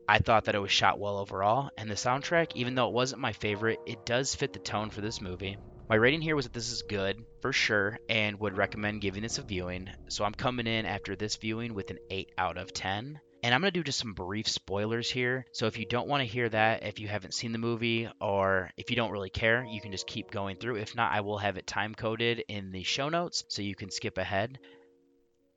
I 0.07 0.19
thought 0.19 0.45
that 0.45 0.55
it 0.55 0.61
was 0.61 0.71
shot 0.71 0.99
well 0.99 1.19
overall, 1.19 1.71
and 1.79 1.91
the 1.91 1.95
soundtrack, 1.95 2.53
even 2.55 2.75
though 2.75 2.89
it 2.89 2.95
wasn't 2.95 3.23
my 3.23 3.33
favorite, 3.33 3.81
it 3.87 4.05
does 4.05 4.35
fit 4.35 4.53
the 4.53 4.59
tone 4.59 4.91
for 4.91 5.01
this 5.01 5.21
movie. 5.21 5.57
My 5.89 5.97
rating 5.97 6.21
here 6.21 6.37
was 6.37 6.45
that 6.45 6.53
this 6.53 6.71
is 6.71 6.83
good, 6.83 7.25
for 7.41 7.53
sure, 7.53 7.99
and 8.11 8.39
would 8.41 8.59
recommend 8.59 9.01
giving 9.01 9.23
this 9.23 9.39
a 9.39 9.43
viewing. 9.43 9.89
So 10.09 10.25
I'm 10.25 10.35
coming 10.35 10.67
in 10.67 10.85
after 10.85 11.17
this 11.17 11.37
viewing 11.37 11.73
with 11.73 11.91
an 11.91 11.99
8 12.11 12.33
out 12.37 12.59
of 12.59 12.75
10. 12.75 13.21
And 13.49 13.55
I'm 13.55 13.63
going 13.63 13.73
to 13.73 13.81
do 13.81 13.83
just 13.83 13.99
some 13.99 14.13
brief 14.13 14.47
spoilers 14.47 15.11
here. 15.11 15.47
So 15.53 15.69
if 15.69 15.79
you 15.79 15.87
don't 15.87 16.07
want 16.07 16.21
to 16.21 16.27
hear 16.27 16.51
that, 16.51 16.83
if 16.83 17.01
you 17.01 17.09
haven't 17.09 17.33
seen 17.33 17.53
the 17.53 17.59
movie, 17.59 18.07
or 18.21 18.71
if 18.77 18.91
you 18.91 18.97
don't 18.97 19.11
really 19.11 19.31
care, 19.31 19.65
you 19.65 19.81
can 19.81 19.91
just 19.91 20.07
keep 20.07 20.31
going 20.31 20.57
through. 20.57 20.77
If 20.77 20.95
not, 20.95 21.13
I 21.13 21.23
will 21.23 21.39
have 21.39 21.57
it 21.57 21.67
time 21.67 21.95
coded 21.95 22.45
in 22.49 22.73
the 22.73 22.83
show 22.83 23.09
notes 23.09 23.47
so 23.49 23.63
you 23.63 23.75
can 23.75 23.91
skip 23.91 24.19
ahead. 24.19 24.59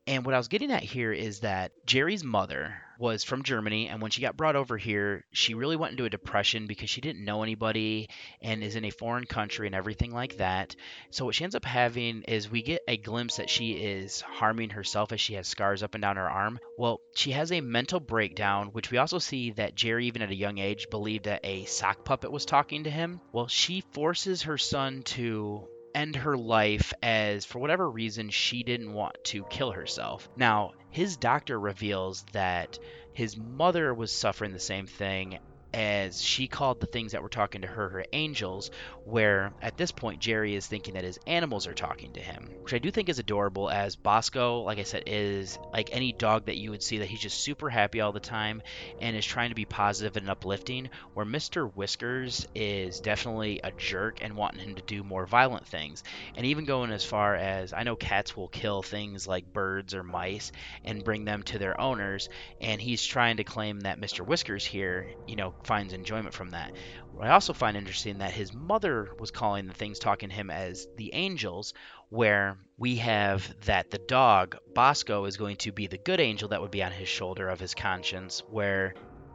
And 0.07 0.25
what 0.25 0.33
I 0.33 0.37
was 0.39 0.47
getting 0.47 0.71
at 0.71 0.83
here 0.83 1.13
is 1.13 1.41
that 1.41 1.71
Jerry's 1.85 2.23
mother 2.23 2.75
was 2.97 3.23
from 3.23 3.43
Germany, 3.43 3.87
and 3.87 4.01
when 4.01 4.11
she 4.11 4.21
got 4.21 4.37
brought 4.37 4.55
over 4.55 4.77
here, 4.77 5.25
she 5.31 5.55
really 5.55 5.75
went 5.75 5.91
into 5.91 6.05
a 6.05 6.09
depression 6.09 6.67
because 6.67 6.89
she 6.89 7.01
didn't 7.01 7.25
know 7.25 7.41
anybody 7.43 8.09
and 8.41 8.63
is 8.63 8.75
in 8.75 8.85
a 8.85 8.91
foreign 8.91 9.25
country 9.25 9.65
and 9.65 9.75
everything 9.75 10.11
like 10.11 10.37
that. 10.37 10.75
So, 11.09 11.25
what 11.25 11.35
she 11.35 11.43
ends 11.43 11.55
up 11.55 11.65
having 11.65 12.23
is 12.23 12.49
we 12.49 12.61
get 12.61 12.81
a 12.87 12.97
glimpse 12.97 13.37
that 13.37 13.49
she 13.49 13.73
is 13.73 14.21
harming 14.21 14.71
herself 14.71 15.11
as 15.11 15.19
she 15.19 15.33
has 15.33 15.47
scars 15.47 15.81
up 15.81 15.95
and 15.95 16.01
down 16.01 16.17
her 16.17 16.29
arm. 16.29 16.59
Well, 16.77 17.01
she 17.15 17.31
has 17.31 17.51
a 17.51 17.61
mental 17.61 17.99
breakdown, 17.99 18.67
which 18.67 18.91
we 18.91 18.97
also 18.97 19.17
see 19.17 19.51
that 19.51 19.75
Jerry, 19.75 20.07
even 20.07 20.21
at 20.21 20.29
a 20.29 20.35
young 20.35 20.59
age, 20.59 20.87
believed 20.91 21.25
that 21.25 21.41
a 21.43 21.65
sock 21.65 22.05
puppet 22.05 22.31
was 22.31 22.45
talking 22.45 22.83
to 22.83 22.91
him. 22.91 23.19
Well, 23.31 23.47
she 23.47 23.81
forces 23.93 24.43
her 24.43 24.57
son 24.57 25.01
to 25.03 25.67
end 25.93 26.15
her 26.15 26.37
life 26.37 26.93
as 27.01 27.45
for 27.45 27.59
whatever 27.59 27.89
reason 27.89 28.29
she 28.29 28.63
didn't 28.63 28.93
want 28.93 29.15
to 29.25 29.43
kill 29.45 29.71
herself. 29.71 30.29
Now, 30.35 30.71
his 30.89 31.17
doctor 31.17 31.59
reveals 31.59 32.23
that 32.33 32.79
his 33.13 33.37
mother 33.37 33.93
was 33.93 34.11
suffering 34.11 34.51
the 34.53 34.59
same 34.59 34.87
thing 34.87 35.39
as 35.73 36.21
she 36.21 36.47
called 36.47 36.79
the 36.81 36.87
things 36.87 37.13
that 37.13 37.23
were 37.23 37.29
talking 37.29 37.61
to 37.61 37.67
her 37.67 37.89
her 37.89 38.05
angels 38.11 38.71
where 39.05 39.53
at 39.61 39.77
this 39.77 39.91
point 39.91 40.19
Jerry 40.19 40.55
is 40.55 40.67
thinking 40.67 40.95
that 40.95 41.03
his 41.03 41.17
animals 41.25 41.65
are 41.65 41.73
talking 41.73 42.13
to 42.13 42.19
him 42.19 42.49
which 42.61 42.73
I 42.73 42.79
do 42.79 42.91
think 42.91 43.07
is 43.07 43.19
adorable 43.19 43.69
as 43.69 43.95
Bosco 43.95 44.61
like 44.61 44.79
I 44.79 44.83
said 44.83 45.03
is 45.05 45.57
like 45.71 45.89
any 45.91 46.11
dog 46.11 46.47
that 46.47 46.57
you 46.57 46.71
would 46.71 46.83
see 46.83 46.99
that 46.99 47.07
he's 47.07 47.21
just 47.21 47.39
super 47.39 47.69
happy 47.69 48.01
all 48.01 48.11
the 48.11 48.19
time 48.19 48.61
and 48.99 49.15
is 49.15 49.25
trying 49.25 49.49
to 49.49 49.55
be 49.55 49.65
positive 49.65 50.17
and 50.17 50.29
uplifting 50.29 50.89
where 51.13 51.25
Mr. 51.25 51.73
Whiskers 51.73 52.45
is 52.53 52.99
definitely 52.99 53.61
a 53.63 53.71
jerk 53.71 54.19
and 54.21 54.35
wanting 54.35 54.59
him 54.59 54.75
to 54.75 54.81
do 54.81 55.03
more 55.03 55.25
violent 55.25 55.67
things 55.67 56.03
and 56.35 56.45
even 56.45 56.65
going 56.65 56.91
as 56.91 57.05
far 57.05 57.35
as 57.35 57.71
I 57.71 57.83
know 57.83 57.95
cats 57.95 58.35
will 58.35 58.49
kill 58.49 58.81
things 58.81 59.25
like 59.25 59.53
birds 59.53 59.93
or 59.93 60.03
mice 60.03 60.51
and 60.83 61.03
bring 61.03 61.23
them 61.23 61.43
to 61.43 61.59
their 61.59 61.79
owners 61.79 62.27
and 62.59 62.81
he's 62.81 63.05
trying 63.05 63.37
to 63.37 63.45
claim 63.45 63.81
that 63.81 63.99
Mr. 64.01 64.25
Whiskers 64.25 64.65
here 64.65 65.07
you 65.27 65.37
know 65.37 65.53
finds 65.63 65.93
enjoyment 65.93 66.33
from 66.33 66.51
that. 66.51 66.73
What 67.13 67.27
I 67.27 67.31
also 67.31 67.53
find 67.53 67.77
interesting 67.77 68.19
that 68.19 68.31
his 68.31 68.53
mother 68.53 69.09
was 69.19 69.31
calling 69.31 69.67
the 69.67 69.73
things 69.73 69.99
talking 69.99 70.29
to 70.29 70.35
him 70.35 70.49
as 70.49 70.87
the 70.97 71.13
angels, 71.13 71.73
where 72.09 72.57
we 72.77 72.97
have 72.97 73.53
that 73.65 73.91
the 73.91 73.97
dog 73.97 74.57
Bosco 74.73 75.25
is 75.25 75.37
going 75.37 75.57
to 75.57 75.71
be 75.71 75.87
the 75.87 75.97
good 75.97 76.19
angel 76.19 76.49
that 76.49 76.61
would 76.61 76.71
be 76.71 76.83
on 76.83 76.91
his 76.91 77.07
shoulder 77.07 77.49
of 77.49 77.59
his 77.59 77.73
conscience, 77.73 78.41
where 78.49 78.93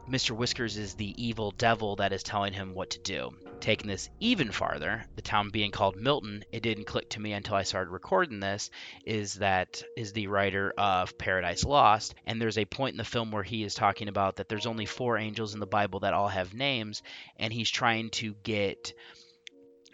Mr. 0.09 0.31
Whiskers 0.31 0.77
is 0.77 0.93
the 0.93 1.13
evil 1.21 1.51
devil 1.51 1.97
that 1.97 2.13
is 2.13 2.23
telling 2.23 2.53
him 2.53 2.73
what 2.73 2.91
to 2.91 2.99
do. 2.99 3.29
Taking 3.59 3.87
this 3.87 4.09
even 4.21 4.51
farther, 4.51 5.03
the 5.17 5.21
town 5.21 5.49
being 5.49 5.71
called 5.71 5.97
Milton, 5.97 6.45
it 6.49 6.63
didn't 6.63 6.85
click 6.85 7.09
to 7.09 7.19
me 7.19 7.33
until 7.33 7.55
I 7.55 7.63
started 7.63 7.91
recording 7.91 8.39
this, 8.39 8.69
is 9.05 9.33
that 9.35 9.83
is 9.97 10.13
the 10.13 10.27
writer 10.27 10.73
of 10.77 11.17
Paradise 11.17 11.65
Lost, 11.65 12.15
and 12.25 12.41
there's 12.41 12.57
a 12.57 12.63
point 12.63 12.93
in 12.93 12.97
the 12.97 13.03
film 13.03 13.31
where 13.31 13.43
he 13.43 13.63
is 13.63 13.75
talking 13.75 14.07
about 14.07 14.37
that 14.37 14.47
there's 14.47 14.65
only 14.65 14.85
four 14.85 15.17
angels 15.17 15.53
in 15.53 15.59
the 15.59 15.65
Bible 15.65 15.99
that 15.99 16.13
all 16.13 16.29
have 16.29 16.53
names, 16.53 17.03
and 17.35 17.51
he's 17.51 17.69
trying 17.69 18.09
to 18.11 18.33
get 18.43 18.93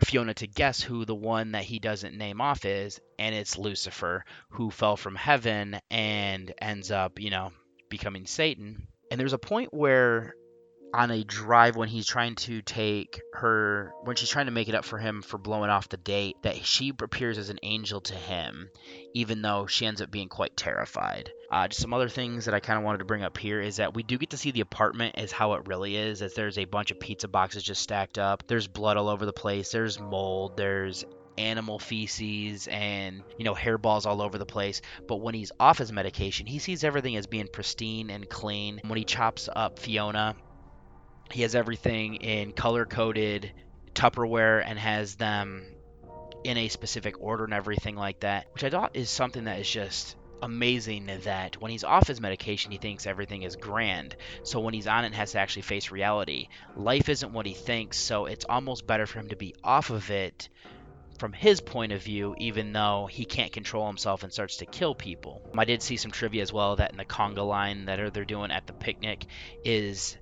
Fiona 0.06 0.36
to 0.36 0.46
guess 0.48 0.80
who 0.80 1.06
the 1.06 1.16
one 1.16 1.54
that 1.54 1.64
he 1.64 1.80
doesn't 1.80 2.16
name 2.16 2.40
off 2.40 2.66
is, 2.66 3.00
and 3.18 3.34
it's 3.34 3.58
Lucifer, 3.58 4.26
who 4.50 4.70
fell 4.70 4.96
from 4.96 5.16
heaven 5.16 5.80
and 5.90 6.54
ends 6.62 6.92
up, 6.92 7.20
you 7.20 7.32
know, 7.32 7.52
becoming 7.90 8.28
Satan. 8.28 8.88
And 9.14 9.20
there's 9.20 9.34
a 9.34 9.38
point 9.38 9.72
where 9.72 10.34
on 10.92 11.12
a 11.12 11.24
drive 11.24 11.76
when 11.76 11.88
he's 11.88 12.08
trying 12.08 12.34
to 12.34 12.64
take 12.64 13.22
her 13.34 13.94
when 14.06 14.16
she's 14.16 14.30
trying 14.30 14.48
to 14.48 14.52
make 14.52 14.68
it 14.68 14.74
up 14.74 14.86
for 14.86 14.98
him 14.98 15.22
for 15.22 15.38
blowing 15.38 15.70
off 15.70 15.88
the 15.88 15.98
date 15.98 16.36
that 16.42 16.66
she 16.66 16.92
appears 17.00 17.38
as 17.38 17.52
an 17.52 17.60
angel 17.62 18.02
to 18.02 18.16
him 18.16 18.72
even 19.14 19.44
though 19.44 19.68
she 19.68 19.86
ends 19.86 20.02
up 20.02 20.10
being 20.10 20.30
quite 20.30 20.58
terrified. 20.58 21.30
Uh, 21.52 21.68
just 21.68 21.80
some 21.80 21.94
other 21.94 22.10
things 22.10 22.46
that 22.46 22.56
i 22.56 22.60
kind 22.60 22.80
of 22.80 22.84
wanted 22.84 22.98
to 22.98 23.06
bring 23.06 23.22
up 23.22 23.38
here 23.38 23.62
is 23.62 23.76
that 23.76 23.94
we 23.94 24.02
do 24.02 24.18
get 24.18 24.32
to 24.32 24.38
see 24.38 24.50
the 24.50 24.62
apartment 24.62 25.14
as 25.16 25.32
how 25.32 25.54
it 25.54 25.68
really 25.68 25.96
is 25.96 26.24
as 26.24 26.34
there's 26.34 26.58
a 26.58 26.66
bunch 26.66 26.90
of 26.90 27.00
pizza 27.00 27.28
boxes 27.28 27.62
just 27.62 27.84
stacked 27.84 28.18
up. 28.18 28.48
There's 28.48 28.68
blood 28.68 28.98
all 28.98 29.10
over 29.10 29.28
the 29.28 29.32
place. 29.32 29.72
There's 29.72 30.00
mold. 30.00 30.58
There's 30.58 31.06
animal 31.38 31.80
feces 31.80 32.68
and 32.68 33.24
you 33.38 33.46
know 33.46 33.56
hairballs 33.56 34.06
all 34.06 34.22
over 34.22 34.38
the 34.38 34.46
place 34.46 34.82
but 35.08 35.18
when 35.18 35.34
he's 35.34 35.52
off 35.60 35.78
his 35.78 35.92
medication 35.92 36.46
he 36.46 36.60
sees 36.60 36.84
everything 36.84 37.16
as 37.16 37.28
being 37.28 37.48
pristine 37.48 38.10
and 38.10 38.30
clean 38.30 38.80
when 38.86 38.98
he 38.98 39.04
chops 39.04 39.50
up 39.54 39.80
fiona 39.80 40.36
he 41.32 41.42
has 41.42 41.56
everything 41.56 42.16
in 42.16 42.52
color 42.52 42.86
coded 42.86 43.52
Tupperware 43.94 44.64
and 44.66 44.78
has 44.78 45.16
them 45.16 45.66
in 46.44 46.58
a 46.58 46.68
specific 46.68 47.22
order 47.22 47.44
and 47.46 47.54
everything 47.54 47.96
like 47.96 48.22
that, 48.22 48.48
which 48.54 48.64
I 48.64 48.70
thought 48.70 48.96
is 48.96 49.10
something 49.10 49.46
that 49.46 49.60
is 49.60 49.70
just 49.70 50.16
amazing 50.42 51.10
that 51.24 51.62
when 51.62 51.72
he's 51.72 51.86
off 51.86 52.08
his 52.08 52.20
medication, 52.20 52.72
he 52.72 52.78
thinks 52.78 53.08
everything 53.08 53.44
is 53.44 53.56
grand. 53.56 54.16
So 54.44 54.60
when 54.60 54.74
he's 54.74 54.88
on 54.88 55.04
it 55.04 55.08
and 55.08 55.16
has 55.16 55.32
to 55.32 55.40
actually 55.40 55.62
face 55.62 55.90
reality, 55.90 56.50
life 56.76 57.08
isn't 57.08 57.32
what 57.32 57.46
he 57.46 57.54
thinks. 57.54 57.98
So 57.98 58.26
it's 58.26 58.46
almost 58.50 58.86
better 58.86 59.06
for 59.06 59.20
him 59.20 59.30
to 59.30 59.38
be 59.38 59.56
off 59.64 59.90
of 59.90 60.12
it 60.12 60.50
from 61.24 61.32
his 61.32 61.62
point 61.62 61.94
of 61.94 62.04
view, 62.04 62.36
even 62.38 62.74
though 62.74 63.08
he 63.10 63.24
can't 63.24 63.54
control 63.54 63.88
himself 63.88 64.24
and 64.24 64.34
starts 64.34 64.58
to 64.58 64.66
kill 64.66 64.94
people. 64.94 65.42
I 65.58 65.64
did 65.64 65.82
see 65.82 65.96
some 65.96 66.12
trivia 66.12 66.42
as 66.42 66.52
well 66.52 66.76
that 66.76 66.92
in 66.92 66.98
the 66.98 67.06
conga 67.06 67.48
line 67.48 67.86
that 67.86 68.14
they're 68.14 68.26
doing 68.26 68.52
at 68.52 68.68
the 68.68 68.74
picnic 68.74 69.26
is 69.64 70.18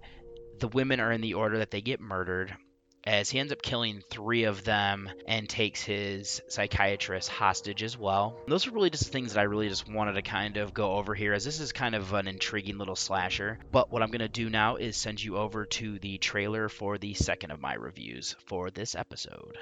the 0.59 0.67
women 0.67 0.99
are 0.99 1.11
in 1.11 1.21
the 1.21 1.33
order 1.33 1.57
that 1.57 1.71
they 1.71 1.81
get 1.81 2.01
murdered 2.01 2.55
as 3.03 3.31
he 3.31 3.39
ends 3.39 3.51
up 3.51 3.63
killing 3.63 4.03
three 4.11 4.43
of 4.43 4.63
them 4.63 5.09
and 5.27 5.49
takes 5.49 5.81
his 5.81 6.39
psychiatrist 6.49 7.29
hostage 7.29 7.81
as 7.81 7.97
well. 7.97 8.37
Those 8.47 8.67
are 8.67 8.71
really 8.71 8.91
just 8.91 9.11
things 9.11 9.33
that 9.33 9.39
I 9.39 9.45
really 9.45 9.69
just 9.69 9.91
wanted 9.91 10.13
to 10.13 10.21
kind 10.21 10.57
of 10.57 10.71
go 10.71 10.97
over 10.97 11.15
here, 11.15 11.33
as 11.33 11.43
this 11.43 11.59
is 11.59 11.71
kind 11.71 11.95
of 11.95 12.13
an 12.13 12.27
intriguing 12.27 12.77
little 12.77 12.95
slasher. 12.95 13.57
But 13.71 13.91
what 13.91 14.03
I'm 14.03 14.11
going 14.11 14.19
to 14.19 14.27
do 14.29 14.51
now 14.51 14.75
is 14.75 14.97
send 14.97 15.23
you 15.23 15.37
over 15.37 15.65
to 15.65 15.97
the 15.97 16.19
trailer 16.19 16.69
for 16.69 16.99
the 16.99 17.15
second 17.15 17.49
of 17.49 17.59
my 17.59 17.73
reviews 17.73 18.35
for 18.45 18.69
this 18.69 18.93
episode. 18.93 19.57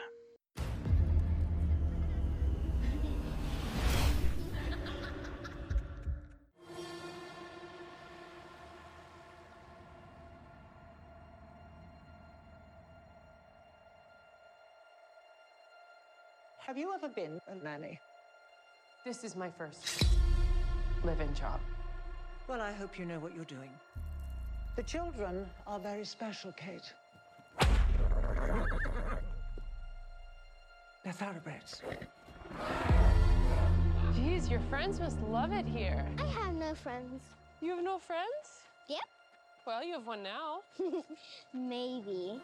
Have 16.70 16.78
you 16.78 16.94
ever 16.94 17.08
been 17.08 17.42
a 17.48 17.56
nanny? 17.64 18.00
This 19.04 19.24
is 19.24 19.36
my 19.36 19.50
first 19.50 20.06
live 21.04 21.20
in 21.20 21.34
job. 21.34 21.60
Well, 22.48 22.62
I 22.62 22.72
hope 22.72 23.00
you 23.00 23.06
know 23.06 23.18
what 23.18 23.34
you're 23.34 23.44
doing. 23.46 23.72
The 24.76 24.84
children 24.84 25.50
are 25.66 25.80
very 25.80 26.06
special, 26.06 26.52
Kate. 26.52 26.94
They're 31.04 31.12
thoroughbreds. 31.12 31.82
Geez, 34.14 34.48
your 34.48 34.62
friends 34.70 35.00
must 35.00 35.20
love 35.22 35.52
it 35.52 35.66
here. 35.66 36.06
I 36.20 36.28
have 36.28 36.54
no 36.54 36.76
friends. 36.76 37.24
You 37.62 37.72
have 37.72 37.84
no 37.84 37.98
friends? 37.98 38.62
Yep. 38.88 39.00
Well, 39.66 39.84
you 39.84 39.94
have 39.94 40.06
one 40.06 40.22
now. 40.22 40.60
Maybe. 41.52 42.40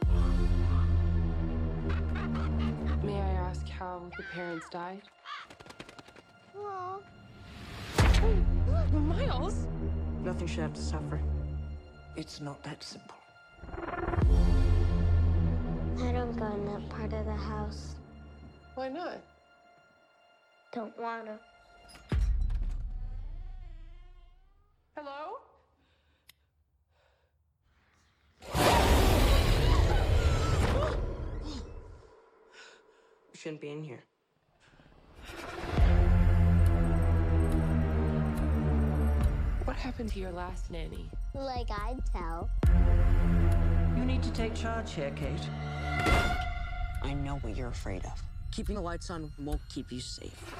How 3.78 4.01
the 4.17 4.23
parents 4.34 4.67
died? 4.69 5.01
Well, 6.55 7.03
Miles? 8.93 9.67
Nothing 10.23 10.47
should 10.47 10.63
have 10.63 10.73
to 10.73 10.82
suffer. 10.82 11.19
It's 12.15 12.39
not 12.39 12.63
that 12.63 12.82
simple. 12.84 13.17
I 13.78 13.82
don't 16.11 16.36
go 16.38 16.45
in 16.45 16.65
that 16.65 16.89
part 16.89 17.13
of 17.13 17.26
the 17.26 17.36
house. 17.36 17.95
Why 18.76 18.89
not? 18.89 19.21
Don't 20.71 20.97
wanna. 20.97 21.39
Hello? 24.95 25.34
Shouldn't 33.45 33.61
be 33.61 33.69
in 33.69 33.83
here. 33.83 34.03
What 39.65 39.75
happened 39.75 40.11
to 40.13 40.19
your 40.19 40.31
last 40.31 40.71
nanny? 40.71 41.11
Like 41.35 41.69
I'd 41.69 42.01
tell. 42.11 42.49
You 43.95 44.03
need 44.03 44.23
to 44.23 44.31
take 44.31 44.55
charge 44.55 44.93
here, 44.93 45.11
Kate. 45.15 45.47
I 47.03 47.13
know 47.13 47.35
what 47.41 47.55
you're 47.55 47.67
afraid 47.67 48.03
of. 48.05 48.19
Keeping 48.51 48.77
the 48.77 48.81
lights 48.81 49.11
on 49.11 49.31
won't 49.37 49.61
keep 49.69 49.91
you 49.91 49.99
safe. 49.99 50.55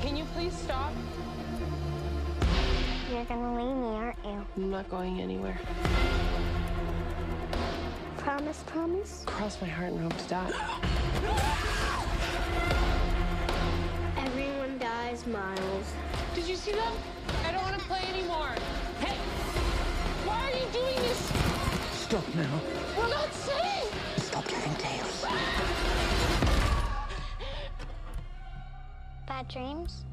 Can 0.00 0.16
you 0.16 0.26
please 0.36 0.54
stop? 0.54 0.92
You're 3.10 3.24
gonna 3.24 3.56
leave 3.56 3.76
me, 3.76 3.96
aren't 3.96 4.24
you? 4.24 4.46
I'm 4.54 4.70
not 4.70 4.88
going 4.88 5.20
anywhere. 5.20 5.58
Promise, 8.18 8.62
promise? 8.68 9.24
Cross 9.26 9.60
my 9.60 9.66
heart 9.66 9.90
and 9.90 10.00
hope 10.00 10.16
to 10.18 10.28
die. 10.28 10.80
Everyone 14.16 14.78
dies, 14.78 15.26
Miles. 15.26 15.92
Did 16.34 16.46
you 16.46 16.56
see 16.56 16.72
them? 16.72 16.92
I 17.44 17.52
don't 17.52 17.62
want 17.62 17.78
to 17.78 17.84
play 17.86 18.02
anymore. 18.14 18.54
Hey! 19.00 19.16
Why 20.24 20.40
are 20.40 20.56
you 20.56 20.66
doing 20.72 20.96
this? 20.96 21.32
Stop 21.92 22.24
now. 22.34 22.60
We're 22.96 23.08
not 23.08 23.32
safe! 23.34 23.92
Stop 24.18 24.46
giving 24.46 24.74
tales. 24.74 25.24
Ah! 25.26 27.08
Bad 29.26 29.48
dreams? 29.48 30.04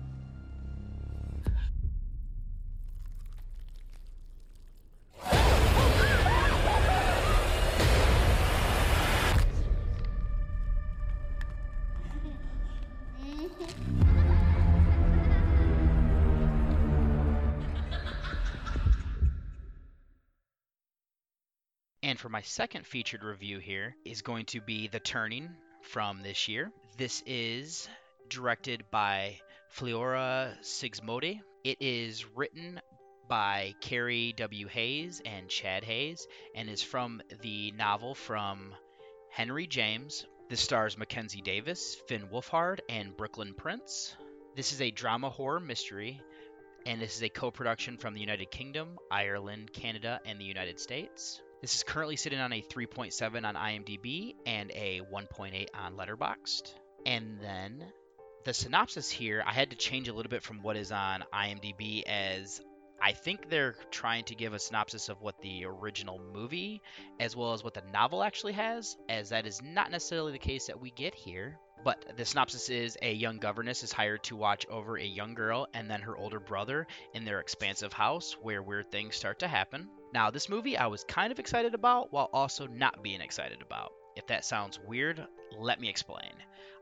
And 22.16 22.20
for 22.22 22.30
my 22.30 22.44
second 22.44 22.88
featured 22.88 23.26
review 23.26 23.60
here 23.60 23.94
is 24.06 24.22
going 24.22 24.46
to 24.46 24.62
be 24.62 24.88
The 24.88 25.02
Turning 25.02 25.50
from 25.82 26.24
this 26.24 26.48
year. 26.48 26.72
This 26.98 27.22
is 27.26 27.90
directed 28.30 28.86
by 28.90 29.42
Floria 29.76 30.56
Sigismondi. 30.62 31.42
It 31.66 31.76
is 31.82 32.26
written 32.34 32.80
by 33.28 33.76
Carey 33.82 34.34
W. 34.38 34.68
Hayes 34.68 35.22
and 35.26 35.50
Chad 35.50 35.84
Hayes 35.84 36.26
and 36.56 36.70
is 36.70 36.82
from 36.82 37.22
the 37.42 37.74
novel 37.74 38.16
from 38.16 38.74
Henry 39.30 39.68
James. 39.68 40.26
This 40.50 40.62
stars 40.62 40.98
Mackenzie 40.98 41.42
Davis, 41.42 41.98
Finn 42.08 42.30
Wolfhard, 42.32 42.80
and 42.88 43.18
Brooklyn 43.18 43.54
Prince. 43.54 44.16
This 44.56 44.72
is 44.72 44.80
a 44.80 44.90
drama 44.90 45.30
horror 45.30 45.60
mystery, 45.60 46.22
and 46.86 47.02
this 47.02 47.18
is 47.18 47.24
a 47.24 47.30
co 47.30 47.52
production 47.52 47.98
from 47.98 48.14
the 48.14 48.22
United 48.22 48.52
Kingdom, 48.52 49.00
Ireland, 49.12 49.74
Canada, 49.74 50.22
and 50.26 50.40
the 50.40 50.46
United 50.46 50.80
States. 50.80 51.42
This 51.66 51.78
is 51.78 51.84
currently 51.84 52.16
sitting 52.16 52.38
on 52.38 52.54
a 52.54 52.62
3.7 52.62 53.44
on 53.44 53.56
IMDb 53.56 54.36
and 54.46 54.70
a 54.70 55.02
1.8 55.12 55.68
on 55.74 55.98
Letterboxd. 55.98 56.72
And 57.08 57.40
then 57.42 57.84
the 58.44 58.54
synopsis 58.54 59.10
here, 59.10 59.44
I 59.44 59.52
had 59.52 59.72
to 59.72 59.76
change 59.76 60.08
a 60.08 60.14
little 60.14 60.30
bit 60.30 60.44
from 60.44 60.62
what 60.62 60.78
is 60.78 60.92
on 60.92 61.24
IMDb 61.34 62.04
as 62.04 62.62
I 63.02 63.14
think 63.14 63.50
they're 63.50 63.74
trying 63.90 64.26
to 64.26 64.36
give 64.36 64.54
a 64.54 64.60
synopsis 64.60 65.10
of 65.10 65.24
what 65.24 65.42
the 65.42 65.66
original 65.66 66.22
movie 66.36 66.84
as 67.20 67.36
well 67.36 67.54
as 67.54 67.64
what 67.64 67.74
the 67.74 67.82
novel 67.92 68.22
actually 68.22 68.54
has, 68.54 68.96
as 69.10 69.30
that 69.30 69.48
is 69.48 69.60
not 69.64 69.90
necessarily 69.90 70.34
the 70.34 70.38
case 70.38 70.68
that 70.68 70.80
we 70.80 70.92
get 70.92 71.16
here. 71.16 71.58
But 71.84 72.16
the 72.16 72.26
synopsis 72.26 72.70
is 72.70 72.96
a 73.02 73.12
young 73.12 73.40
governess 73.40 73.82
is 73.82 73.92
hired 73.92 74.24
to 74.26 74.36
watch 74.36 74.68
over 74.68 75.00
a 75.00 75.04
young 75.04 75.34
girl 75.34 75.68
and 75.74 75.90
then 75.90 76.02
her 76.02 76.16
older 76.16 76.40
brother 76.40 76.86
in 77.16 77.26
their 77.26 77.40
expansive 77.40 77.92
house 77.92 78.38
where 78.40 78.62
weird 78.62 78.92
things 78.92 79.16
start 79.16 79.40
to 79.40 79.48
happen. 79.48 79.90
Now, 80.14 80.32
this 80.32 80.50
movie 80.50 80.78
I 80.78 80.88
was 80.88 81.04
kind 81.04 81.32
of 81.32 81.40
excited 81.40 81.74
about 81.74 82.14
while 82.14 82.30
also 82.32 82.68
not 82.68 83.04
being 83.04 83.22
excited 83.22 83.62
about. 83.62 83.92
If 84.16 84.28
that 84.28 84.46
sounds 84.46 84.80
weird, 84.80 85.26
let 85.58 85.80
me 85.82 85.90
explain. 85.90 86.32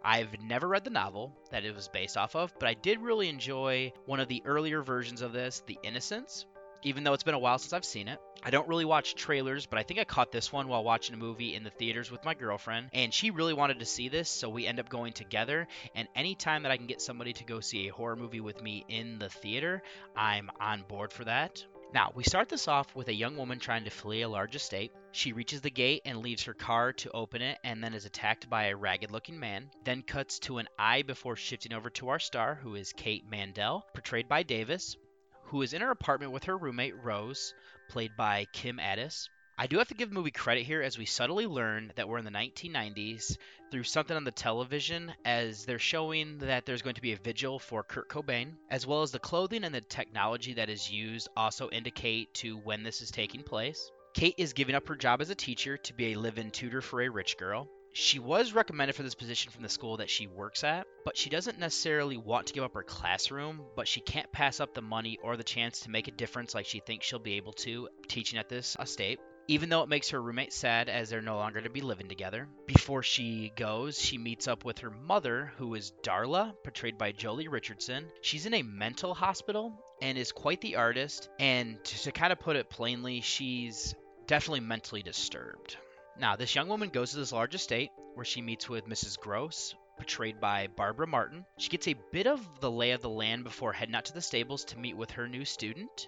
I've 0.03 0.39
never 0.41 0.67
read 0.67 0.83
the 0.83 0.89
novel 0.89 1.33
that 1.51 1.65
it 1.65 1.73
was 1.73 1.87
based 1.87 2.17
off 2.17 2.35
of, 2.35 2.53
but 2.59 2.67
I 2.67 2.73
did 2.73 3.01
really 3.01 3.29
enjoy 3.29 3.93
one 4.05 4.19
of 4.19 4.27
the 4.27 4.43
earlier 4.45 4.81
versions 4.83 5.21
of 5.21 5.33
this, 5.33 5.63
The 5.65 5.79
Innocents, 5.81 6.45
even 6.83 7.03
though 7.03 7.13
it's 7.13 7.23
been 7.23 7.33
a 7.33 7.39
while 7.39 7.57
since 7.57 7.73
I've 7.73 7.85
seen 7.85 8.07
it. 8.07 8.19
I 8.43 8.49
don't 8.49 8.67
really 8.67 8.85
watch 8.85 9.15
trailers, 9.15 9.65
but 9.65 9.79
I 9.79 9.83
think 9.83 9.99
I 9.99 10.03
caught 10.03 10.31
this 10.31 10.51
one 10.51 10.67
while 10.67 10.83
watching 10.83 11.15
a 11.15 11.17
movie 11.17 11.55
in 11.55 11.63
the 11.63 11.69
theaters 11.69 12.11
with 12.11 12.25
my 12.25 12.33
girlfriend, 12.33 12.89
and 12.93 13.13
she 13.13 13.31
really 13.31 13.53
wanted 13.53 13.79
to 13.79 13.85
see 13.85 14.09
this, 14.09 14.29
so 14.29 14.49
we 14.49 14.67
end 14.67 14.81
up 14.81 14.89
going 14.89 15.13
together. 15.13 15.67
And 15.95 16.09
anytime 16.15 16.63
that 16.63 16.71
I 16.71 16.77
can 16.77 16.87
get 16.87 17.01
somebody 17.01 17.31
to 17.33 17.45
go 17.45 17.61
see 17.61 17.87
a 17.87 17.93
horror 17.93 18.17
movie 18.17 18.41
with 18.41 18.61
me 18.61 18.85
in 18.89 19.17
the 19.17 19.29
theater, 19.29 19.81
I'm 20.15 20.51
on 20.59 20.83
board 20.83 21.13
for 21.13 21.23
that. 21.23 21.65
Now, 21.93 22.11
we 22.15 22.23
start 22.23 22.49
this 22.49 22.67
off 22.67 22.95
with 22.95 23.07
a 23.07 23.13
young 23.13 23.37
woman 23.37 23.59
trying 23.59 23.83
to 23.83 23.91
flee 23.91 24.23
a 24.23 24.27
large 24.27 24.55
estate. 24.55 24.91
She 25.11 25.31
reaches 25.31 25.61
the 25.61 25.69
gate 25.69 26.01
and 26.05 26.23
leaves 26.23 26.41
her 26.45 26.55
car 26.55 26.91
to 26.93 27.11
open 27.11 27.43
it 27.43 27.59
and 27.63 27.83
then 27.83 27.93
is 27.93 28.05
attacked 28.05 28.49
by 28.49 28.65
a 28.65 28.75
ragged 28.75 29.11
looking 29.11 29.39
man. 29.39 29.69
Then 29.83 30.01
cuts 30.01 30.39
to 30.39 30.57
an 30.57 30.67
eye 30.79 31.03
before 31.03 31.35
shifting 31.35 31.71
over 31.71 31.91
to 31.91 32.09
our 32.09 32.17
star, 32.17 32.55
who 32.55 32.73
is 32.73 32.93
Kate 32.93 33.29
Mandell, 33.29 33.83
portrayed 33.93 34.27
by 34.27 34.41
Davis, 34.41 34.97
who 35.43 35.61
is 35.61 35.73
in 35.73 35.81
her 35.81 35.91
apartment 35.91 36.31
with 36.31 36.45
her 36.45 36.57
roommate 36.57 36.95
Rose, 36.95 37.53
played 37.89 38.17
by 38.17 38.45
Kim 38.53 38.79
Adis. 38.79 39.29
I 39.63 39.67
do 39.67 39.77
have 39.77 39.87
to 39.87 39.93
give 39.93 40.09
the 40.09 40.15
movie 40.15 40.29
credit 40.29 40.65
here 40.65 40.81
as 40.81 40.97
we 40.97 41.05
subtly 41.05 41.47
learn 41.47 41.93
that 41.95 42.09
we're 42.09 42.17
in 42.17 42.25
the 42.25 42.31
1990s 42.31 43.37
through 43.71 43.83
something 43.83 44.17
on 44.17 44.25
the 44.25 44.31
television 44.31 45.13
as 45.23 45.63
they're 45.63 45.79
showing 45.79 46.39
that 46.39 46.65
there's 46.65 46.81
going 46.81 46.95
to 46.95 47.01
be 47.01 47.13
a 47.13 47.17
vigil 47.17 47.59
for 47.59 47.81
Kurt 47.81 48.09
Cobain, 48.09 48.55
as 48.69 48.85
well 48.85 49.03
as 49.03 49.11
the 49.11 49.19
clothing 49.19 49.63
and 49.63 49.73
the 49.73 49.79
technology 49.79 50.55
that 50.55 50.69
is 50.69 50.91
used 50.91 51.29
also 51.37 51.69
indicate 51.69 52.33
to 52.33 52.57
when 52.57 52.83
this 52.83 53.01
is 53.01 53.09
taking 53.09 53.41
place. 53.41 53.89
Kate 54.13 54.35
is 54.37 54.51
giving 54.51 54.75
up 54.75 54.85
her 54.89 54.97
job 54.97 55.21
as 55.21 55.29
a 55.29 55.35
teacher 55.35 55.77
to 55.77 55.93
be 55.93 56.11
a 56.11 56.19
live 56.19 56.37
in 56.37 56.51
tutor 56.51 56.81
for 56.81 57.01
a 57.01 57.07
rich 57.07 57.37
girl. 57.37 57.69
She 57.93 58.19
was 58.19 58.51
recommended 58.51 58.97
for 58.97 59.03
this 59.03 59.15
position 59.15 59.53
from 59.53 59.63
the 59.63 59.69
school 59.69 59.95
that 59.95 60.09
she 60.09 60.27
works 60.27 60.65
at, 60.65 60.87
but 61.05 61.15
she 61.15 61.29
doesn't 61.29 61.57
necessarily 61.57 62.17
want 62.17 62.47
to 62.47 62.53
give 62.53 62.65
up 62.65 62.73
her 62.73 62.83
classroom, 62.83 63.61
but 63.77 63.87
she 63.87 64.01
can't 64.01 64.29
pass 64.33 64.59
up 64.59 64.73
the 64.73 64.81
money 64.81 65.19
or 65.23 65.37
the 65.37 65.43
chance 65.45 65.79
to 65.81 65.89
make 65.89 66.09
a 66.09 66.11
difference 66.11 66.53
like 66.53 66.65
she 66.65 66.81
thinks 66.81 67.05
she'll 67.05 67.19
be 67.19 67.37
able 67.37 67.53
to 67.53 67.87
teaching 68.09 68.37
at 68.39 68.49
this 68.49 68.75
estate. 68.77 69.21
Even 69.47 69.69
though 69.69 69.83
it 69.83 69.89
makes 69.89 70.09
her 70.09 70.21
roommate 70.21 70.53
sad 70.53 70.87
as 70.87 71.09
they're 71.09 71.21
no 71.21 71.35
longer 71.35 71.61
to 71.61 71.69
be 71.69 71.81
living 71.81 72.07
together. 72.07 72.47
Before 72.65 73.03
she 73.03 73.51
goes, 73.55 73.99
she 73.99 74.17
meets 74.17 74.47
up 74.47 74.63
with 74.63 74.79
her 74.79 74.89
mother, 74.89 75.51
who 75.57 75.75
is 75.75 75.91
Darla, 76.01 76.53
portrayed 76.63 76.97
by 76.97 77.11
Joely 77.11 77.51
Richardson. 77.51 78.05
She's 78.21 78.45
in 78.45 78.53
a 78.53 78.63
mental 78.63 79.13
hospital 79.13 79.77
and 80.01 80.17
is 80.17 80.31
quite 80.31 80.61
the 80.61 80.77
artist, 80.77 81.29
and 81.39 81.83
to, 81.83 82.03
to 82.03 82.11
kind 82.11 82.31
of 82.31 82.39
put 82.39 82.55
it 82.55 82.69
plainly, 82.69 83.21
she's 83.21 83.95
definitely 84.27 84.61
mentally 84.61 85.03
disturbed. 85.03 85.77
Now, 86.17 86.35
this 86.35 86.55
young 86.55 86.67
woman 86.67 86.89
goes 86.89 87.11
to 87.11 87.17
this 87.17 87.31
large 87.31 87.55
estate 87.55 87.89
where 88.13 88.25
she 88.25 88.41
meets 88.41 88.69
with 88.69 88.87
Mrs. 88.87 89.19
Grose, 89.19 89.75
portrayed 89.97 90.39
by 90.39 90.67
Barbara 90.67 91.07
Marten. 91.07 91.45
She 91.57 91.69
gets 91.69 91.87
a 91.87 91.95
bit 92.11 92.27
of 92.27 92.61
the 92.61 92.71
lay 92.71 92.91
of 92.91 93.01
the 93.01 93.09
land 93.09 93.43
before 93.43 93.73
heading 93.73 93.95
out 93.95 94.05
to 94.05 94.13
the 94.13 94.21
stables 94.21 94.65
to 94.65 94.79
meet 94.79 94.95
with 94.95 95.11
her 95.11 95.27
new 95.27 95.43
student, 95.43 96.07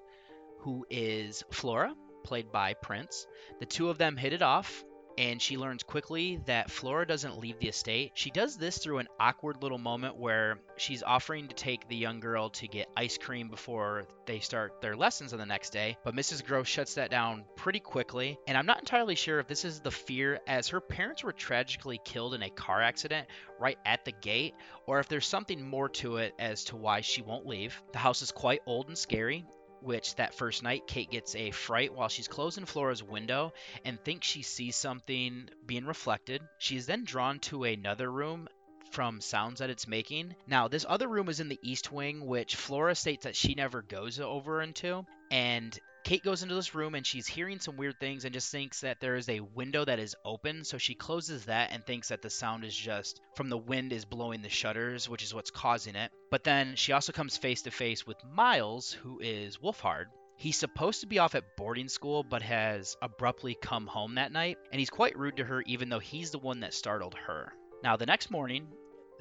who 0.60 0.86
is 0.90 1.44
Flora, 1.52 1.96
played 2.26 2.52
by 2.52 2.74
Prince. 2.74 3.28
The 3.60 3.66
two 3.66 3.90
of 3.90 3.98
them 3.98 4.18
hit 4.18 4.34
it 4.34 4.42
off, 4.42 4.84
and 5.18 5.42
she 5.42 5.56
learns 5.58 5.84
quickly 5.84 6.42
that 6.46 6.70
Flora 6.70 7.08
doesn't 7.08 7.38
leave 7.38 7.58
the 7.60 7.70
estate. 7.70 8.12
She 8.16 8.32
does 8.32 8.58
this 8.58 8.80
through 8.80 8.98
an 8.98 9.08
awkward 9.18 9.64
little 9.64 9.78
moment 9.78 10.18
where 10.18 10.60
she's 10.76 11.04
offering 11.04 11.48
to 11.48 11.56
take 11.56 11.88
the 11.88 11.96
young 11.96 12.20
girl 12.20 12.50
to 12.50 12.68
get 12.68 12.90
ice 12.98 13.18
cream 13.18 13.48
before 13.48 14.08
they 14.26 14.40
start 14.40 14.82
their 14.82 14.96
lessons 14.96 15.32
on 15.32 15.40
the 15.40 15.46
next 15.46 15.70
day, 15.70 15.98
but 16.04 16.16
Mrs. 16.16 16.46
Grose 16.46 16.68
shuts 16.68 16.96
that 16.96 17.12
down 17.12 17.46
pretty 17.56 17.80
quickly. 17.80 18.38
And 18.48 18.58
I'm 18.58 18.66
not 18.66 18.80
entirely 18.80 19.16
sure 19.16 19.40
if 19.40 19.48
this 19.48 19.64
is 19.64 19.80
the 19.80 19.92
fear, 19.92 20.42
as 20.48 20.68
her 20.70 20.82
parents 20.82 21.24
were 21.24 21.32
tragically 21.32 22.02
killed 22.04 22.34
in 22.34 22.44
a 22.44 22.50
car 22.50 22.82
accident 22.82 23.28
right 23.58 23.78
at 23.86 24.04
the 24.04 24.12
gate, 24.12 24.56
or 24.86 25.00
if 25.00 25.08
there's 25.08 25.28
something 25.28 25.66
more 25.66 25.88
to 25.90 26.18
it 26.18 26.34
as 26.40 26.66
to 26.66 26.76
why 26.76 27.02
she 27.02 27.22
won't 27.22 27.48
leave. 27.48 27.82
The 27.94 28.00
house 28.00 28.22
is 28.22 28.32
quite 28.32 28.64
old 28.66 28.90
and 28.90 28.98
scary, 28.98 29.46
which 29.86 30.16
that 30.16 30.34
first 30.34 30.64
night 30.64 30.88
Kate 30.88 31.10
gets 31.12 31.36
a 31.36 31.52
fright 31.52 31.94
while 31.94 32.10
she's 32.10 32.28
closing 32.28 32.66
Flora's 32.66 33.04
window 33.04 33.54
and 33.86 34.04
thinks 34.04 34.28
she 34.28 34.42
sees 34.42 34.76
something 34.76 35.50
being 35.66 35.86
reflected. 35.86 36.42
She 36.58 36.76
is 36.76 36.88
then 36.88 37.04
drawn 37.04 37.40
to 37.42 37.64
another 37.64 38.12
room 38.12 38.50
from 38.92 39.22
sounds 39.22 39.60
that 39.60 39.70
it's 39.70 39.88
making. 39.88 40.36
Now, 40.48 40.68
this 40.68 40.86
other 40.88 41.08
room 41.08 41.30
is 41.30 41.40
in 41.40 41.50
the 41.50 41.60
east 41.62 41.92
wing, 41.92 42.26
which 42.26 42.56
Flora 42.56 42.96
states 42.96 43.24
that 43.26 43.36
she 43.36 43.54
never 43.54 43.82
goes 43.82 44.20
over 44.20 44.62
into. 44.62 45.06
And 45.30 45.78
Kate 46.06 46.24
goes 46.24 46.44
into 46.44 46.54
this 46.54 46.76
room 46.76 46.94
and 46.94 47.04
she's 47.04 47.26
hearing 47.26 47.60
some 47.60 47.78
weird 47.78 48.00
things 48.00 48.26
and 48.26 48.34
just 48.34 48.52
thinks 48.52 48.82
that 48.82 49.00
there 49.00 49.16
is 49.16 49.28
a 49.28 49.40
window 49.40 49.84
that 49.84 49.98
is 49.98 50.16
open. 50.24 50.64
So 50.64 50.78
she 50.78 50.94
closes 50.94 51.46
that 51.46 51.72
and 51.72 51.84
thinks 51.84 52.10
that 52.10 52.22
the 52.22 52.30
sound 52.30 52.64
is 52.64 52.76
just 52.76 53.20
from 53.36 53.50
the 53.50 53.58
wind 53.58 53.92
is 53.92 54.06
blowing 54.06 54.44
the 54.44 54.50
shutters, 54.50 55.10
which 55.10 55.24
is 55.24 55.34
what's 55.34 55.50
causing 55.50 55.96
it. 55.96 56.12
But 56.30 56.44
then 56.44 56.76
she 56.76 56.92
also 56.92 57.12
comes 57.12 57.38
face 57.38 57.64
to 57.64 57.72
face 57.72 58.06
with 58.06 58.24
Miles, 58.24 58.92
who 58.92 59.20
is 59.20 59.58
Wolfhard. 59.58 60.06
He's 60.38 60.58
supposed 60.58 61.02
to 61.02 61.08
be 61.08 61.18
off 61.18 61.34
at 61.34 61.58
boarding 61.58 61.88
school, 61.88 62.22
but 62.22 62.44
has 62.44 62.96
abruptly 63.02 63.58
come 63.60 63.88
home 63.88 64.16
that 64.16 64.32
night, 64.32 64.60
and 64.72 64.80
he's 64.80 64.92
quite 64.92 65.18
rude 65.18 65.38
to 65.38 65.46
her, 65.46 65.64
even 65.64 65.90
though 65.90 65.98
he's 65.98 66.30
the 66.30 66.38
one 66.38 66.60
that 66.60 66.76
startled 66.76 67.16
her. 67.16 67.52
Now, 67.84 67.96
the 67.96 68.06
next 68.06 68.30
morning, 68.30 68.68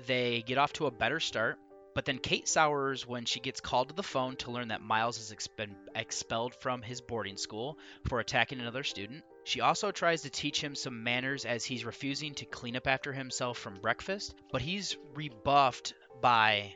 they 0.07 0.43
get 0.43 0.59
off 0.59 0.75
to 0.75 0.87
a 0.87 0.91
better 0.91 1.21
start, 1.21 1.57
but 1.95 2.05
then 2.05 2.19
Kate 2.19 2.49
sours 2.49 3.07
when 3.07 3.25
she 3.25 3.41
gets 3.41 3.61
called 3.61 3.89
to 3.89 3.95
the 3.95 4.03
phone 4.03 4.37
to 4.37 4.51
learn 4.51 4.69
that 4.69 4.83
Miles 4.83 5.17
has 5.17 5.47
been 5.57 5.77
expelled 5.95 6.55
from 6.57 6.83
his 6.83 7.01
boarding 7.01 7.37
school 7.37 7.79
for 8.09 8.21
attacking 8.21 8.61
another 8.61 8.83
student. 8.83 9.25
She 9.45 9.61
also 9.61 9.93
tries 9.93 10.23
to 10.23 10.31
teach 10.31 10.61
him 10.61 10.75
some 10.75 11.05
manners 11.05 11.45
as 11.45 11.65
he's 11.65 11.85
refusing 11.85 12.35
to 12.35 12.47
clean 12.47 12.77
up 12.77 12.87
after 12.87 13.13
himself 13.13 13.59
from 13.59 13.81
breakfast, 13.81 14.35
but 14.51 14.63
he's 14.63 14.97
rebuffed 15.15 15.95
by 16.21 16.75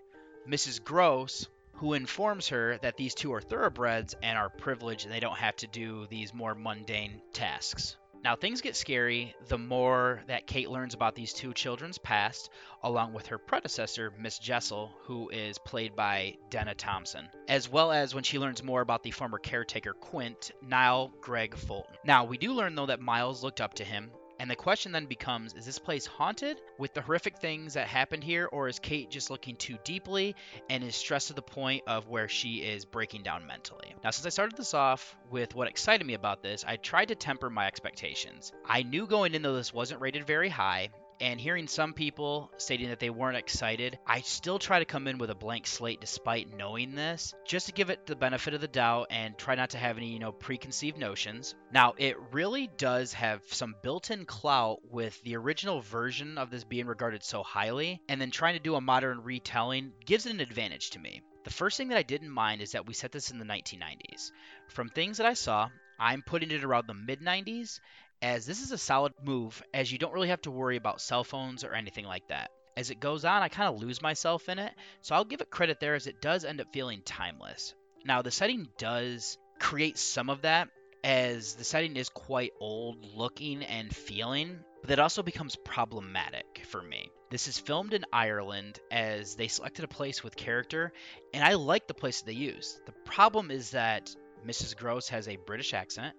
Mrs. 0.49 0.83
Grose, 0.83 1.49
who 1.75 1.95
informs 1.95 2.49
her 2.49 2.79
that 2.79 2.97
these 2.97 3.15
two 3.15 3.33
are 3.33 3.41
thoroughbreds 3.41 4.15
and 4.23 4.39
are 4.39 4.49
privileged 4.49 5.05
and 5.05 5.15
they 5.15 5.21
don't 5.21 5.39
have 5.39 5.57
to 5.57 5.67
do 5.67 6.07
these 6.07 6.35
more 6.35 6.55
mundane 6.55 7.21
tasks. 7.33 7.97
Now, 8.25 8.35
things 8.37 8.61
get 8.61 8.77
scary 8.77 9.35
the 9.47 9.59
more 9.59 10.23
that 10.27 10.47
Kate 10.47 10.69
learns 10.69 10.95
about 10.95 11.15
these 11.15 11.33
two 11.33 11.55
children's 11.55 11.99
past, 11.99 12.51
along 12.83 13.13
with 13.13 13.29
her 13.29 13.39
predecessor, 13.39 14.13
Miss 14.19 14.39
Jessel, 14.39 14.93
who 15.03 15.29
is 15.31 15.59
played 15.59 15.95
by 15.95 16.37
Denna 16.51 16.75
Thomsen, 16.75 17.29
as 17.47 17.69
well 17.69 17.93
as 17.93 18.15
when 18.15 18.25
she 18.25 18.39
learns 18.39 18.63
more 18.63 18.81
about 18.81 19.03
the 19.03 19.13
former 19.13 19.39
caretaker 19.39 19.95
Quint, 19.95 20.51
Niall 20.63 21.13
Greig 21.21 21.57
Fulton. 21.57 21.95
Now, 22.05 22.25
we 22.25 22.39
do 22.39 22.53
learn, 22.53 22.75
though, 22.75 22.87
that 22.87 23.01
Miles 23.01 23.43
looked 23.43 23.61
up 23.61 23.75
to 23.75 23.85
him, 23.85 24.11
and 24.39 24.51
the 24.51 24.57
question 24.57 24.93
then 24.93 25.07
becomes 25.07 25.55
is 25.55 25.67
this 25.67 25.79
place 25.79 26.07
haunted 26.07 26.61
with 26.79 26.95
the 26.95 27.03
horrific 27.03 27.39
things 27.39 27.75
that 27.75 27.89
happened 27.89 28.23
here, 28.23 28.49
or 28.51 28.69
is 28.69 28.79
Kate 28.79 29.11
just 29.11 29.31
looking 29.31 29.57
too 29.57 29.79
deeply 29.85 30.35
and 30.71 30.85
is 30.85 30.97
stressed 30.97 31.29
to 31.29 31.35
the 31.35 31.43
point 31.43 31.83
of 31.87 32.09
where 32.09 32.29
she 32.29 32.59
is 32.59 32.85
breaking 32.85 33.23
down 33.23 33.47
mentally? 33.47 33.95
Now, 34.05 34.11
since 34.11 34.27
I 34.27 34.31
started 34.31 34.57
this 34.57 34.75
off 34.75 35.17
with 35.31 35.55
what 35.55 35.69
excited 35.69 36.07
me 36.07 36.15
about 36.15 36.43
this, 36.43 36.65
I 36.67 36.77
tried 36.77 37.09
to 37.09 37.15
temper 37.15 37.51
my 37.51 37.67
expectations. 37.67 38.53
I 38.65 38.83
knew 38.83 39.07
going 39.07 39.35
in, 39.35 39.43
though, 39.43 39.57
this 39.57 39.75
wasn't 39.75 40.01
rated 40.01 40.27
very 40.27 40.49
high. 40.49 40.91
And 41.21 41.41
hearing 41.41 41.67
some 41.67 41.95
people 41.95 42.53
stating 42.59 42.91
that 42.91 43.01
they 43.01 43.11
weren't 43.11 43.37
excited, 43.37 43.99
I 44.07 44.21
still 44.21 44.59
try 44.59 44.79
to 44.79 44.85
come 44.85 45.09
in 45.09 45.19
with 45.19 45.31
a 45.31 45.35
blank 45.35 45.67
slate 45.67 46.01
despite 46.01 46.57
knowing 46.57 46.95
this, 46.95 47.35
just 47.45 47.67
to 47.67 47.73
give 47.73 47.91
it 47.91 48.07
the 48.07 48.15
benefit 48.15 48.55
of 48.55 48.61
the 48.61 48.69
doubt 48.69 49.09
and 49.11 49.37
try 49.37 49.57
not 49.57 49.71
to 49.71 49.79
have 49.79 49.97
any, 49.97 50.13
you 50.13 50.21
know, 50.21 50.31
preconceived 50.31 50.97
notions. 50.97 51.57
Now, 51.73 51.95
it 51.99 52.17
really 52.33 52.69
does 52.77 53.13
have 53.15 53.43
some 53.53 53.75
built 53.83 54.11
in 54.13 54.27
clout 54.27 54.79
with 54.91 55.21
the 55.23 55.37
original 55.37 55.81
version 55.81 56.39
of 56.39 56.51
this 56.51 56.65
being 56.65 56.87
regarded 56.87 57.25
so 57.25 57.43
highly, 57.43 58.01
and 58.09 58.21
then 58.21 58.31
trying 58.31 58.55
to 58.55 58.61
do 58.61 58.77
a 58.77 58.81
modern 58.81 59.23
retelling 59.25 59.93
gives 60.05 60.27
it 60.27 60.33
an 60.33 60.41
advantage 60.41 60.91
to 60.91 61.01
me. 61.01 61.23
The 61.45 61.51
first 61.51 61.77
thing 61.77 61.89
that 61.89 61.99
I 61.99 62.03
didn't 62.03 62.31
mind 62.31 62.63
is 62.63 62.73
that 62.73 62.87
we 62.87 62.95
set 62.95 63.11
this 63.11 63.31
in 63.31 63.39
the 63.39 63.45
1990s. 63.45 64.31
From 64.69 64.89
things 64.89 65.17
that 65.17 65.27
I 65.27 65.35
saw, 65.35 65.71
I'm 65.99 66.23
putting 66.23 66.51
it 66.51 66.63
around 66.63 66.87
the 66.87 66.95
mid 66.95 67.21
90s, 67.21 67.81
as 68.23 68.47
this 68.47 68.63
is 68.63 68.73
a 68.73 68.79
solid 68.79 69.13
move, 69.25 69.63
as 69.73 69.91
you 69.91 69.99
don't 69.99 70.13
really 70.13 70.29
have 70.29 70.43
to 70.43 70.51
worry 70.51 70.77
about 70.77 71.01
cell 71.01 71.25
phones 71.25 71.65
or 71.65 71.75
anything 71.75 72.05
like 72.05 72.27
that. 72.29 72.51
As 72.77 72.91
it 72.91 73.01
goes 73.01 73.25
on, 73.25 73.43
I 73.43 73.49
kind 73.49 73.75
of 73.75 73.81
lose 73.81 74.01
myself 74.01 74.49
in 74.49 74.59
it, 74.59 74.73
so 75.03 75.15
I'll 75.15 75.25
give 75.25 75.41
it 75.41 75.51
credit 75.51 75.81
there 75.81 75.95
as 75.95 76.07
it 76.07 76.21
does 76.21 76.45
end 76.45 76.61
up 76.61 76.73
feeling 76.73 77.03
timeless. 77.05 77.75
Now, 78.05 78.23
the 78.23 78.31
setting 78.31 78.69
does 78.79 79.39
create 79.59 79.99
some 79.99 80.31
of 80.31 80.43
that, 80.43 80.69
as 81.03 81.55
the 81.55 81.65
setting 81.65 81.97
is 81.97 82.09
quite 82.09 82.53
old 82.61 83.05
looking 83.17 83.65
and 83.65 83.95
feeling, 83.95 84.59
but 84.83 84.91
it 84.91 84.99
also 85.01 85.23
becomes 85.23 85.57
problematic 85.57 86.63
for 86.69 86.83
me. 86.83 87.11
This 87.31 87.49
is 87.49 87.59
filmed 87.59 87.95
in 87.95 88.05
Ireland 88.13 88.79
as 88.91 89.35
they 89.35 89.49
selected 89.49 89.85
a 89.85 89.89
place 89.89 90.25
with 90.25 90.37
character, 90.37 90.93
and 91.35 91.45
I 91.45 91.55
like 91.55 91.87
the 91.87 91.95
place 91.95 92.21
that 92.21 92.27
they 92.27 92.39
used. 92.39 92.85
The 92.87 92.93
problem 93.05 93.51
is 93.51 93.73
that 93.73 94.15
Mrs. 94.47 94.77
Grose 94.77 95.09
has 95.09 95.29
a 95.29 95.37
British 95.37 95.75
accent. 95.75 96.15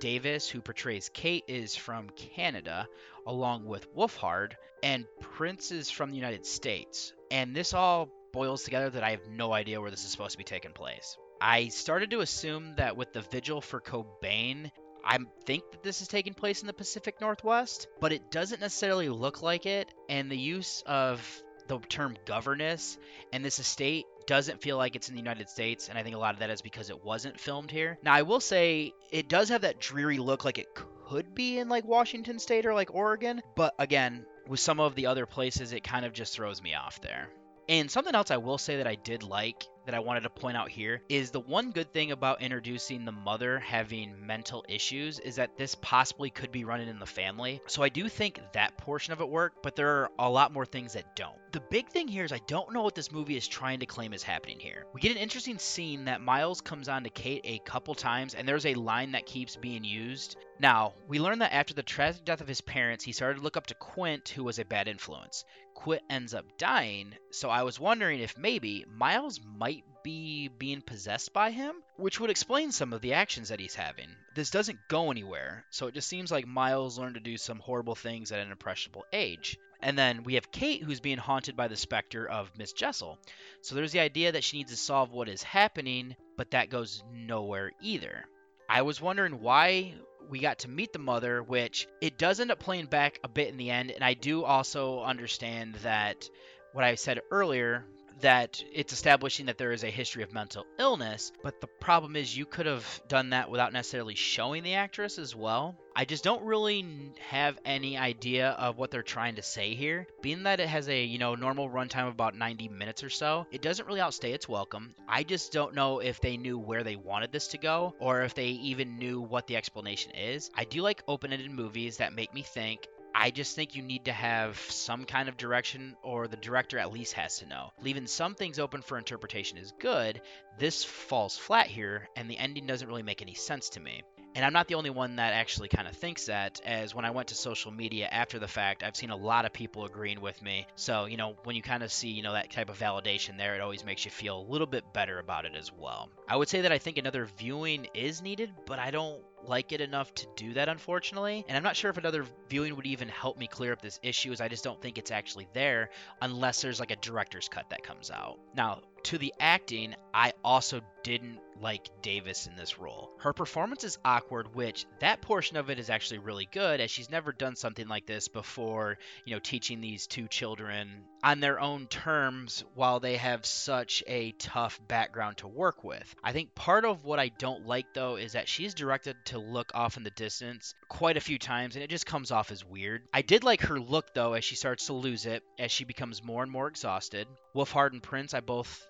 Davis, 0.00 0.48
who 0.48 0.60
portrays 0.60 1.10
Kate, 1.12 1.44
is 1.46 1.76
from 1.76 2.10
Canada, 2.10 2.88
along 3.26 3.66
with 3.66 3.94
Wolfhard, 3.94 4.54
and 4.82 5.06
Prince 5.20 5.70
is 5.70 5.90
from 5.90 6.10
the 6.10 6.16
United 6.16 6.44
States. 6.44 7.12
And 7.30 7.54
this 7.54 7.74
all 7.74 8.08
boils 8.32 8.64
together 8.64 8.90
that 8.90 9.04
I 9.04 9.10
have 9.10 9.28
no 9.28 9.52
idea 9.52 9.80
where 9.80 9.90
this 9.90 10.04
is 10.04 10.10
supposed 10.10 10.32
to 10.32 10.38
be 10.38 10.44
taking 10.44 10.72
place. 10.72 11.16
I 11.40 11.68
started 11.68 12.10
to 12.10 12.20
assume 12.20 12.74
that 12.76 12.96
with 12.96 13.12
the 13.12 13.22
vigil 13.22 13.60
for 13.60 13.80
Cobain, 13.80 14.70
I 15.04 15.18
think 15.44 15.70
that 15.70 15.82
this 15.82 16.02
is 16.02 16.08
taking 16.08 16.34
place 16.34 16.60
in 16.60 16.66
the 16.66 16.72
Pacific 16.72 17.20
Northwest, 17.20 17.86
but 18.00 18.12
it 18.12 18.30
doesn't 18.30 18.60
necessarily 18.60 19.08
look 19.08 19.42
like 19.42 19.66
it, 19.66 19.92
and 20.08 20.30
the 20.30 20.36
use 20.36 20.82
of 20.86 21.42
the 21.78 21.86
term 21.86 22.16
governess 22.26 22.98
and 23.32 23.44
this 23.44 23.58
estate 23.58 24.06
doesn't 24.26 24.60
feel 24.60 24.76
like 24.76 24.96
it's 24.96 25.08
in 25.08 25.14
the 25.14 25.20
United 25.20 25.48
States, 25.48 25.88
and 25.88 25.98
I 25.98 26.02
think 26.02 26.14
a 26.14 26.18
lot 26.18 26.34
of 26.34 26.40
that 26.40 26.50
is 26.50 26.62
because 26.62 26.90
it 26.90 27.04
wasn't 27.04 27.38
filmed 27.40 27.70
here. 27.70 27.98
Now, 28.02 28.12
I 28.14 28.22
will 28.22 28.40
say 28.40 28.92
it 29.10 29.28
does 29.28 29.48
have 29.48 29.62
that 29.62 29.80
dreary 29.80 30.18
look 30.18 30.44
like 30.44 30.58
it 30.58 30.74
could 30.74 31.34
be 31.34 31.58
in 31.58 31.68
like 31.68 31.84
Washington 31.84 32.38
State 32.38 32.66
or 32.66 32.74
like 32.74 32.94
Oregon, 32.94 33.42
but 33.56 33.74
again, 33.78 34.24
with 34.46 34.60
some 34.60 34.80
of 34.80 34.94
the 34.94 35.06
other 35.06 35.26
places, 35.26 35.72
it 35.72 35.84
kind 35.84 36.04
of 36.04 36.12
just 36.12 36.34
throws 36.34 36.62
me 36.62 36.74
off 36.74 37.00
there. 37.00 37.28
And 37.68 37.90
something 37.90 38.14
else 38.14 38.30
I 38.30 38.36
will 38.38 38.58
say 38.58 38.78
that 38.78 38.86
I 38.86 38.96
did 38.96 39.22
like 39.22 39.64
that 39.90 39.96
I 39.96 40.00
wanted 40.00 40.22
to 40.22 40.30
point 40.30 40.56
out 40.56 40.68
here 40.68 41.02
is 41.08 41.32
the 41.32 41.40
one 41.40 41.72
good 41.72 41.92
thing 41.92 42.12
about 42.12 42.42
introducing 42.42 43.04
the 43.04 43.10
mother 43.10 43.58
having 43.58 44.24
mental 44.24 44.64
issues 44.68 45.18
is 45.18 45.34
that 45.34 45.56
this 45.56 45.74
possibly 45.74 46.30
could 46.30 46.52
be 46.52 46.64
running 46.64 46.86
in 46.86 47.00
the 47.00 47.06
family. 47.06 47.60
So 47.66 47.82
I 47.82 47.88
do 47.88 48.08
think 48.08 48.38
that 48.52 48.76
portion 48.76 49.12
of 49.12 49.20
it 49.20 49.28
worked, 49.28 49.64
but 49.64 49.74
there 49.74 49.88
are 49.88 50.10
a 50.20 50.30
lot 50.30 50.52
more 50.52 50.64
things 50.64 50.92
that 50.92 51.16
don't. 51.16 51.34
The 51.50 51.60
big 51.60 51.88
thing 51.88 52.06
here 52.06 52.22
is 52.22 52.30
I 52.30 52.38
don't 52.46 52.72
know 52.72 52.82
what 52.82 52.94
this 52.94 53.10
movie 53.10 53.36
is 53.36 53.48
trying 53.48 53.80
to 53.80 53.86
claim 53.86 54.12
is 54.12 54.22
happening 54.22 54.60
here. 54.60 54.84
We 54.94 55.00
get 55.00 55.10
an 55.10 55.18
interesting 55.18 55.58
scene 55.58 56.04
that 56.04 56.20
Miles 56.20 56.60
comes 56.60 56.88
on 56.88 57.02
to 57.02 57.10
Kate 57.10 57.40
a 57.42 57.58
couple 57.58 57.96
times, 57.96 58.36
and 58.36 58.46
there's 58.46 58.66
a 58.66 58.74
line 58.74 59.10
that 59.12 59.26
keeps 59.26 59.56
being 59.56 59.82
used. 59.82 60.36
Now, 60.60 60.92
we 61.08 61.18
learn 61.18 61.38
that 61.38 61.54
after 61.54 61.72
the 61.72 61.82
tragic 61.82 62.26
death 62.26 62.42
of 62.42 62.48
his 62.48 62.60
parents, 62.60 63.02
he 63.02 63.12
started 63.12 63.36
to 63.36 63.42
look 63.42 63.56
up 63.56 63.68
to 63.68 63.74
Quint, 63.74 64.28
who 64.28 64.44
was 64.44 64.58
a 64.58 64.64
bad 64.66 64.88
influence. 64.88 65.42
Quint 65.72 66.02
ends 66.10 66.34
up 66.34 66.58
dying, 66.58 67.14
so 67.30 67.48
I 67.48 67.62
was 67.62 67.80
wondering 67.80 68.20
if 68.20 68.36
maybe 68.36 68.84
Miles 68.86 69.40
might 69.42 69.84
be 70.02 70.48
being 70.48 70.82
possessed 70.82 71.32
by 71.32 71.50
him, 71.50 71.76
which 71.96 72.20
would 72.20 72.28
explain 72.28 72.72
some 72.72 72.92
of 72.92 73.00
the 73.00 73.14
actions 73.14 73.48
that 73.48 73.58
he's 73.58 73.74
having. 73.74 74.14
This 74.34 74.50
doesn't 74.50 74.86
go 74.88 75.10
anywhere, 75.10 75.64
so 75.70 75.86
it 75.86 75.94
just 75.94 76.08
seems 76.08 76.30
like 76.30 76.46
Miles 76.46 76.98
learned 76.98 77.14
to 77.14 77.20
do 77.20 77.38
some 77.38 77.60
horrible 77.60 77.94
things 77.94 78.30
at 78.30 78.40
an 78.40 78.50
impressionable 78.50 79.06
age. 79.14 79.56
And 79.80 79.98
then 79.98 80.24
we 80.24 80.34
have 80.34 80.52
Kate 80.52 80.82
who's 80.82 81.00
being 81.00 81.16
haunted 81.16 81.56
by 81.56 81.68
the 81.68 81.76
specter 81.76 82.28
of 82.28 82.52
Miss 82.58 82.74
Jessel. 82.74 83.18
So 83.62 83.74
there's 83.76 83.92
the 83.92 84.00
idea 84.00 84.32
that 84.32 84.44
she 84.44 84.58
needs 84.58 84.72
to 84.72 84.76
solve 84.76 85.10
what 85.10 85.30
is 85.30 85.42
happening, 85.42 86.16
but 86.36 86.50
that 86.50 86.68
goes 86.68 87.02
nowhere 87.10 87.72
either. 87.80 88.26
I 88.68 88.82
was 88.82 89.00
wondering 89.00 89.40
why 89.40 89.94
we 90.30 90.38
got 90.38 90.60
to 90.60 90.68
meet 90.68 90.92
the 90.92 90.98
mother, 90.98 91.42
which 91.42 91.86
it 92.00 92.16
does 92.16 92.40
end 92.40 92.50
up 92.50 92.60
playing 92.60 92.86
back 92.86 93.18
a 93.24 93.28
bit 93.28 93.48
in 93.48 93.56
the 93.56 93.70
end. 93.70 93.90
And 93.90 94.04
I 94.04 94.14
do 94.14 94.44
also 94.44 95.02
understand 95.02 95.74
that 95.82 96.28
what 96.72 96.84
I 96.84 96.94
said 96.94 97.20
earlier 97.30 97.84
that 98.20 98.62
it's 98.72 98.92
establishing 98.92 99.46
that 99.46 99.58
there 99.58 99.72
is 99.72 99.84
a 99.84 99.90
history 99.90 100.22
of 100.22 100.32
mental 100.32 100.66
illness, 100.78 101.32
but 101.42 101.60
the 101.60 101.66
problem 101.66 102.16
is 102.16 102.36
you 102.36 102.46
could 102.46 102.66
have 102.66 103.02
done 103.08 103.30
that 103.30 103.50
without 103.50 103.72
necessarily 103.72 104.14
showing 104.14 104.62
the 104.62 104.74
actress 104.74 105.18
as 105.18 105.34
well. 105.34 105.76
I 105.94 106.04
just 106.04 106.22
don't 106.24 106.44
really 106.44 107.12
have 107.28 107.58
any 107.64 107.98
idea 107.98 108.50
of 108.50 108.78
what 108.78 108.90
they're 108.90 109.02
trying 109.02 109.36
to 109.36 109.42
say 109.42 109.74
here. 109.74 110.06
Being 110.22 110.44
that 110.44 110.60
it 110.60 110.68
has 110.68 110.88
a, 110.88 111.04
you 111.04 111.18
know, 111.18 111.34
normal 111.34 111.68
runtime 111.68 112.06
of 112.06 112.14
about 112.14 112.36
90 112.36 112.68
minutes 112.68 113.02
or 113.02 113.10
so, 113.10 113.46
it 113.50 113.60
doesn't 113.60 113.86
really 113.86 114.00
outstay 114.00 114.32
its 114.32 114.48
welcome. 114.48 114.94
I 115.08 115.24
just 115.24 115.52
don't 115.52 115.74
know 115.74 115.98
if 115.98 116.20
they 116.20 116.36
knew 116.36 116.58
where 116.58 116.84
they 116.84 116.96
wanted 116.96 117.32
this 117.32 117.48
to 117.48 117.58
go 117.58 117.94
or 117.98 118.22
if 118.22 118.34
they 118.34 118.48
even 118.48 118.98
knew 118.98 119.20
what 119.20 119.46
the 119.46 119.56
explanation 119.56 120.12
is. 120.12 120.50
I 120.54 120.64
do 120.64 120.80
like 120.82 121.02
open-ended 121.08 121.50
movies 121.50 121.96
that 121.96 122.14
make 122.14 122.32
me 122.32 122.42
think 122.42 122.86
I 123.14 123.30
just 123.30 123.56
think 123.56 123.74
you 123.74 123.82
need 123.82 124.06
to 124.06 124.12
have 124.12 124.58
some 124.58 125.04
kind 125.04 125.28
of 125.28 125.36
direction, 125.36 125.96
or 126.02 126.28
the 126.28 126.36
director 126.36 126.78
at 126.78 126.92
least 126.92 127.14
has 127.14 127.38
to 127.38 127.46
know. 127.46 127.72
Leaving 127.82 128.06
some 128.06 128.34
things 128.34 128.58
open 128.58 128.82
for 128.82 128.98
interpretation 128.98 129.58
is 129.58 129.72
good. 129.78 130.20
This 130.58 130.84
falls 130.84 131.36
flat 131.36 131.66
here, 131.66 132.08
and 132.16 132.30
the 132.30 132.38
ending 132.38 132.66
doesn't 132.66 132.88
really 132.88 133.02
make 133.02 133.22
any 133.22 133.34
sense 133.34 133.70
to 133.70 133.80
me. 133.80 134.02
And 134.36 134.44
I'm 134.44 134.52
not 134.52 134.68
the 134.68 134.76
only 134.76 134.90
one 134.90 135.16
that 135.16 135.32
actually 135.32 135.66
kind 135.66 135.88
of 135.88 135.96
thinks 135.96 136.26
that, 136.26 136.60
as 136.64 136.94
when 136.94 137.04
I 137.04 137.10
went 137.10 137.28
to 137.28 137.34
social 137.34 137.72
media 137.72 138.06
after 138.06 138.38
the 138.38 138.46
fact, 138.46 138.84
I've 138.84 138.94
seen 138.94 139.10
a 139.10 139.16
lot 139.16 139.44
of 139.44 139.52
people 139.52 139.84
agreeing 139.84 140.20
with 140.20 140.40
me. 140.40 140.68
So, 140.76 141.06
you 141.06 141.16
know, 141.16 141.34
when 141.42 141.56
you 141.56 141.62
kind 141.62 141.82
of 141.82 141.92
see, 141.92 142.10
you 142.10 142.22
know, 142.22 142.34
that 142.34 142.50
type 142.50 142.70
of 142.70 142.78
validation 142.78 143.36
there, 143.36 143.56
it 143.56 143.60
always 143.60 143.84
makes 143.84 144.04
you 144.04 144.12
feel 144.12 144.38
a 144.38 144.50
little 144.50 144.68
bit 144.68 144.92
better 144.92 145.18
about 145.18 145.46
it 145.46 145.56
as 145.56 145.72
well. 145.72 146.10
I 146.28 146.36
would 146.36 146.48
say 146.48 146.60
that 146.60 146.70
I 146.70 146.78
think 146.78 146.96
another 146.96 147.26
viewing 147.38 147.88
is 147.92 148.22
needed, 148.22 148.52
but 148.66 148.78
I 148.78 148.92
don't 148.92 149.20
like 149.46 149.72
it 149.72 149.80
enough 149.80 150.14
to 150.14 150.26
do 150.36 150.54
that, 150.54 150.68
unfortunately. 150.68 151.44
And 151.48 151.56
I'm 151.56 151.62
not 151.62 151.76
sure 151.76 151.90
if 151.90 151.96
another 151.96 152.24
viewing 152.48 152.76
would 152.76 152.86
even 152.86 153.08
help 153.08 153.38
me 153.38 153.46
clear 153.46 153.72
up 153.72 153.82
this 153.82 154.00
issue, 154.02 154.32
as 154.32 154.40
I 154.40 154.48
just 154.48 154.64
don't 154.64 154.80
think 154.80 154.98
it's 154.98 155.10
actually 155.10 155.48
there 155.52 155.90
unless 156.22 156.62
there's 156.62 156.80
like 156.80 156.90
a 156.90 156.96
director's 156.96 157.48
cut 157.48 157.70
that 157.70 157.82
comes 157.82 158.10
out. 158.10 158.38
Now, 158.54 158.80
to 159.04 159.18
the 159.18 159.32
acting, 159.40 159.94
I 160.12 160.32
also 160.44 160.80
didn't 161.02 161.38
like 161.60 161.90
Davis 162.02 162.46
in 162.46 162.56
this 162.56 162.78
role. 162.78 163.10
Her 163.18 163.32
performance 163.32 163.84
is 163.84 163.98
awkward, 164.04 164.54
which 164.54 164.86
that 165.00 165.20
portion 165.20 165.56
of 165.56 165.68
it 165.68 165.78
is 165.78 165.90
actually 165.90 166.18
really 166.18 166.48
good, 166.50 166.80
as 166.80 166.90
she's 166.90 167.10
never 167.10 167.32
done 167.32 167.56
something 167.56 167.86
like 167.86 168.06
this 168.06 168.28
before, 168.28 168.98
you 169.24 169.34
know, 169.34 169.40
teaching 169.40 169.80
these 169.80 170.06
two 170.06 170.26
children 170.28 171.04
on 171.22 171.40
their 171.40 171.60
own 171.60 171.86
terms 171.86 172.64
while 172.74 172.98
they 172.98 173.16
have 173.16 173.44
such 173.44 174.02
a 174.06 174.32
tough 174.32 174.80
background 174.88 175.36
to 175.38 175.48
work 175.48 175.84
with. 175.84 176.14
I 176.24 176.32
think 176.32 176.54
part 176.54 176.84
of 176.84 177.04
what 177.04 177.18
I 177.18 177.28
don't 177.28 177.66
like, 177.66 177.92
though, 177.92 178.16
is 178.16 178.32
that 178.32 178.48
she's 178.48 178.72
directed 178.72 179.16
to 179.26 179.38
look 179.38 179.72
off 179.74 179.98
in 179.98 180.02
the 180.02 180.10
distance 180.10 180.74
quite 180.88 181.18
a 181.18 181.20
few 181.20 181.38
times, 181.38 181.76
and 181.76 181.84
it 181.84 181.90
just 181.90 182.06
comes 182.06 182.30
off 182.30 182.50
as 182.50 182.64
weird. 182.64 183.02
I 183.12 183.22
did 183.22 183.44
like 183.44 183.62
her 183.62 183.78
look, 183.78 184.14
though, 184.14 184.32
as 184.32 184.44
she 184.44 184.56
starts 184.56 184.86
to 184.86 184.94
lose 184.94 185.26
it, 185.26 185.42
as 185.58 185.70
she 185.70 185.84
becomes 185.84 186.24
more 186.24 186.42
and 186.42 186.50
more 186.50 186.68
exhausted. 186.68 187.28
Wolfhard 187.54 187.92
and 187.92 188.02
Prince, 188.02 188.32
I 188.32 188.40
both 188.40 188.86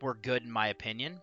were 0.00 0.14
good 0.14 0.42
in 0.42 0.50
my 0.50 0.68
opinion. 0.68 1.20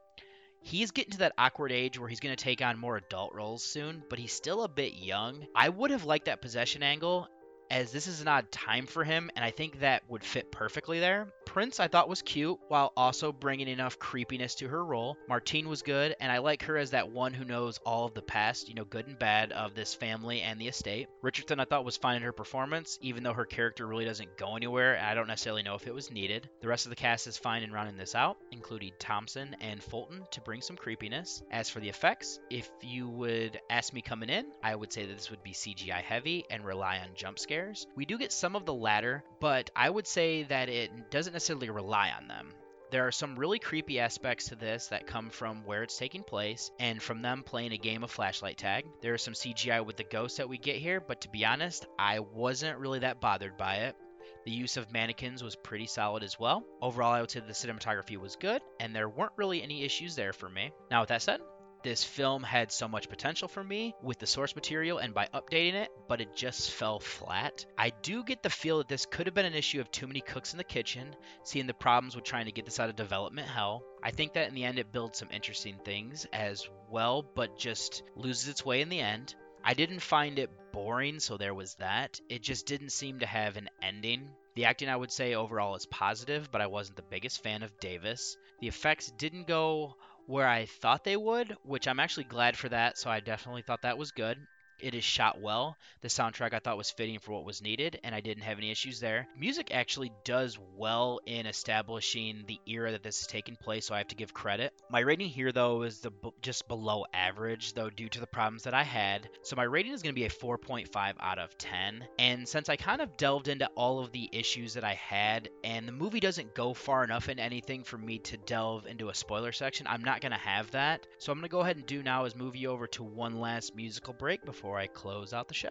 He's 0.63 0.91
getting 0.91 1.11
to 1.11 1.17
that 1.19 1.33
awkward 1.37 1.71
age 1.71 1.99
where 1.99 2.07
he's 2.07 2.19
going 2.19 2.35
to 2.35 2.43
take 2.43 2.61
on 2.61 2.79
more 2.79 2.97
adult 2.97 3.33
roles 3.33 3.63
soon, 3.63 4.03
but 4.09 4.19
he's 4.19 4.31
still 4.33 4.63
a 4.63 4.69
bit 4.69 4.93
young. 4.93 5.45
I 5.55 5.69
would 5.69 5.91
have 5.91 6.05
liked 6.05 6.25
that 6.25 6.41
possession 6.41 6.83
angle, 6.83 7.27
as 7.71 7.93
this 7.93 8.05
is 8.05 8.19
an 8.19 8.27
odd 8.27 8.51
time 8.51 8.85
for 8.85 9.05
him, 9.05 9.31
and 9.35 9.45
I 9.45 9.51
think 9.51 9.79
that 9.79 10.03
would 10.09 10.25
fit 10.25 10.51
perfectly 10.51 10.99
there. 10.99 11.29
Prince 11.45 11.79
I 11.79 11.87
thought 11.87 12.09
was 12.09 12.21
cute, 12.21 12.59
while 12.67 12.91
also 12.97 13.31
bringing 13.31 13.69
enough 13.69 13.97
creepiness 13.97 14.55
to 14.55 14.67
her 14.67 14.83
role. 14.83 15.17
Marten 15.27 15.69
was 15.69 15.81
good, 15.81 16.15
and 16.19 16.31
I 16.31 16.39
like 16.39 16.63
her 16.63 16.77
as 16.77 16.91
that 16.91 17.11
one 17.11 17.33
who 17.33 17.45
knows 17.45 17.79
all 17.85 18.05
of 18.05 18.13
the 18.13 18.21
past, 18.21 18.67
you 18.67 18.75
know, 18.75 18.83
good 18.83 19.07
and 19.07 19.17
bad, 19.17 19.53
of 19.53 19.73
this 19.73 19.93
family 19.93 20.41
and 20.41 20.59
the 20.59 20.67
estate. 20.67 21.07
Richardson 21.21 21.61
I 21.61 21.65
thought 21.65 21.85
was 21.85 21.95
fine 21.95 22.17
in 22.17 22.23
her 22.23 22.33
performance, 22.33 22.99
even 23.01 23.23
though 23.23 23.33
her 23.33 23.45
character 23.45 23.87
really 23.87 24.05
doesn't 24.05 24.37
go 24.37 24.57
anywhere, 24.57 24.99
I 25.01 25.13
don't 25.13 25.27
necessarily 25.27 25.63
know 25.63 25.75
if 25.75 25.87
it 25.87 25.95
was 25.95 26.11
needed. 26.11 26.49
The 26.59 26.67
rest 26.67 26.85
of 26.85 26.89
the 26.89 26.95
cast 26.97 27.25
is 27.25 27.37
fine 27.37 27.63
in 27.63 27.71
rounding 27.71 27.97
this 27.97 28.15
out, 28.15 28.37
including 28.51 28.91
Thomsen 28.99 29.55
and 29.61 29.81
Fulton 29.81 30.23
to 30.31 30.41
bring 30.41 30.61
some 30.61 30.75
creepiness. 30.75 31.41
As 31.51 31.69
for 31.69 31.79
the 31.79 31.89
effects, 31.89 32.39
if 32.49 32.69
you 32.81 33.07
would 33.07 33.61
ask 33.69 33.93
me 33.93 34.01
coming 34.01 34.29
in, 34.29 34.45
I 34.61 34.75
would 34.75 34.91
say 34.91 35.05
that 35.05 35.15
this 35.15 35.29
would 35.29 35.43
be 35.43 35.53
CGI 35.53 36.01
heavy 36.01 36.43
and 36.49 36.65
rely 36.65 36.97
on 36.97 37.09
jump 37.15 37.39
scares. 37.39 37.60
We 37.95 38.05
do 38.05 38.17
get 38.17 38.31
some 38.31 38.55
of 38.55 38.65
the 38.65 38.73
latter, 38.73 39.23
but 39.39 39.69
I 39.75 39.89
would 39.89 40.07
say 40.07 40.43
that 40.43 40.69
it 40.69 41.11
doesn't 41.11 41.33
necessarily 41.33 41.69
rely 41.69 42.11
on 42.11 42.27
them. 42.27 42.49
There 42.91 43.07
are 43.07 43.11
some 43.11 43.39
really 43.39 43.59
creepy 43.59 43.99
aspects 43.99 44.49
to 44.49 44.55
this 44.55 44.87
that 44.87 45.07
come 45.07 45.29
from 45.29 45.63
where 45.63 45.81
it's 45.83 45.97
taking 45.97 46.23
place 46.23 46.71
and 46.77 47.01
from 47.01 47.21
them 47.21 47.43
playing 47.43 47.71
a 47.71 47.77
game 47.77 48.03
of 48.03 48.11
flashlight 48.11 48.57
tag. 48.57 48.85
There 49.01 49.13
is 49.13 49.21
some 49.21 49.33
CGI 49.33 49.85
with 49.85 49.95
the 49.95 50.03
ghosts 50.03 50.37
that 50.37 50.49
we 50.49 50.57
get 50.57 50.75
here, 50.75 50.99
but 50.99 51.21
to 51.21 51.29
be 51.29 51.45
honest, 51.45 51.85
I 51.97 52.19
wasn't 52.19 52.79
really 52.79 52.99
that 52.99 53.21
bothered 53.21 53.55
by 53.55 53.75
it. 53.75 53.95
The 54.43 54.51
use 54.51 54.75
of 54.75 54.91
mannequins 54.91 55.43
was 55.43 55.55
pretty 55.55 55.85
solid 55.85 56.23
as 56.23 56.39
well. 56.39 56.65
Overall, 56.81 57.13
I 57.13 57.21
would 57.21 57.31
say 57.31 57.39
the 57.39 57.53
cinematography 57.53 58.17
was 58.17 58.35
good, 58.35 58.61
and 58.79 58.93
there 58.93 59.07
weren't 59.07 59.33
really 59.37 59.61
any 59.61 59.83
issues 59.83 60.15
there 60.15 60.33
for 60.33 60.49
me. 60.49 60.71
Now, 60.89 61.01
with 61.01 61.09
that 61.09 61.21
said, 61.21 61.41
this 61.83 62.03
film 62.03 62.43
had 62.43 62.71
so 62.71 62.87
much 62.87 63.09
potential 63.09 63.47
for 63.47 63.63
me 63.63 63.95
with 64.01 64.19
the 64.19 64.27
source 64.27 64.55
material 64.55 64.97
and 64.97 65.13
by 65.13 65.27
updating 65.33 65.73
it, 65.73 65.89
but 66.07 66.21
it 66.21 66.35
just 66.35 66.71
fell 66.71 66.99
flat. 66.99 67.65
I 67.77 67.91
do 68.01 68.23
get 68.23 68.43
the 68.43 68.49
feel 68.49 68.79
that 68.79 68.87
this 68.87 69.05
could 69.05 69.27
have 69.27 69.35
been 69.35 69.45
an 69.45 69.53
issue 69.53 69.81
of 69.81 69.91
too 69.91 70.07
many 70.07 70.21
cooks 70.21 70.53
in 70.53 70.57
the 70.57 70.63
kitchen, 70.63 71.15
seeing 71.43 71.67
the 71.67 71.73
problems 71.73 72.15
with 72.15 72.25
trying 72.25 72.45
to 72.45 72.51
get 72.51 72.65
this 72.65 72.79
out 72.79 72.89
of 72.89 72.95
development 72.95 73.47
hell. 73.47 73.83
I 74.03 74.11
think 74.11 74.33
that 74.33 74.47
in 74.47 74.55
the 74.55 74.63
end 74.63 74.79
it 74.79 74.91
builds 74.91 75.19
some 75.19 75.29
interesting 75.31 75.77
things 75.83 76.25
as 76.33 76.67
well, 76.89 77.23
but 77.23 77.57
just 77.57 78.03
loses 78.15 78.49
its 78.49 78.65
way 78.65 78.81
in 78.81 78.89
the 78.89 78.99
end. 78.99 79.35
I 79.63 79.73
didn't 79.73 79.99
find 79.99 80.39
it 80.39 80.49
boring, 80.71 81.19
so 81.19 81.37
there 81.37 81.53
was 81.53 81.75
that. 81.75 82.19
It 82.29 82.41
just 82.41 82.65
didn't 82.65 82.91
seem 82.91 83.19
to 83.19 83.25
have 83.25 83.57
an 83.57 83.69
ending. 83.81 84.29
The 84.55 84.65
acting, 84.65 84.89
I 84.89 84.95
would 84.95 85.11
say, 85.11 85.35
overall 85.35 85.75
is 85.75 85.85
positive, 85.85 86.51
but 86.51 86.61
I 86.61 86.67
wasn't 86.67 86.97
the 86.97 87.03
biggest 87.03 87.43
fan 87.43 87.63
of 87.63 87.79
Davis. 87.79 88.37
The 88.59 88.67
effects 88.67 89.11
didn't 89.11 89.47
go 89.47 89.95
where 90.25 90.47
I 90.47 90.65
thought 90.65 91.03
they 91.03 91.17
would, 91.17 91.57
which 91.63 91.87
I'm 91.87 91.99
actually 91.99 92.25
glad 92.25 92.57
for 92.57 92.69
that, 92.69 92.97
so 92.97 93.09
I 93.09 93.19
definitely 93.19 93.61
thought 93.63 93.83
that 93.83 93.97
was 93.97 94.11
good. 94.11 94.47
It 94.81 94.95
is 94.95 95.03
shot 95.03 95.39
well. 95.39 95.77
The 96.01 96.07
soundtrack 96.07 96.53
I 96.53 96.59
thought 96.59 96.77
was 96.77 96.89
fitting 96.89 97.19
for 97.19 97.33
what 97.33 97.45
was 97.45 97.61
needed, 97.61 97.99
and 98.03 98.15
I 98.15 98.21
didn't 98.21 98.43
have 98.43 98.57
any 98.57 98.71
issues 98.71 98.99
there. 98.99 99.27
Music 99.37 99.69
actually 99.71 100.11
does 100.23 100.57
well 100.75 101.19
in 101.25 101.45
establishing 101.45 102.43
the 102.47 102.59
era 102.65 102.91
that 102.91 103.03
this 103.03 103.21
is 103.21 103.27
taking 103.27 103.55
place, 103.55 103.85
so 103.85 103.93
I 103.93 103.99
have 103.99 104.07
to 104.07 104.15
give 104.15 104.33
credit. 104.33 104.73
My 104.89 105.01
rating 105.01 105.29
here, 105.29 105.51
though, 105.51 105.83
is 105.83 105.99
the 105.99 106.09
b- 106.09 106.31
just 106.41 106.67
below 106.67 107.05
average, 107.13 107.73
though, 107.73 107.89
due 107.89 108.09
to 108.09 108.19
the 108.19 108.27
problems 108.27 108.63
that 108.63 108.73
I 108.73 108.83
had. 108.83 109.29
So 109.43 109.55
my 109.55 109.63
rating 109.63 109.93
is 109.93 110.01
going 110.01 110.15
to 110.15 110.19
be 110.19 110.25
a 110.25 110.29
4.5 110.29 111.13
out 111.19 111.39
of 111.39 111.57
10. 111.57 112.03
And 112.17 112.47
since 112.47 112.69
I 112.69 112.75
kind 112.75 113.01
of 113.01 113.17
delved 113.17 113.47
into 113.47 113.67
all 113.75 113.99
of 113.99 114.11
the 114.11 114.29
issues 114.31 114.73
that 114.73 114.83
I 114.83 114.95
had, 114.95 115.49
and 115.63 115.87
the 115.87 115.91
movie 115.91 116.19
doesn't 116.19 116.55
go 116.55 116.73
far 116.73 117.03
enough 117.03 117.29
in 117.29 117.39
anything 117.39 117.83
for 117.83 117.97
me 117.97 118.17
to 118.19 118.37
delve 118.37 118.87
into 118.87 119.09
a 119.09 119.15
spoiler 119.15 119.51
section, 119.51 119.85
I'm 119.87 120.03
not 120.03 120.21
going 120.21 120.31
to 120.31 120.37
have 120.37 120.71
that. 120.71 121.05
So 121.19 121.31
I'm 121.31 121.37
going 121.37 121.49
to 121.49 121.51
go 121.51 121.59
ahead 121.59 121.77
and 121.77 121.85
do 121.85 122.01
now 122.01 122.25
is 122.25 122.35
move 122.35 122.55
you 122.55 122.69
over 122.69 122.87
to 122.87 123.03
one 123.03 123.39
last 123.39 123.75
musical 123.75 124.13
break 124.13 124.43
before 124.43 124.70
I 124.77 124.87
close 124.87 125.33
out 125.33 125.47
the 125.47 125.53
show. 125.53 125.69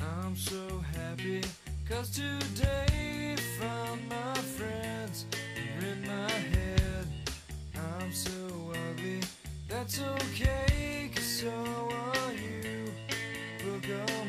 I'm 0.00 0.36
so 0.36 0.82
happy 0.94 1.42
cause 1.88 2.10
today 2.10 3.36
found 3.58 4.08
my 4.08 4.34
friends 4.34 5.26
are 5.56 5.86
in 5.86 6.06
my 6.06 6.30
head. 6.30 7.06
I'm 7.76 8.12
so 8.12 8.30
ugly, 8.90 9.20
that's 9.68 10.00
okay 10.00 11.10
cause 11.14 11.24
so 11.24 11.50
are 11.50 12.32
you. 12.32 12.92
Book 13.64 13.84
on 14.10 14.23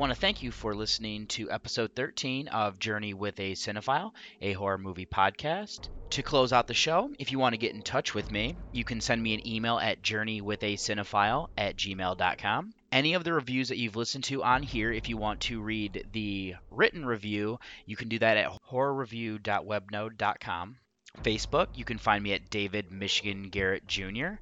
want 0.00 0.12
to 0.14 0.18
thank 0.18 0.42
you 0.42 0.50
for 0.50 0.74
listening 0.74 1.26
to 1.26 1.50
episode 1.50 1.90
13 1.94 2.48
of 2.48 2.78
Journey 2.78 3.12
with 3.12 3.38
a 3.38 3.52
Cinephile, 3.52 4.12
a 4.40 4.54
horror 4.54 4.78
movie 4.78 5.04
podcast. 5.04 5.90
To 6.08 6.22
close 6.22 6.54
out 6.54 6.66
the 6.66 6.72
show, 6.72 7.10
if 7.18 7.30
you 7.30 7.38
want 7.38 7.52
to 7.52 7.58
get 7.58 7.74
in 7.74 7.82
touch 7.82 8.14
with 8.14 8.30
me, 8.30 8.56
you 8.72 8.82
can 8.82 9.02
send 9.02 9.22
me 9.22 9.34
an 9.34 9.46
email 9.46 9.78
at 9.78 10.00
journeywithacinephile 10.00 11.50
at 11.58 11.76
gmail.com. 11.76 12.72
Any 12.90 13.12
of 13.12 13.24
the 13.24 13.34
reviews 13.34 13.68
that 13.68 13.76
you've 13.76 13.94
listened 13.94 14.24
to 14.24 14.42
on 14.42 14.62
here, 14.62 14.90
if 14.90 15.10
you 15.10 15.18
want 15.18 15.40
to 15.40 15.60
read 15.60 16.06
the 16.12 16.54
written 16.70 17.04
review, 17.04 17.60
you 17.84 17.96
can 17.96 18.08
do 18.08 18.18
that 18.20 18.38
at 18.38 18.58
horrorreview.webnode.com. 18.70 20.76
Facebook, 21.22 21.66
you 21.74 21.84
can 21.84 21.98
find 21.98 22.24
me 22.24 22.32
at 22.32 22.48
David 22.48 22.90
Michigan 22.90 23.50
Garrett 23.50 23.86
Jr. 23.86 24.36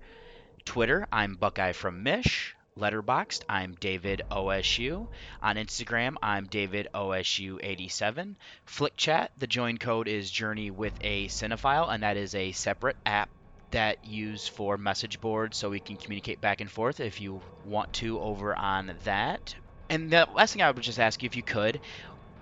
Twitter, 0.64 1.09
I'm 1.11 1.34
Buckeye 1.34 1.72
from 1.72 2.04
Mish. 2.04 2.54
Letterboxd, 2.78 3.40
I'm 3.48 3.74
David 3.80 4.22
OSU. 4.30 5.08
On 5.42 5.56
Instagram, 5.56 6.14
I'm 6.22 6.46
David 6.46 6.86
OSU87. 6.94 8.36
FlickChat, 8.68 9.28
the 9.36 9.46
join 9.48 9.78
code 9.78 10.06
is 10.06 10.30
Journey 10.30 10.70
with 10.70 10.92
a 11.00 11.26
Cinephile, 11.26 11.92
and 11.92 12.04
that 12.04 12.16
is 12.16 12.36
a 12.36 12.52
separate 12.52 12.96
app 13.04 13.28
that 13.72 14.04
use 14.06 14.46
for 14.46 14.78
message 14.78 15.20
boards 15.20 15.56
so 15.56 15.70
we 15.70 15.80
can 15.80 15.96
communicate 15.96 16.40
back 16.40 16.60
and 16.60 16.70
forth 16.70 17.00
if 17.00 17.20
you 17.20 17.40
want 17.66 17.92
to 17.94 18.20
over 18.20 18.54
on 18.54 18.94
that. 19.04 19.54
And 19.90 20.10
the 20.10 20.28
last 20.34 20.52
thing 20.52 20.62
I 20.62 20.70
would 20.70 20.82
just 20.82 21.00
ask 21.00 21.22
you 21.22 21.26
if 21.26 21.36
you 21.36 21.42
could, 21.42 21.80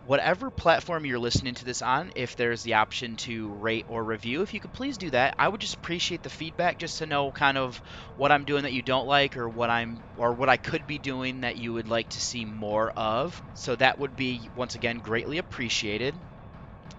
whatever 0.07 0.51
platform 0.51 1.05
you're 1.05 1.19
listening 1.19 1.55
to 1.55 1.65
this 1.65 1.83
on, 1.83 2.13
if 2.15 2.37
there's 2.37 2.63
the 2.63 2.75
option 2.75 3.17
to 3.17 3.53
rate 3.55 3.85
or 3.89 4.05
review, 4.05 4.43
if 4.43 4.55
you 4.55 4.61
could 4.61 4.73
please 4.73 4.99
do 4.99 5.11
that. 5.11 5.35
I 5.39 5.49
would 5.49 5.61
just 5.61 5.75
appreciate 5.75 6.23
the 6.23 6.31
feedback 6.31 6.79
just 6.79 6.99
to 6.99 7.07
know 7.07 7.33
kind 7.33 7.59
of 7.59 7.81
what 8.15 8.31
I'm 8.33 8.45
doing 8.45 8.63
that 8.63 8.73
you 8.73 8.83
don't 8.83 9.07
like 9.07 9.37
or 9.37 9.49
what 9.49 9.71
I'm 9.71 10.05
or 10.17 10.33
what 10.35 10.49
I 10.49 10.57
could 10.57 10.87
be 10.87 10.99
doing 10.99 11.41
that 11.41 11.57
you 11.57 11.73
would 11.73 11.89
like 11.89 12.09
to 12.11 12.21
see 12.21 12.45
more 12.45 12.91
of. 12.97 13.43
So 13.55 13.75
that 13.77 13.99
would 13.99 14.15
be 14.17 14.49
once 14.55 14.75
again 14.77 15.01
greatly 15.01 15.39
appreciated. 15.39 16.15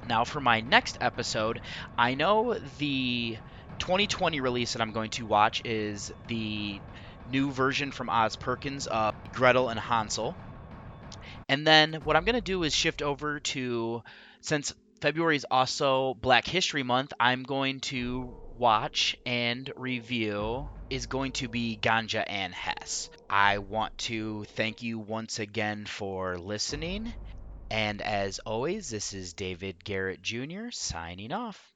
Now 0.06 0.24
for 0.26 0.42
my 0.42 0.62
next 0.62 0.98
episode, 1.02 1.62
I 1.98 2.16
know 2.16 2.56
the 2.78 3.38
2020 3.80 4.42
release 4.42 4.74
that 4.74 4.82
I'm 4.82 4.92
going 4.92 5.12
to 5.12 5.26
watch 5.26 5.62
is 5.66 6.12
the 6.28 6.82
new 7.26 7.52
version 7.52 7.92
from 7.92 8.10
Oz 8.10 8.36
Perkins 8.36 8.88
of 8.88 9.14
Gretel 9.32 9.70
and 9.70 9.80
Hansel. 9.80 10.38
And 11.50 11.68
then 11.68 11.96
what 12.04 12.16
I'm 12.16 12.24
going 12.26 12.36
to 12.36 12.42
do 12.42 12.64
is 12.64 12.74
shift 12.74 13.02
over 13.02 13.40
to, 13.42 14.04
since 14.42 14.74
February 15.02 15.36
is 15.36 15.46
also 15.52 16.14
Black 16.16 16.48
History 16.48 16.84
Month, 16.84 17.14
I'm 17.20 17.44
going 17.44 17.82
to 17.82 18.38
watch 18.56 19.16
and 19.26 19.72
review 19.76 20.72
is 20.90 21.08
going 21.08 21.34
to 21.34 21.50
be 21.50 21.78
Ganja 21.78 22.24
and 22.28 22.54
Hess. 22.54 23.10
I 23.30 23.58
want 23.60 23.98
to 24.00 24.46
thank 24.56 24.82
you 24.82 25.00
once 25.00 25.40
again 25.40 25.86
for 25.86 26.38
listening. 26.38 27.14
And 27.70 28.02
as 28.02 28.40
always, 28.40 28.90
this 28.90 29.14
is 29.14 29.34
David 29.34 29.84
Garrett 29.84 30.22
Jr. 30.22 30.72
signing 30.72 31.32
off. 31.34 31.74